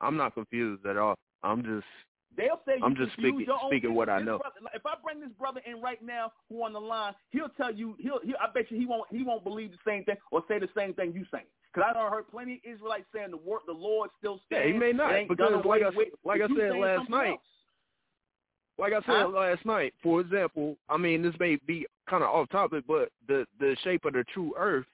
[0.00, 1.14] I'm not confused at all.
[1.42, 1.86] I'm just.
[2.36, 4.38] They'll say I'm just speaking- your own speaking what I know.
[4.38, 7.72] brother- if I bring this brother in right now who on the line, he'll tell
[7.72, 7.94] you.
[7.98, 8.20] He'll.
[8.20, 9.10] he'll I bet you he won't.
[9.10, 11.46] He won't believe the same thing or say the same thing you saying.
[11.72, 14.72] Because I done heard plenty of Israelites saying the word, the Lord still Yeah, stands.
[14.72, 17.30] he may not because like I with, like I said last night.
[17.30, 17.40] else.
[18.78, 19.28] Like I said Huh?
[19.28, 23.46] last night, for example, I mean this may be kind of off topic, but the
[23.58, 24.86] the shape of the true Earth,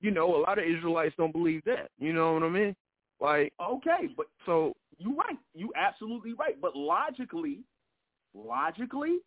[0.00, 1.90] you know, a lot of Israelites don't believe that.
[1.98, 2.76] You know what I mean?
[3.20, 5.38] Like Okay, but so, you right.
[5.54, 6.60] You absolutely right.
[6.60, 7.62] But logically,
[8.34, 9.18] logically,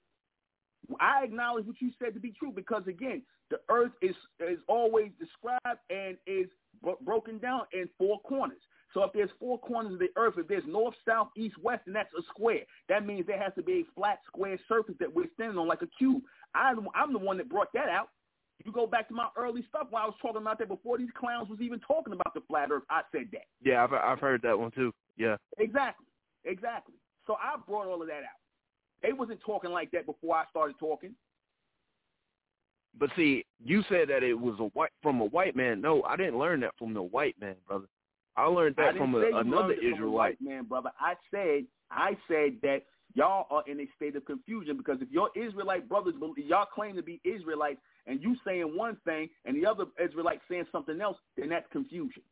[0.99, 5.11] I acknowledge what you said to be true because again, the earth is is always
[5.19, 6.47] described and is
[6.81, 8.61] bro- broken down in four corners.
[8.93, 11.95] So if there's four corners of the earth, if there's north, south, east, west, and
[11.95, 15.29] that's a square, that means there has to be a flat square surface that we're
[15.33, 16.21] standing on like a cube.
[16.53, 18.09] I'm, I'm the one that brought that out.
[18.65, 21.09] You go back to my early stuff while I was talking about that before these
[21.17, 22.83] clowns was even talking about the flat earth.
[22.89, 23.45] I said that.
[23.63, 24.93] yeah, I've I've heard that one too.
[25.17, 25.37] Yeah.
[25.57, 26.05] Exactly.
[26.45, 26.95] Exactly.
[27.27, 28.39] So I brought all of that out.
[29.03, 31.15] They wasn't talking like that before I started talking.
[32.97, 35.81] But see, you said that it was a white from a white man.
[35.81, 37.85] No, I didn't learn that from the white man, brother.
[38.35, 40.13] I learned that didn't from a, another learned from a Israelite.
[40.13, 40.91] white man, brother.
[40.99, 42.83] I said I said that
[43.13, 47.03] y'all are in a state of confusion because if your Israelite brothers, y'all claim to
[47.03, 51.49] be Israelites, and you saying one thing and the other Israelite saying something else, then
[51.49, 52.23] that's confusion.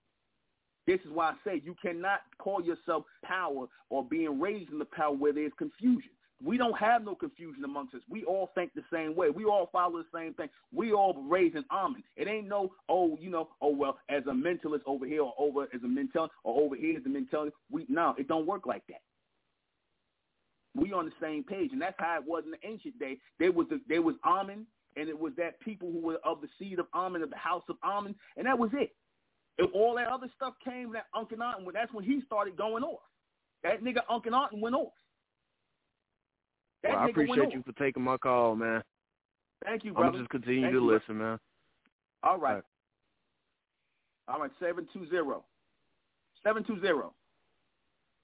[0.89, 4.85] This is why I say you cannot call yourself power or being raised in the
[4.85, 6.09] power where there's confusion.
[6.43, 8.01] We don't have no confusion amongst us.
[8.09, 9.29] We all think the same way.
[9.29, 10.49] We all follow the same thing.
[10.73, 12.01] We all raised in Amen.
[12.17, 15.67] It ain't no, oh, you know, oh well, as a mentalist over here or over
[15.75, 17.51] as a mentalist or over here as a mentalist.
[17.69, 19.01] We no, it don't work like that.
[20.73, 23.19] We on the same page, and that's how it was in the ancient day.
[23.37, 26.47] There was the, there was Amen, and it was that people who were of the
[26.57, 28.95] seed of Amen, of the house of Amen, and that was it.
[29.59, 33.01] If all that other stuff came, that Akhenaten, that's when he started going off.
[33.63, 34.93] That nigga Akhenaten went off.
[36.81, 37.53] That Well, I nigga went appreciate off.
[37.53, 38.81] you for taking my call, man.
[39.65, 40.07] Thank you, brother.
[40.07, 41.39] I'm just continue Thank to you, listen, man.
[42.23, 42.55] All right.
[42.55, 42.63] Right.
[44.29, 45.41] All right, 720.
[46.41, 47.09] 720.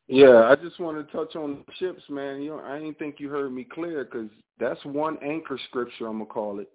[0.07, 2.41] Yeah, I just want to touch on ships, man.
[2.41, 6.07] You know, I didn't think you heard me clear because that's one anchor scripture.
[6.07, 6.69] I'm gonna call it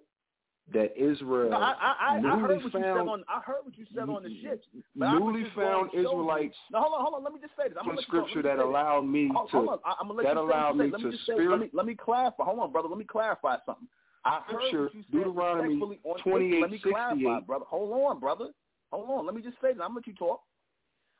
[0.73, 3.25] that Israel No, I, I, I, heard what you said found on.
[3.29, 4.67] I heard what you said on the ships.
[4.95, 7.25] Newly found to show you- Israelites No, hold on, hold on.
[7.25, 7.77] Let me just say this.
[7.79, 8.29] I'm some gonna let you talk.
[8.31, 8.71] scripture that just say this.
[8.71, 9.59] allowed me to.
[9.85, 12.45] I, I'm gonna let that allowed me to spirit- Let me let me clarify.
[12.45, 12.89] Hold on, brother.
[12.89, 13.89] Let me clarify something.
[14.25, 17.47] I heard Scripture, what you Deuteronomy respectfully 28, Let me clarify, 68.
[17.47, 17.65] brother.
[17.69, 18.49] Hold on, brother.
[18.93, 19.27] Hold on.
[19.27, 19.81] Let me just say this.
[19.83, 20.43] I'm gonna let you talk.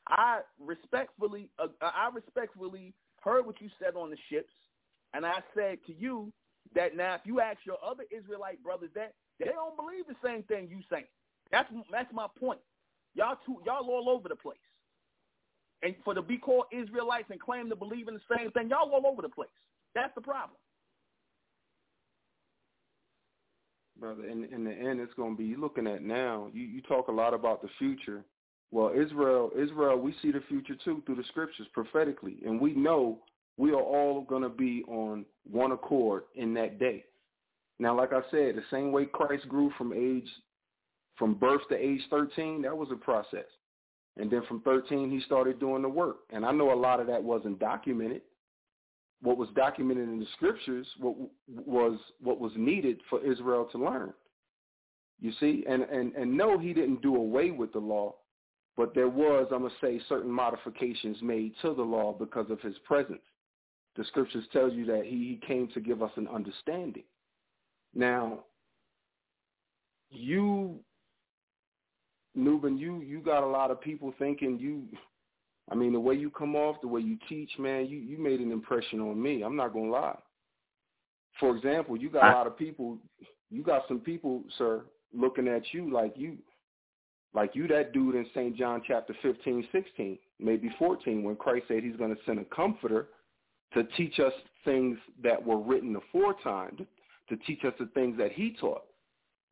[0.09, 4.53] I respectfully, uh, I respectfully heard what you said on the ships,
[5.15, 6.33] and I said to you
[6.75, 10.43] that now if you ask your other Israelite brothers that, they don't believe the same
[10.45, 11.07] thing you saying.
[11.51, 12.61] That's that's my point.
[13.15, 14.59] Y'all two, y'all all over the place.
[15.83, 18.91] And for the be called Israelites and claim to believe in the same thing, y'all
[18.93, 19.49] all over the place.
[19.95, 20.57] That's the problem.
[24.01, 24.27] brother.
[24.27, 26.49] In in the end, it's going to be you looking at now.
[26.53, 28.25] You you talk a lot about the future.
[28.73, 33.19] Well, Israel, Israel, we see the future too through the scriptures prophetically, and we know
[33.57, 37.05] we are all going to be on one accord in that day.
[37.81, 40.29] Now, like I said, the same way Christ grew from age
[41.17, 43.45] from birth to age 13, that was a process.
[44.17, 46.19] And then from 13, he started doing the work.
[46.31, 48.23] And I know a lot of that wasn't documented.
[49.23, 51.15] What was documented in the scriptures what
[51.47, 54.15] was what was needed for Israel to learn.
[55.21, 58.15] You see, and and and no, he didn't do away with the law,
[58.79, 62.77] but there was, I'm gonna say, certain modifications made to the law because of his
[62.87, 63.21] presence.
[63.97, 67.05] The scriptures tell you that he, he came to give us an understanding.
[67.95, 68.45] Now,
[70.11, 70.81] you
[72.37, 74.85] Nuben, you you got a lot of people thinking you.
[75.71, 78.41] I mean, the way you come off, the way you teach, man, you you made
[78.41, 79.43] an impression on me.
[79.43, 80.19] I'm not gonna lie.
[81.39, 82.99] For example, you got a lot of people.
[83.51, 86.39] You got some people, sir, looking at you like you,
[87.35, 88.57] like you that dude in St.
[88.57, 93.09] John chapter 15, 16, maybe 14, when Christ said He's going to send a comforter
[93.75, 94.33] to teach us
[94.65, 96.87] things that were written aforetime,
[97.31, 98.83] to teach us the things that He taught.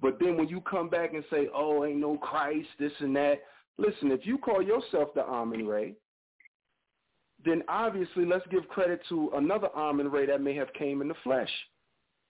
[0.01, 3.41] But then when you come back and say, oh, ain't no Christ, this and that,
[3.79, 5.95] listen, if you call yourself the Amun-Re,
[7.45, 11.51] then obviously let's give credit to another Amun-Re that may have came in the flesh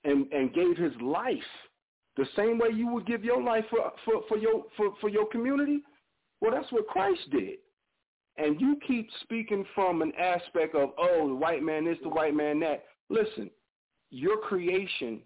[0.05, 1.39] and, and gave his life
[2.17, 5.27] the same way you would give your life for, for, for, your, for, for your
[5.29, 5.81] community.
[6.41, 7.59] Well, that's what Christ did.
[8.37, 12.35] And you keep speaking from an aspect of, oh, the white man this, the white
[12.35, 12.85] man that.
[13.11, 13.51] Listen,
[14.11, 15.21] your creation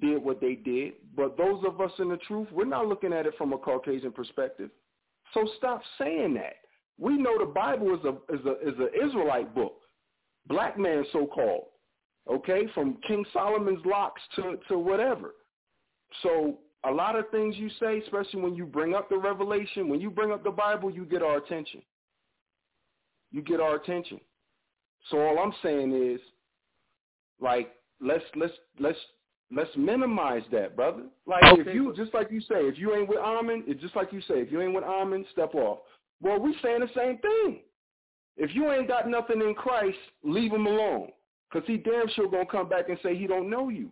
[0.00, 3.26] did what they did, but those of us in the truth, we're not looking at
[3.26, 4.70] it from a Caucasian perspective.
[5.34, 6.56] So stop saying that.
[6.98, 9.76] We know the Bible is a is a is an Israelite book,
[10.46, 11.66] black man so called.
[12.30, 15.34] Okay, from King Solomon's locks to to whatever.
[16.22, 20.00] So a lot of things you say, especially when you bring up the revelation, when
[20.00, 21.82] you bring up the Bible, you get our attention.
[23.30, 24.20] You get our attention.
[25.10, 26.20] So all I'm saying is,
[27.40, 28.98] like, let's let's let's
[29.54, 31.04] let's minimize that, brother.
[31.26, 33.96] Like okay, if you just like you say, if you ain't with Amun, it's just
[33.96, 35.78] like you say, if you ain't with Amun, step off.
[36.20, 37.60] Well, we saying the same thing.
[38.36, 41.10] If you ain't got nothing in Christ, leave him alone.
[41.50, 43.90] Because he damn sure going to come back and say he don't know you.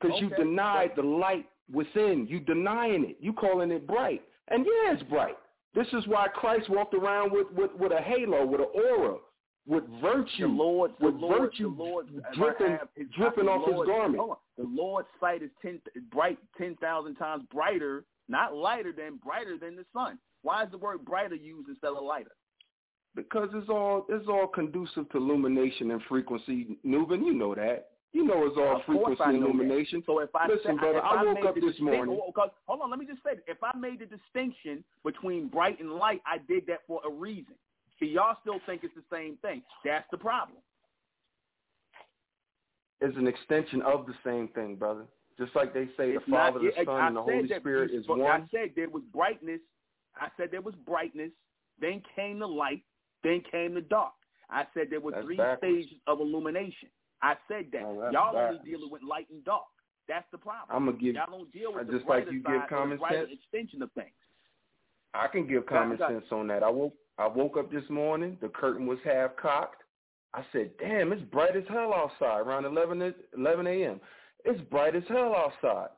[0.00, 0.24] Because okay.
[0.24, 2.26] you denied the light within.
[2.28, 3.16] You denying it.
[3.20, 4.22] You calling it bright.
[4.48, 5.36] And yeah, it's bright.
[5.74, 9.18] This is why Christ walked around with, with, with a halo, with an aura,
[9.66, 12.78] with virtue, the Lord, with Lord, virtue the Lord, dripping,
[13.16, 14.22] dripping off Lord, his garment.
[14.56, 15.80] The Lord's sight is ten,
[16.10, 20.18] bright, ten thousand times brighter, not lighter than, brighter than the sun.
[20.42, 22.30] Why is the word brighter used instead of lighter?
[23.14, 26.78] Because it's all it's all conducive to illumination and frequency.
[26.86, 27.88] Nuben, you know that.
[28.12, 30.02] You know it's all of frequency and illumination.
[30.06, 32.18] So if I listen, say, brother, if I, I woke up this morning.
[32.18, 32.32] Oh,
[32.66, 33.44] hold on, let me just say, this.
[33.46, 37.54] if I made the distinction between bright and light, I did that for a reason.
[38.00, 39.62] See, y'all still think it's the same thing.
[39.84, 40.58] That's the problem.
[43.00, 45.04] It's an extension of the same thing, brother.
[45.38, 47.92] Just like they say, it's the Father, not, the Son, I and the Holy Spirit
[47.92, 48.22] is one.
[48.22, 49.60] I said there was brightness.
[50.20, 51.30] I said there was brightness.
[51.80, 52.82] Then came the light.
[53.22, 54.12] Then came the dark.
[54.50, 55.84] I said there were That's three backwards.
[55.84, 56.88] stages of illumination.
[57.22, 57.82] I said that.
[57.82, 58.58] That's Y'all backwards.
[58.60, 59.62] only dealing with light and dark.
[60.08, 60.68] That's the problem.
[60.70, 61.14] I'm gonna give.
[61.14, 63.28] Y'all don't deal with the just like you give common sense.
[63.30, 64.10] extension of things.
[65.14, 66.62] I can give common sense on that.
[66.62, 68.38] I woke I woke up this morning.
[68.40, 69.82] The curtain was half cocked.
[70.34, 74.00] I said, "Damn, it's bright as hell outside." Around 11 11 a.m.
[74.44, 75.90] It's bright as hell outside.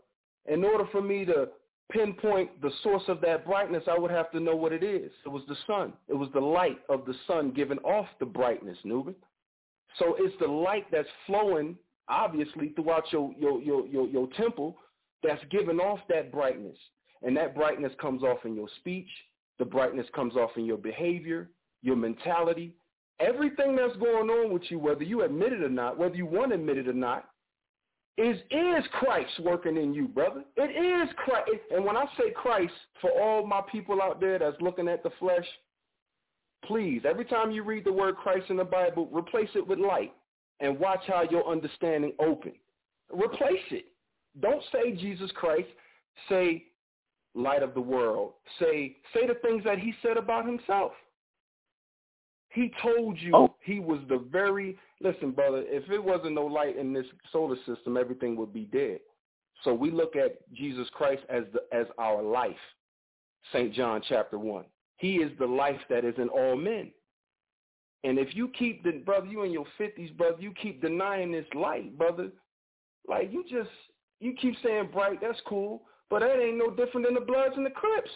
[0.47, 1.51] In order for me to
[1.91, 5.13] pinpoint the source of that brightness, I would have to know what it is.
[5.25, 5.93] It was the sun.
[6.09, 9.15] It was the light of the sun giving off the brightness, Nuben.
[9.99, 11.77] So it's the light that's flowing,
[12.09, 14.79] obviously, throughout your your your your, your temple
[15.23, 16.79] that's giving off that brightness.
[17.23, 19.11] And that brightness comes off in your speech.
[19.61, 21.51] The brightness comes off in your behavior,
[21.83, 22.73] your mentality.
[23.21, 26.49] Everything that's going on with you, whether you admit it or not, whether you want
[26.49, 27.29] to admit it or not,
[28.17, 30.45] is is Christ working in you, brother.
[30.57, 31.61] It is Christ.
[31.71, 32.73] And when I say Christ,
[33.03, 35.45] for all my people out there that's looking at the flesh,
[36.65, 40.15] please, every time you read the word Christ in the Bible, replace it with light
[40.61, 42.53] and watch how your understanding open.
[43.13, 43.85] Replace it.
[44.41, 45.69] Don't say Jesus Christ.
[46.31, 46.65] Say
[47.35, 48.33] light of the world.
[48.59, 50.93] Say say the things that he said about himself.
[52.49, 53.55] He told you Oh.
[53.63, 57.97] he was the very listen, brother, if it wasn't no light in this solar system,
[57.97, 59.01] everything would be dead.
[59.63, 62.57] So we look at Jesus Christ as the as our life.
[63.53, 63.73] St.
[63.73, 64.65] John chapter one.
[64.97, 66.91] He is the life that is in all men.
[68.03, 71.47] And if you keep the brother, you in your fifties, brother, you keep denying this
[71.55, 72.31] light, brother.
[73.07, 73.71] Like you just
[74.21, 77.65] you keep saying bright, that's cool, but that ain't no different than the Bloods and
[77.65, 78.11] the Crips.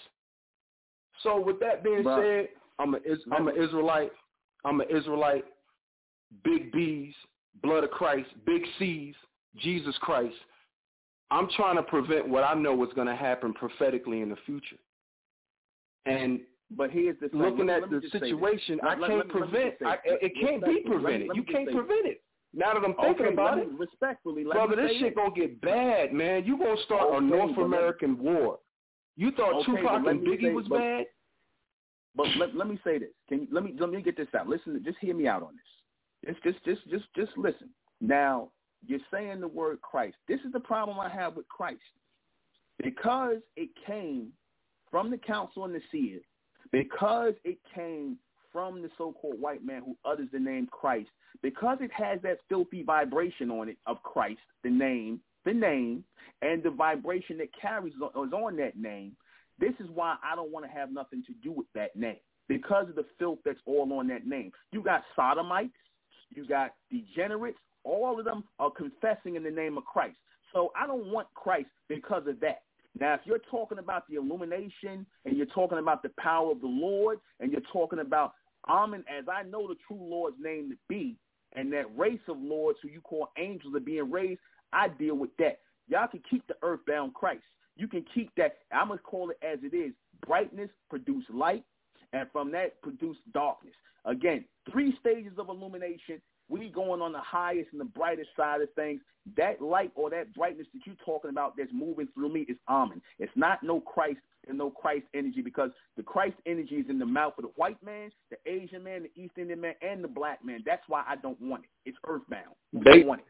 [1.22, 2.48] So with that being said,
[2.78, 2.98] I'm a
[3.32, 4.12] I'm an Israelite.
[4.64, 5.44] I'm an Israelite.
[6.42, 7.14] Big B's,
[7.62, 9.14] blood of Christ, big C's,
[9.56, 10.34] Jesus Christ.
[11.30, 14.76] I'm trying to prevent what I know is going to happen prophetically in the future.
[16.06, 16.40] And
[16.72, 17.40] But here's the thing.
[17.40, 18.28] looking Let- at let the just say this.
[18.30, 19.74] situation, I let- can't let me- let me prevent.
[19.86, 21.36] I, it can't be Respectfully, let me- prevented.
[21.36, 22.22] You can't prevent it.
[22.56, 25.14] Now that I'm thinking okay, about it, respectfully, brother, this shit this.
[25.16, 26.44] gonna get bad, man.
[26.44, 28.58] You gonna start Okay, a North American war.
[29.16, 31.06] You thought Okay, Tupac and Biggie say- was but- bad?
[32.16, 33.10] But let, let me say this.
[33.28, 34.48] Can you, let me let me get this out.
[34.48, 36.34] Listen, just hear me out on this.
[36.44, 37.70] Just just just just just listen.
[38.00, 38.50] Now
[38.86, 40.14] you're saying the word Christ.
[40.28, 41.80] This is the problem I have with Christ,
[42.82, 44.28] because it came
[44.92, 46.22] from the council and the seers,
[46.70, 48.16] because it came
[48.54, 51.10] from the so-called white man who utters the name Christ,
[51.42, 56.04] because it has that filthy vibration on it of Christ, the name, the name,
[56.40, 59.16] and the vibration that carries is on that name,
[59.58, 62.16] this is why I don't want to have nothing to do with that name
[62.48, 64.52] because of the filth that's all on that name.
[64.70, 65.72] You got sodomites,
[66.30, 70.16] you got degenerates, all of them are confessing in the name of Christ.
[70.52, 72.62] So I don't want Christ because of that.
[72.98, 76.68] Now, if you're talking about the illumination and you're talking about the power of the
[76.68, 78.32] Lord and you're talking about
[78.68, 81.16] Amen, as I know the true Lord's name to be,
[81.54, 84.40] and that race of lords who you call angels are being raised,
[84.72, 85.60] I deal with that.
[85.86, 87.44] Y'all can keep the earthbound Christ.
[87.76, 88.58] You can keep that.
[88.72, 89.92] Going to call it as it is.
[90.26, 91.64] Brightness produce light,
[92.12, 93.74] and from that produce darkness.
[94.04, 98.68] Again, three stages of illumination we going on the highest and the brightest side of
[98.74, 99.00] things.
[99.36, 103.00] That light or that brightness that you're talking about that's moving through me is Amen.
[103.18, 107.06] It's not no Christ and no Christ energy because the Christ energy is in the
[107.06, 110.44] mouth of the white man, the Asian man, the East Indian man, and the black
[110.44, 110.62] man.
[110.66, 111.70] That's why I don't want it.
[111.88, 112.54] It's earthbound.
[112.72, 113.26] They want it.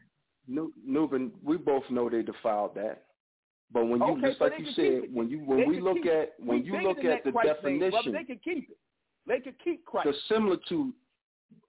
[0.87, 3.03] Nuben, we both know they defiled that.
[3.71, 6.33] But when you okay, just like you said, when you when they we look at
[6.39, 8.77] when you look at the definition, thing, they can keep it.
[9.27, 10.07] They can keep Christ.
[10.07, 10.93] The similitude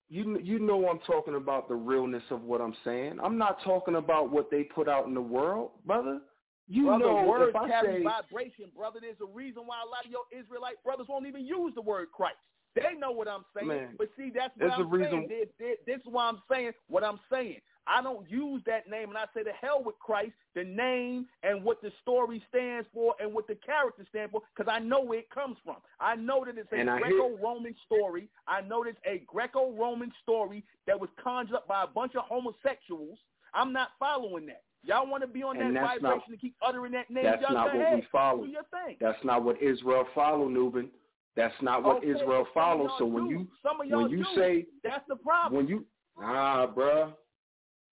[0.09, 3.19] you you know I'm talking about the realness of what I'm saying.
[3.23, 6.21] I'm not talking about what they put out in the world, brother.
[6.69, 8.99] You brother, know words if I carry say vibration, brother.
[9.01, 12.09] There's a reason why a lot of your Israelite brothers won't even use the word
[12.13, 12.37] Christ.
[12.75, 13.69] They know what I'm saying.
[13.69, 15.27] Man, but see, that's what I'm reason...
[15.29, 15.77] saying.
[15.87, 17.61] This is why I'm saying what I'm saying.
[17.87, 21.63] I don't use that name, and I say the hell with Christ, the name and
[21.63, 25.21] what the story stands for and what the character stands for, because I know where
[25.21, 25.77] it comes from.
[26.01, 27.75] I know that it's a Greco-Roman hear...
[27.85, 28.29] story.
[28.49, 33.19] I know it's a Greco-Roman story that was conjured up by a bunch of homosexuals.
[33.55, 34.63] I'm not following that.
[34.83, 37.25] Y'all want to be on and that vibration not, to keep uttering that name.
[37.25, 37.97] That's y'all not what ahead.
[37.97, 38.45] we follow.
[38.45, 38.97] Do your thing.
[39.01, 40.89] That's not what Israel follow, Nuben.
[41.35, 42.91] That's not what okay, Israel follows.
[42.99, 43.31] So when do.
[43.31, 44.27] you some of y'all when you do.
[44.35, 45.57] say that's the problem.
[45.57, 45.85] When you
[46.19, 47.13] ah, bruh,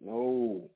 [0.05, 0.71] no,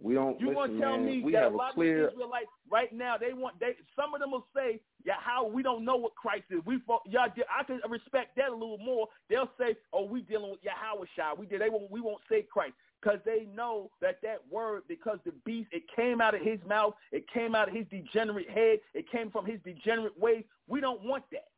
[0.00, 0.38] we don't.
[0.40, 2.08] You listen, want to tell man, me we that a lot clear...
[2.08, 5.62] of Israelites right now they want they some of them will say yeah how we
[5.62, 6.60] don't know what Christ is.
[6.66, 7.28] We y'all
[7.58, 9.08] I can respect that a little more.
[9.30, 12.42] They'll say oh we dealing with Yahweh Shai we did they won't we won't say
[12.42, 12.74] Christ.
[13.02, 16.94] Because they know that that word because the beast it came out of his mouth
[17.12, 20.44] it came out of his degenerate head it came from his degenerate ways.
[20.68, 21.48] We don't want that.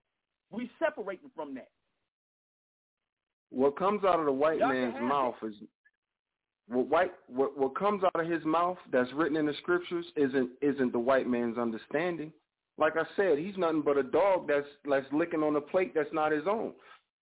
[0.51, 1.69] We separating from that.
[3.51, 5.47] What comes out of the white Y'all man's mouth it.
[5.47, 5.55] is
[6.69, 10.51] what white what what comes out of his mouth that's written in the scriptures isn't
[10.61, 12.33] isn't the white man's understanding.
[12.77, 16.13] Like I said, he's nothing but a dog that's that's licking on a plate that's
[16.13, 16.73] not his own.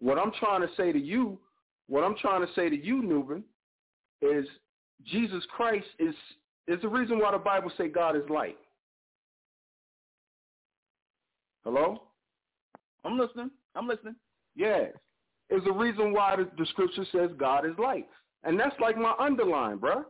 [0.00, 1.38] What I'm trying to say to you,
[1.88, 3.42] what I'm trying to say to you, Nuben,
[4.20, 4.46] is
[5.04, 6.14] Jesus Christ is
[6.68, 8.58] is the reason why the Bible say God is light.
[11.64, 12.02] Hello?
[13.04, 13.50] I'm listening.
[13.74, 14.16] I'm listening.
[14.54, 14.92] Yes.
[15.50, 18.08] Is the reason why the, the scripture says God is light.
[18.44, 20.04] And that's like my underline, bruh.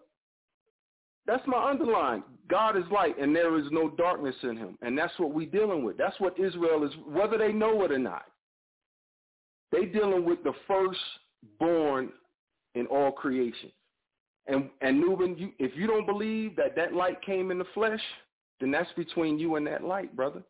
[1.26, 2.22] That's my underline.
[2.48, 4.78] God is light and there is no darkness in him.
[4.82, 5.98] And that's what we're dealing with.
[5.98, 8.26] That's what Israel is, whether they know it or not.
[9.72, 12.10] They dealing with the firstborn
[12.74, 13.72] in all creation.
[14.46, 18.00] And and Nuben, you, if you don't believe that that light came in the flesh,
[18.60, 20.42] then that's between you and that light, brother.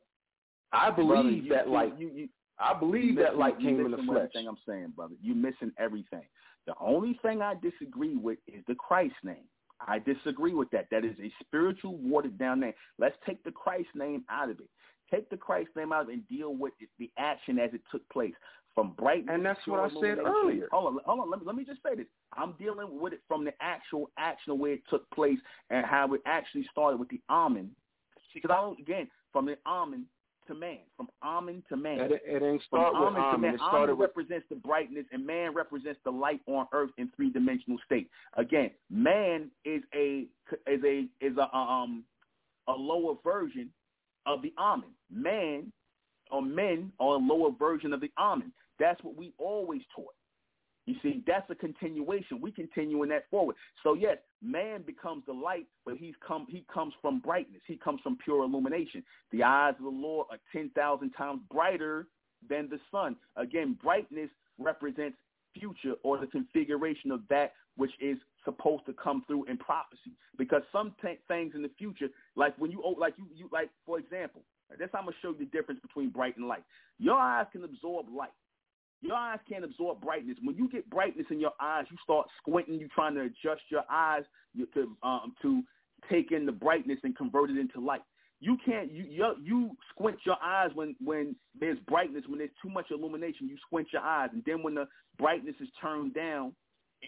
[0.73, 1.98] I believe brother, you, that light.
[1.98, 2.28] You, you,
[2.59, 4.19] I believe that light came in the flesh.
[4.19, 6.24] Everything I'm saying, brother, you missing everything.
[6.66, 9.44] The only thing I disagree with is the Christ name.
[9.86, 10.86] I disagree with that.
[10.90, 12.72] That is a spiritual watered down name.
[12.98, 14.68] Let's take the Christ name out of it.
[15.10, 17.82] Take the Christ name out of it and deal with it, the action as it
[17.93, 18.34] took place
[18.74, 19.34] from brightness.
[19.34, 20.68] And that's what I said earlier.
[20.72, 21.30] Hold on, hold on.
[21.30, 22.06] Let me, let me just say this.
[22.36, 25.38] I'm dealing with it from the actual action of where it took place
[25.70, 27.70] and how it actually started with the Amen.
[28.34, 30.06] Because I don't, again, from the Amen
[30.48, 32.01] to man, from Amen to man.
[32.01, 33.55] It, it ain't start from with Amen.
[33.55, 34.09] It started Amen with...
[34.09, 38.09] represents the brightness, and man represents the light on earth in three dimensional state.
[38.36, 40.27] Again, man is a
[40.66, 42.05] is a is a um
[42.68, 43.70] a lower version
[44.27, 44.90] of the Amen.
[45.10, 45.73] Man
[46.31, 48.52] or men are a lower version of the Amen.
[48.78, 50.14] That's what we always taught.
[50.86, 52.40] You see, that's a continuation.
[52.40, 53.56] We continuing that forward.
[53.82, 57.62] So yes, man becomes the light, but he's come he comes from brightness.
[57.66, 59.02] He comes from pure illumination.
[59.32, 62.06] The eyes of the Lord are ten thousand times brighter
[62.48, 63.16] than the sun.
[63.36, 65.16] Again, brightness represents
[65.58, 70.12] future or the configuration of that which is supposed to come through in prophecy.
[70.38, 73.70] Because some t- things in the future, like when you oh, like you you like
[73.84, 76.62] for example, how I'm gonna show you the difference between bright and light.
[76.98, 78.30] Your eyes can absorb light.
[79.02, 80.36] Your eyes can't absorb brightness.
[80.43, 82.78] When you get brightness in your eyes, you start squinting.
[82.78, 84.23] You're trying to adjust your eyes
[84.74, 85.62] to um, to
[86.10, 88.02] take in the brightness and convert it into light.
[88.40, 92.70] You can't you you, you squint your eyes when when there's brightness when there's too
[92.70, 93.48] much illumination.
[93.48, 94.86] You squint your eyes, and then when the
[95.18, 96.52] brightness is turned down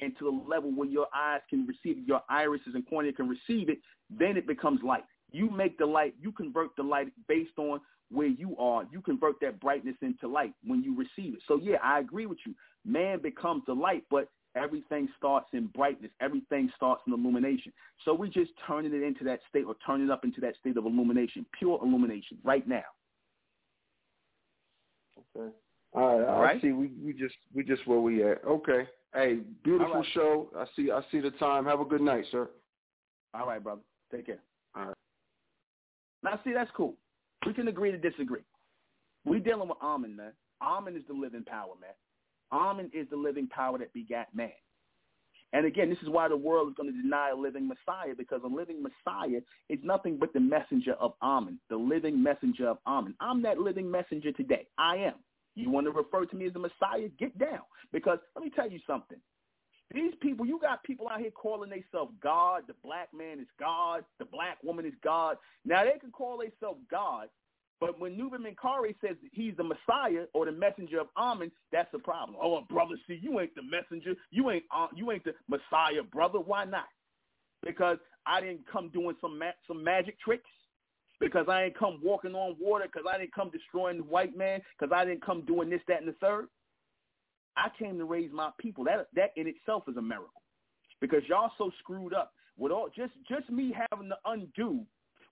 [0.00, 3.78] into a level where your eyes can receive your irises and cornea can receive it,
[4.10, 5.04] then it becomes light.
[5.30, 8.84] You make the light, you convert the light based on where you are.
[8.90, 11.40] You convert that brightness into light when you receive it.
[11.46, 12.54] So yeah, I agree with you.
[12.84, 16.10] Man becomes the light, but everything starts in brightness.
[16.20, 17.72] Everything starts in illumination.
[18.04, 20.76] So we're just turning it into that state or turning it up into that state
[20.76, 22.82] of illumination, pure illumination right now.
[25.36, 25.52] Okay.
[25.92, 26.28] All right.
[26.28, 26.56] All right.
[26.56, 26.72] I see.
[26.72, 28.44] We we just we just where we at.
[28.44, 28.86] Okay.
[29.14, 30.06] Hey, beautiful right.
[30.12, 30.48] show.
[30.56, 30.90] I see.
[30.90, 31.64] I see the time.
[31.64, 32.48] Have a good night, sir.
[33.34, 33.80] All right, brother.
[34.12, 34.38] Take care.
[34.76, 34.94] All right.
[36.22, 36.94] Now, see, that's cool.
[37.46, 38.42] We can agree to disagree.
[39.24, 40.32] We dealing with Amen, man.
[40.62, 41.90] Amen is the living power, man.
[42.52, 44.50] Amen is the living power that begat man.
[45.52, 48.40] And again, this is why the world is going to deny a living Messiah because
[48.44, 49.40] a living Messiah
[49.70, 53.14] is nothing but the messenger of Amen, the living messenger of Amen.
[53.20, 54.66] I'm that living messenger today.
[54.76, 55.14] I am.
[55.54, 57.08] You want to refer to me as the Messiah?
[57.18, 57.60] Get down.
[57.92, 59.18] Because let me tell you something.
[59.92, 62.64] These people, you got people out here calling themselves God.
[62.66, 64.04] The black man is God.
[64.18, 65.38] The black woman is God.
[65.64, 67.28] Now they can call themselves God,
[67.80, 71.98] but when Nuben Menkarayzz says he's the Messiah or the messenger of Amen, that's a
[71.98, 72.36] problem.
[72.40, 74.14] Oh, brother, see, you ain't the messenger.
[74.30, 76.40] You ain't uh, you ain't the Messiah, brother.
[76.40, 76.88] Why not?
[77.64, 80.50] Because I didn't come doing some ma- some magic tricks.
[81.20, 82.84] Because I ain't come walking on water.
[82.86, 84.60] Because I didn't come destroying the white man.
[84.78, 86.46] Because I didn't come doing this, that, and the third.
[87.58, 88.84] I came to raise my people.
[88.84, 90.42] That that in itself is a miracle.
[91.00, 94.84] Because y'all so screwed up with all just just me having to undo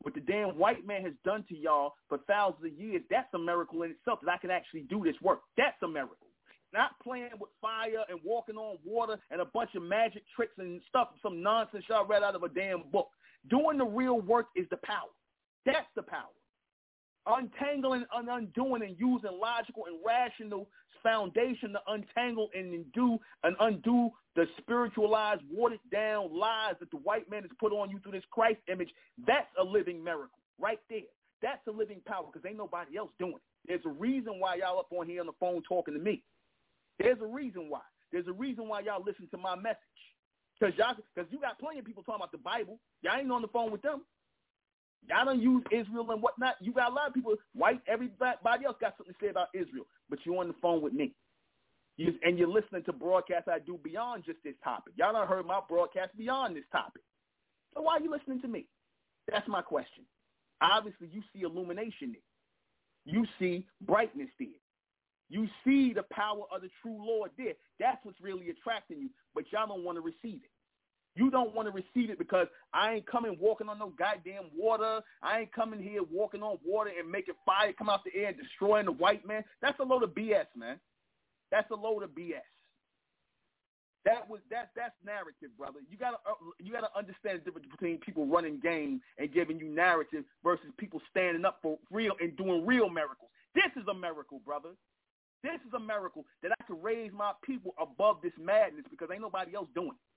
[0.03, 3.39] what the damn white man has done to y'all for thousands of years, that's a
[3.39, 5.41] miracle in itself that I can actually do this work.
[5.57, 6.29] That's a miracle.
[6.73, 10.81] Not playing with fire and walking on water and a bunch of magic tricks and
[10.89, 13.09] stuff, some nonsense y'all read out of a damn book.
[13.49, 15.09] Doing the real work is the power.
[15.65, 16.35] That's the power.
[17.27, 20.69] Untangling and undoing and using logical and rational
[21.07, 27.31] foundation to untangle and undo and undo the spiritualized, watered down lies that the white
[27.31, 28.91] man has put on you through this Christ image,
[29.27, 31.01] that's a living miracle right there.
[31.43, 33.69] That's a living power because ain't nobody else doing it.
[33.69, 36.23] There's a reason why y'all up on here on the phone talking to me.
[36.99, 37.81] There's a reason why.
[38.11, 39.79] There's a reason why y'all listen to my message.
[40.59, 42.79] Cause y'all, cause you got plenty of people talking about the Bible.
[43.03, 44.03] Y'all ain't on the phone with them.
[45.09, 46.57] Y'all don't use Israel and whatnot.
[46.61, 49.87] You got a lot of people, white, everybody else got something to say about Israel,
[50.11, 51.15] but you on the phone with me.
[51.97, 54.95] You, and you're listening to broadcasts I do beyond just this topic.
[54.97, 57.03] Y'all don't heard my broadcast beyond this topic.
[57.75, 58.67] So why are you listening to me?
[59.31, 60.05] That's my question.
[60.61, 63.15] Obviously, you see illumination there.
[63.15, 64.49] You see brightness there.
[65.29, 67.55] You see the power of the true Lord there.
[67.81, 70.51] That's what's really attracting you, but y'all don't want to receive it.
[71.17, 75.01] You don't want to receive it because I ain't coming walking on no goddamn water.
[75.23, 78.37] I ain't coming here walking on water and making fire come out the air and
[78.37, 79.43] destroying the white man.
[79.63, 80.79] That's a load of BS, man.
[81.51, 82.45] That's a load of BS.
[84.05, 85.81] That was that that's narrative, brother.
[85.91, 89.69] You gotta uh, you gotta understand the difference between people running game and giving you
[89.69, 93.31] narrative versus people standing up for real and doing real miracles.
[93.55, 94.71] This is a miracle, brother.
[95.43, 99.23] This is a miracle that I can raise my people above this madness because ain't
[99.23, 100.16] nobody else doing it.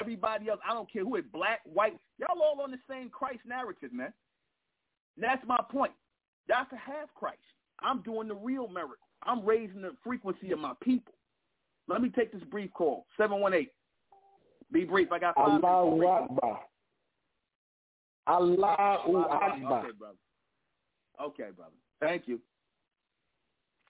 [0.00, 3.40] Everybody else, I don't care who is black, white, y'all all on the same Christ
[3.46, 4.12] narrative, man.
[5.16, 5.92] And that's my point.
[6.48, 7.38] Y'all can have Christ.
[7.80, 8.96] I'm doing the real miracle.
[9.24, 11.14] I'm raising the frequency of my people.
[11.88, 13.06] Let me take this brief call.
[13.16, 13.68] 718.
[14.72, 15.12] Be brief.
[15.12, 16.60] I got five Allahu Akbar.
[18.26, 19.80] Allahu Akbar.
[19.80, 20.16] Okay, brother.
[21.20, 21.72] Okay, brother.
[22.00, 22.40] Thank you.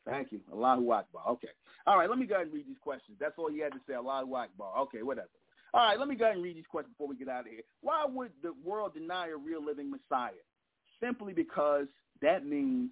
[0.04, 0.40] Thank you.
[0.52, 1.22] Allahu Akbar.
[1.28, 1.48] Okay.
[1.86, 3.16] All right, let me go ahead and read these questions.
[3.20, 3.94] That's all you had to say.
[3.94, 4.78] Allahu Akbar.
[4.80, 5.28] Okay, whatever.
[5.74, 7.46] All right, let me go ahead and read these questions before we get out of
[7.46, 7.62] here.
[7.80, 10.32] Why would the world deny a real living Messiah?
[11.00, 11.86] Simply because
[12.20, 12.90] that means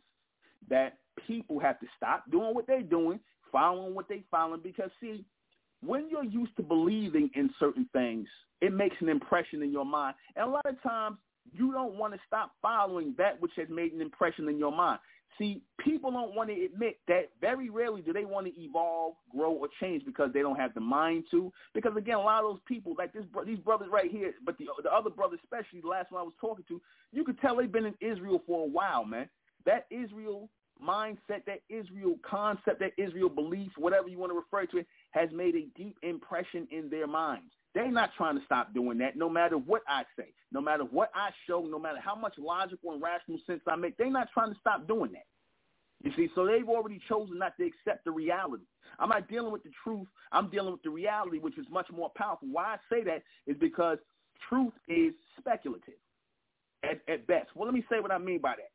[0.69, 3.20] that people have to stop doing what they're doing,
[3.52, 4.61] following what they're following.
[4.62, 5.24] Because see,
[5.85, 8.27] when you're used to believing in certain things,
[8.61, 10.15] it makes an impression in your mind.
[10.36, 11.19] And a lot of times
[11.52, 15.01] you don't want to stop following that which has made an impression in your mind.
[15.39, 19.52] See, people don't want to admit that very rarely do they want to evolve, grow,
[19.52, 21.52] or change because they don't have the mind to.
[21.73, 24.66] Because again, a lot of those people, like this, these brothers right here, but the
[24.82, 26.81] the other brother especially the last one I was talking to,
[27.12, 29.28] you could tell they've been in Israel for a while, man.
[29.65, 30.51] That Israel
[30.82, 35.31] mindset, that Israel concept, that Israel belief, whatever you want to refer to it, has
[35.32, 37.52] made a deep impression in their minds.
[37.74, 41.10] They're not trying to stop doing that no matter what I say, no matter what
[41.14, 43.97] I show, no matter how much logical and rational sense I make.
[43.97, 45.26] They're not trying to stop doing that.
[46.02, 48.64] You see, so they've already chosen not to accept the reality.
[48.98, 50.09] I'm not dealing with the truth.
[50.32, 52.48] I'm dealing with the reality, which is much more powerful.
[52.51, 53.98] Why I say that is because
[54.48, 55.94] truth is speculative.
[56.82, 57.48] at, at best.
[57.55, 58.70] Well, let me say what I mean by that.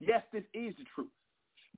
[0.00, 1.08] Yes, this is the truth.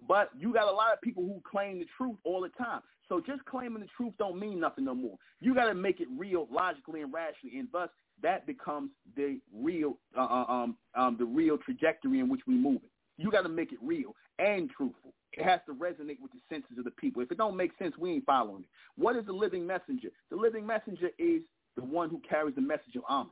[0.07, 2.81] But you got a lot of people who claim the truth all the time.
[3.09, 5.16] So just claiming the truth don't mean nothing no more.
[5.41, 7.91] You got to make it real, logically and rationally, and thus
[8.23, 12.77] that becomes the real, uh, uh, um, um, the real trajectory in which we move
[12.77, 12.91] it.
[13.19, 15.12] You got to make it real and truthful.
[15.33, 17.23] It has to resonate with the senses of the people.
[17.23, 18.69] If it don't make sense, we ain't following it.
[18.97, 20.09] What is the living messenger?
[20.31, 21.43] The living messenger is
[21.77, 23.31] the one who carries the message of Amen,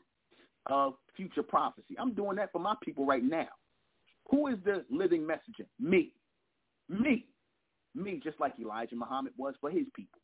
[0.67, 1.97] of future prophecy.
[1.99, 3.49] I'm doing that for my people right now.
[4.31, 5.67] Who is the living messenger?
[5.79, 6.13] Me.
[6.91, 7.25] Me.
[7.95, 10.21] Me, just like Elijah Muhammad was for his people.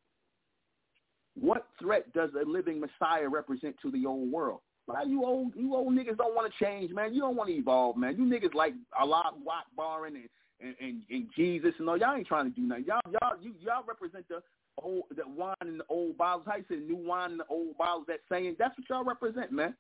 [1.39, 4.61] What threat does a living Messiah represent to the old world?
[4.87, 7.13] Well, you old you old niggas don't want to change, man.
[7.13, 8.17] You don't want to evolve, man.
[8.17, 10.17] You niggas like Allah Akbar and,
[10.61, 11.99] and and and Jesus and all.
[11.99, 12.85] Y'all ain't trying to do nothing.
[12.87, 14.41] Y'all y'all you y'all represent the
[14.81, 16.47] old the wine in the old bottles.
[16.47, 18.05] How you say new wine in the old bottles?
[18.07, 18.57] That saying.
[18.59, 19.75] That's what y'all represent, man.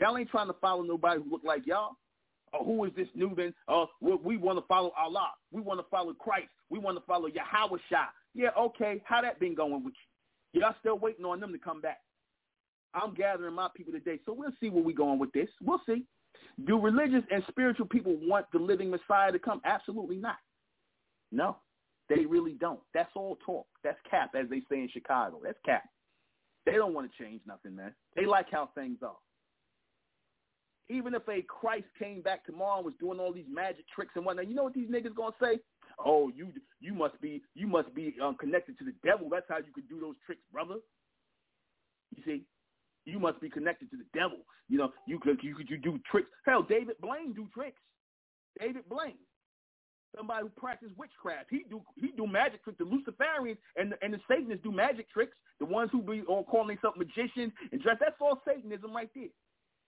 [0.00, 1.96] Y'all ain't trying to follow nobody who look like y'all.
[2.54, 3.54] Oh, who is this new then?
[3.68, 5.30] Uh, we, we want to follow Allah.
[5.50, 6.48] We want to follow Christ.
[6.70, 8.06] We want to follow Yahweh Shah.
[8.34, 9.02] Yeah, okay.
[9.04, 9.94] How that been going with
[10.52, 10.60] you?
[10.60, 11.98] Y'all still waiting on them to come back.
[12.94, 15.48] I'm gathering my people today, so we'll see where we're going with this.
[15.62, 16.04] We'll see.
[16.66, 19.62] Do religious and spiritual people want the living Messiah to come?
[19.64, 20.36] Absolutely not.
[21.30, 21.56] No,
[22.10, 22.80] they really don't.
[22.92, 23.66] That's all talk.
[23.82, 25.40] That's cap, as they say in Chicago.
[25.42, 25.84] That's cap.
[26.66, 27.94] They don't want to change nothing, man.
[28.14, 29.16] They like how things are
[30.88, 34.24] even if a Christ came back tomorrow and was doing all these magic tricks and
[34.24, 35.58] whatnot, you know what these niggas gonna say?
[36.04, 36.48] Oh, you
[36.80, 39.28] you must be you must be um, connected to the devil.
[39.30, 40.76] That's how you could do those tricks, brother.
[42.14, 42.44] You see,
[43.04, 44.38] you must be connected to the devil.
[44.68, 46.28] You know, you could you could you do tricks.
[46.44, 47.80] Hell, David Blaine do tricks.
[48.60, 49.18] David Blaine,
[50.16, 51.48] somebody who practiced witchcraft.
[51.50, 52.78] He do he do magic tricks.
[52.78, 55.36] The Luciferians and the, and the Satanists do magic tricks.
[55.58, 57.96] The ones who be all calling themselves magicians and dress.
[58.00, 59.30] That's all Satanism right there.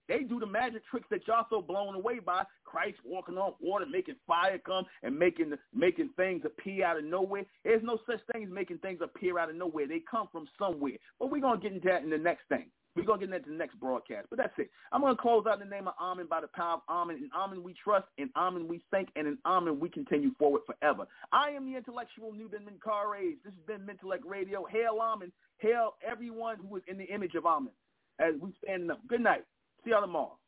[0.09, 2.45] They do the magic tricks that y'all so blown away by.
[2.65, 7.45] Christ walking on water, making fire come, and making making things appear out of nowhere.
[7.65, 9.87] There's no such thing as making things appear out of nowhere.
[9.87, 10.95] They come from somewhere.
[11.19, 12.67] But we're gonna get into that in the next thing.
[12.97, 14.29] We're gonna get into the next broadcast.
[14.31, 14.71] But that's it.
[14.93, 17.17] I'm gonna close out in the name of Amen by the power of Amen.
[17.17, 21.07] In Amen we trust, in Amen we think, and in Amen we continue forward forever.
[21.33, 23.43] I am the intellectual Nuben Menkarayzz.
[23.45, 24.65] This has been Mentellect Radio.
[24.71, 25.33] Hail Amen.
[25.59, 27.73] Hail everyone who is in the image of Amen.
[28.21, 29.01] As we stand up.
[29.09, 29.45] Good night.
[29.85, 30.39] See y'all tomorrow.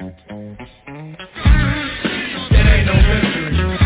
[0.00, 0.16] ain't
[2.86, 3.81] no mystery.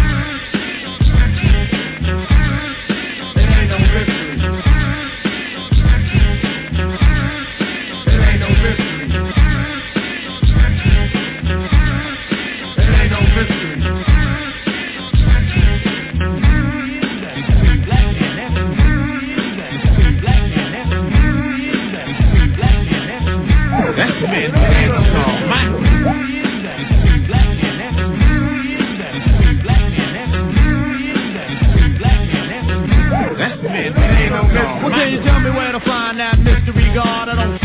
[34.97, 36.97] Can you tell me where to find that mystery?
[36.97, 37.61] I don't.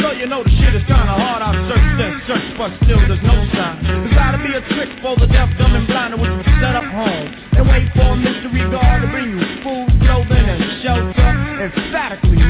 [0.00, 1.42] So you know the shit is kinda hard.
[1.42, 3.78] I search search, but still there's no sign.
[4.44, 6.14] Be a trick for the deaf, dumb, and blind,
[6.60, 11.14] set up home and wait for a mystery to bring you food, clothing, and shelter.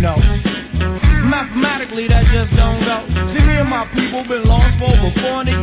[0.01, 0.16] No.
[1.29, 2.24] Mathematically, that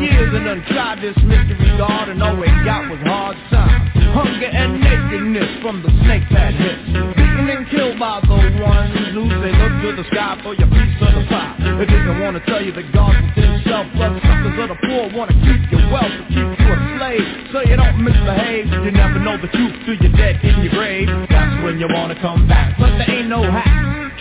[0.02, 3.90] years and done tried this mystery God, and all we got was hard times.
[4.11, 6.84] Hunger and nakedness from the snake that hits.
[7.15, 10.99] Beaten and killed by the ones who say look to the sky for your piece
[10.99, 11.56] of the pie.
[11.80, 15.03] They didn't want to tell you that God within self, plus suckers of the poor
[15.15, 17.28] want to keep your wealth and keep you a slave.
[17.56, 18.68] So you don't misbehave.
[18.68, 21.07] You never know the truth till you're dead in your grave.
[21.32, 22.76] That's when you want to come back.
[22.78, 23.69] But there ain't no hack.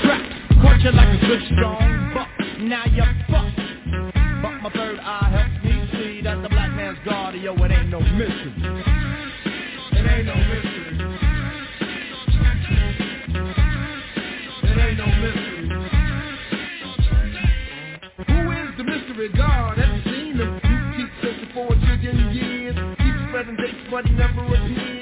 [0.07, 2.29] Trap Caught you like a good strong buck,
[2.61, 3.57] now you're fucked.
[4.43, 5.20] But my third eye
[8.21, 8.53] mystery.
[9.93, 10.93] It ain't no mystery.
[14.63, 15.69] It ain't no mystery.
[18.29, 19.79] Who is the mystery God?
[19.79, 20.61] Have you seen him?
[20.65, 22.77] You keep searching for a trillion years.
[22.99, 25.00] Keep spreading dates, but he never appears.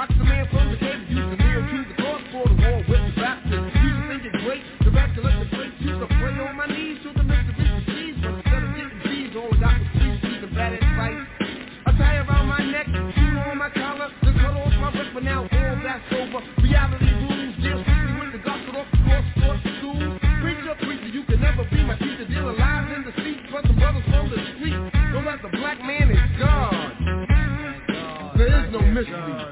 [0.00, 2.80] Watch the man from the table, use the mirror to the cross for the war
[2.88, 3.68] with the baptism.
[3.68, 7.04] You think it's great, the rapture let the great to the pray on my knees
[7.04, 7.52] to the Mr.
[7.52, 7.84] Mr.
[7.84, 11.20] Cheese, but instead of getting cheese, all I got was cheese, cheese and bad advice.
[11.84, 15.20] A tie around my neck, shoe on my collar, the color off my wrist, but
[15.20, 16.40] now all that's over.
[16.64, 20.00] Reality rules, deal quickly with the gospel off the cross, sports school.
[20.40, 23.76] Preacher, preacher, you can never be my teacher, deal alive in the seat, but the
[23.76, 24.80] brothers from the street.
[25.12, 26.88] Know that the black man is God.
[28.40, 29.49] There is no mystery.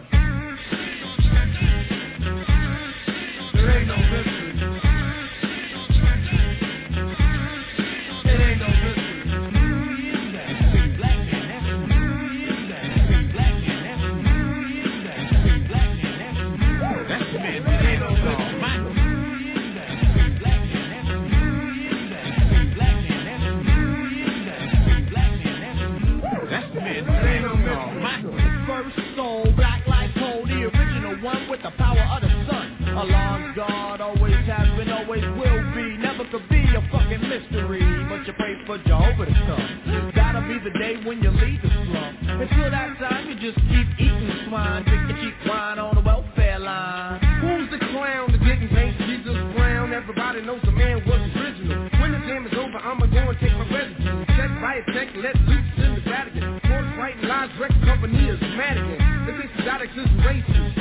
[37.38, 40.10] But you pray for Jehovah to come.
[40.14, 42.18] That'll be the day when you leave the slum.
[42.26, 47.22] Until that time, you just keep eating swine, drinking cheap wine on the welfare line.
[47.38, 49.94] Who's the clown that didn't paint Jesus brown?
[49.94, 51.86] Everybody knows the man was original.
[52.02, 54.26] When the game is over, I'ma go and take my residence.
[54.34, 56.58] Check a check, let loose in the Vatican.
[56.66, 58.98] Courts writing lies, record company is Madigan.
[59.30, 60.74] They think Exotics is racist.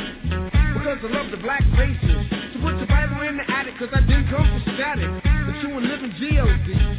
[0.73, 2.17] Because I love the black races.
[2.53, 5.26] So put the Bible in the attic, cause I didn't come for static.
[5.61, 6.96] True and living G.O.D.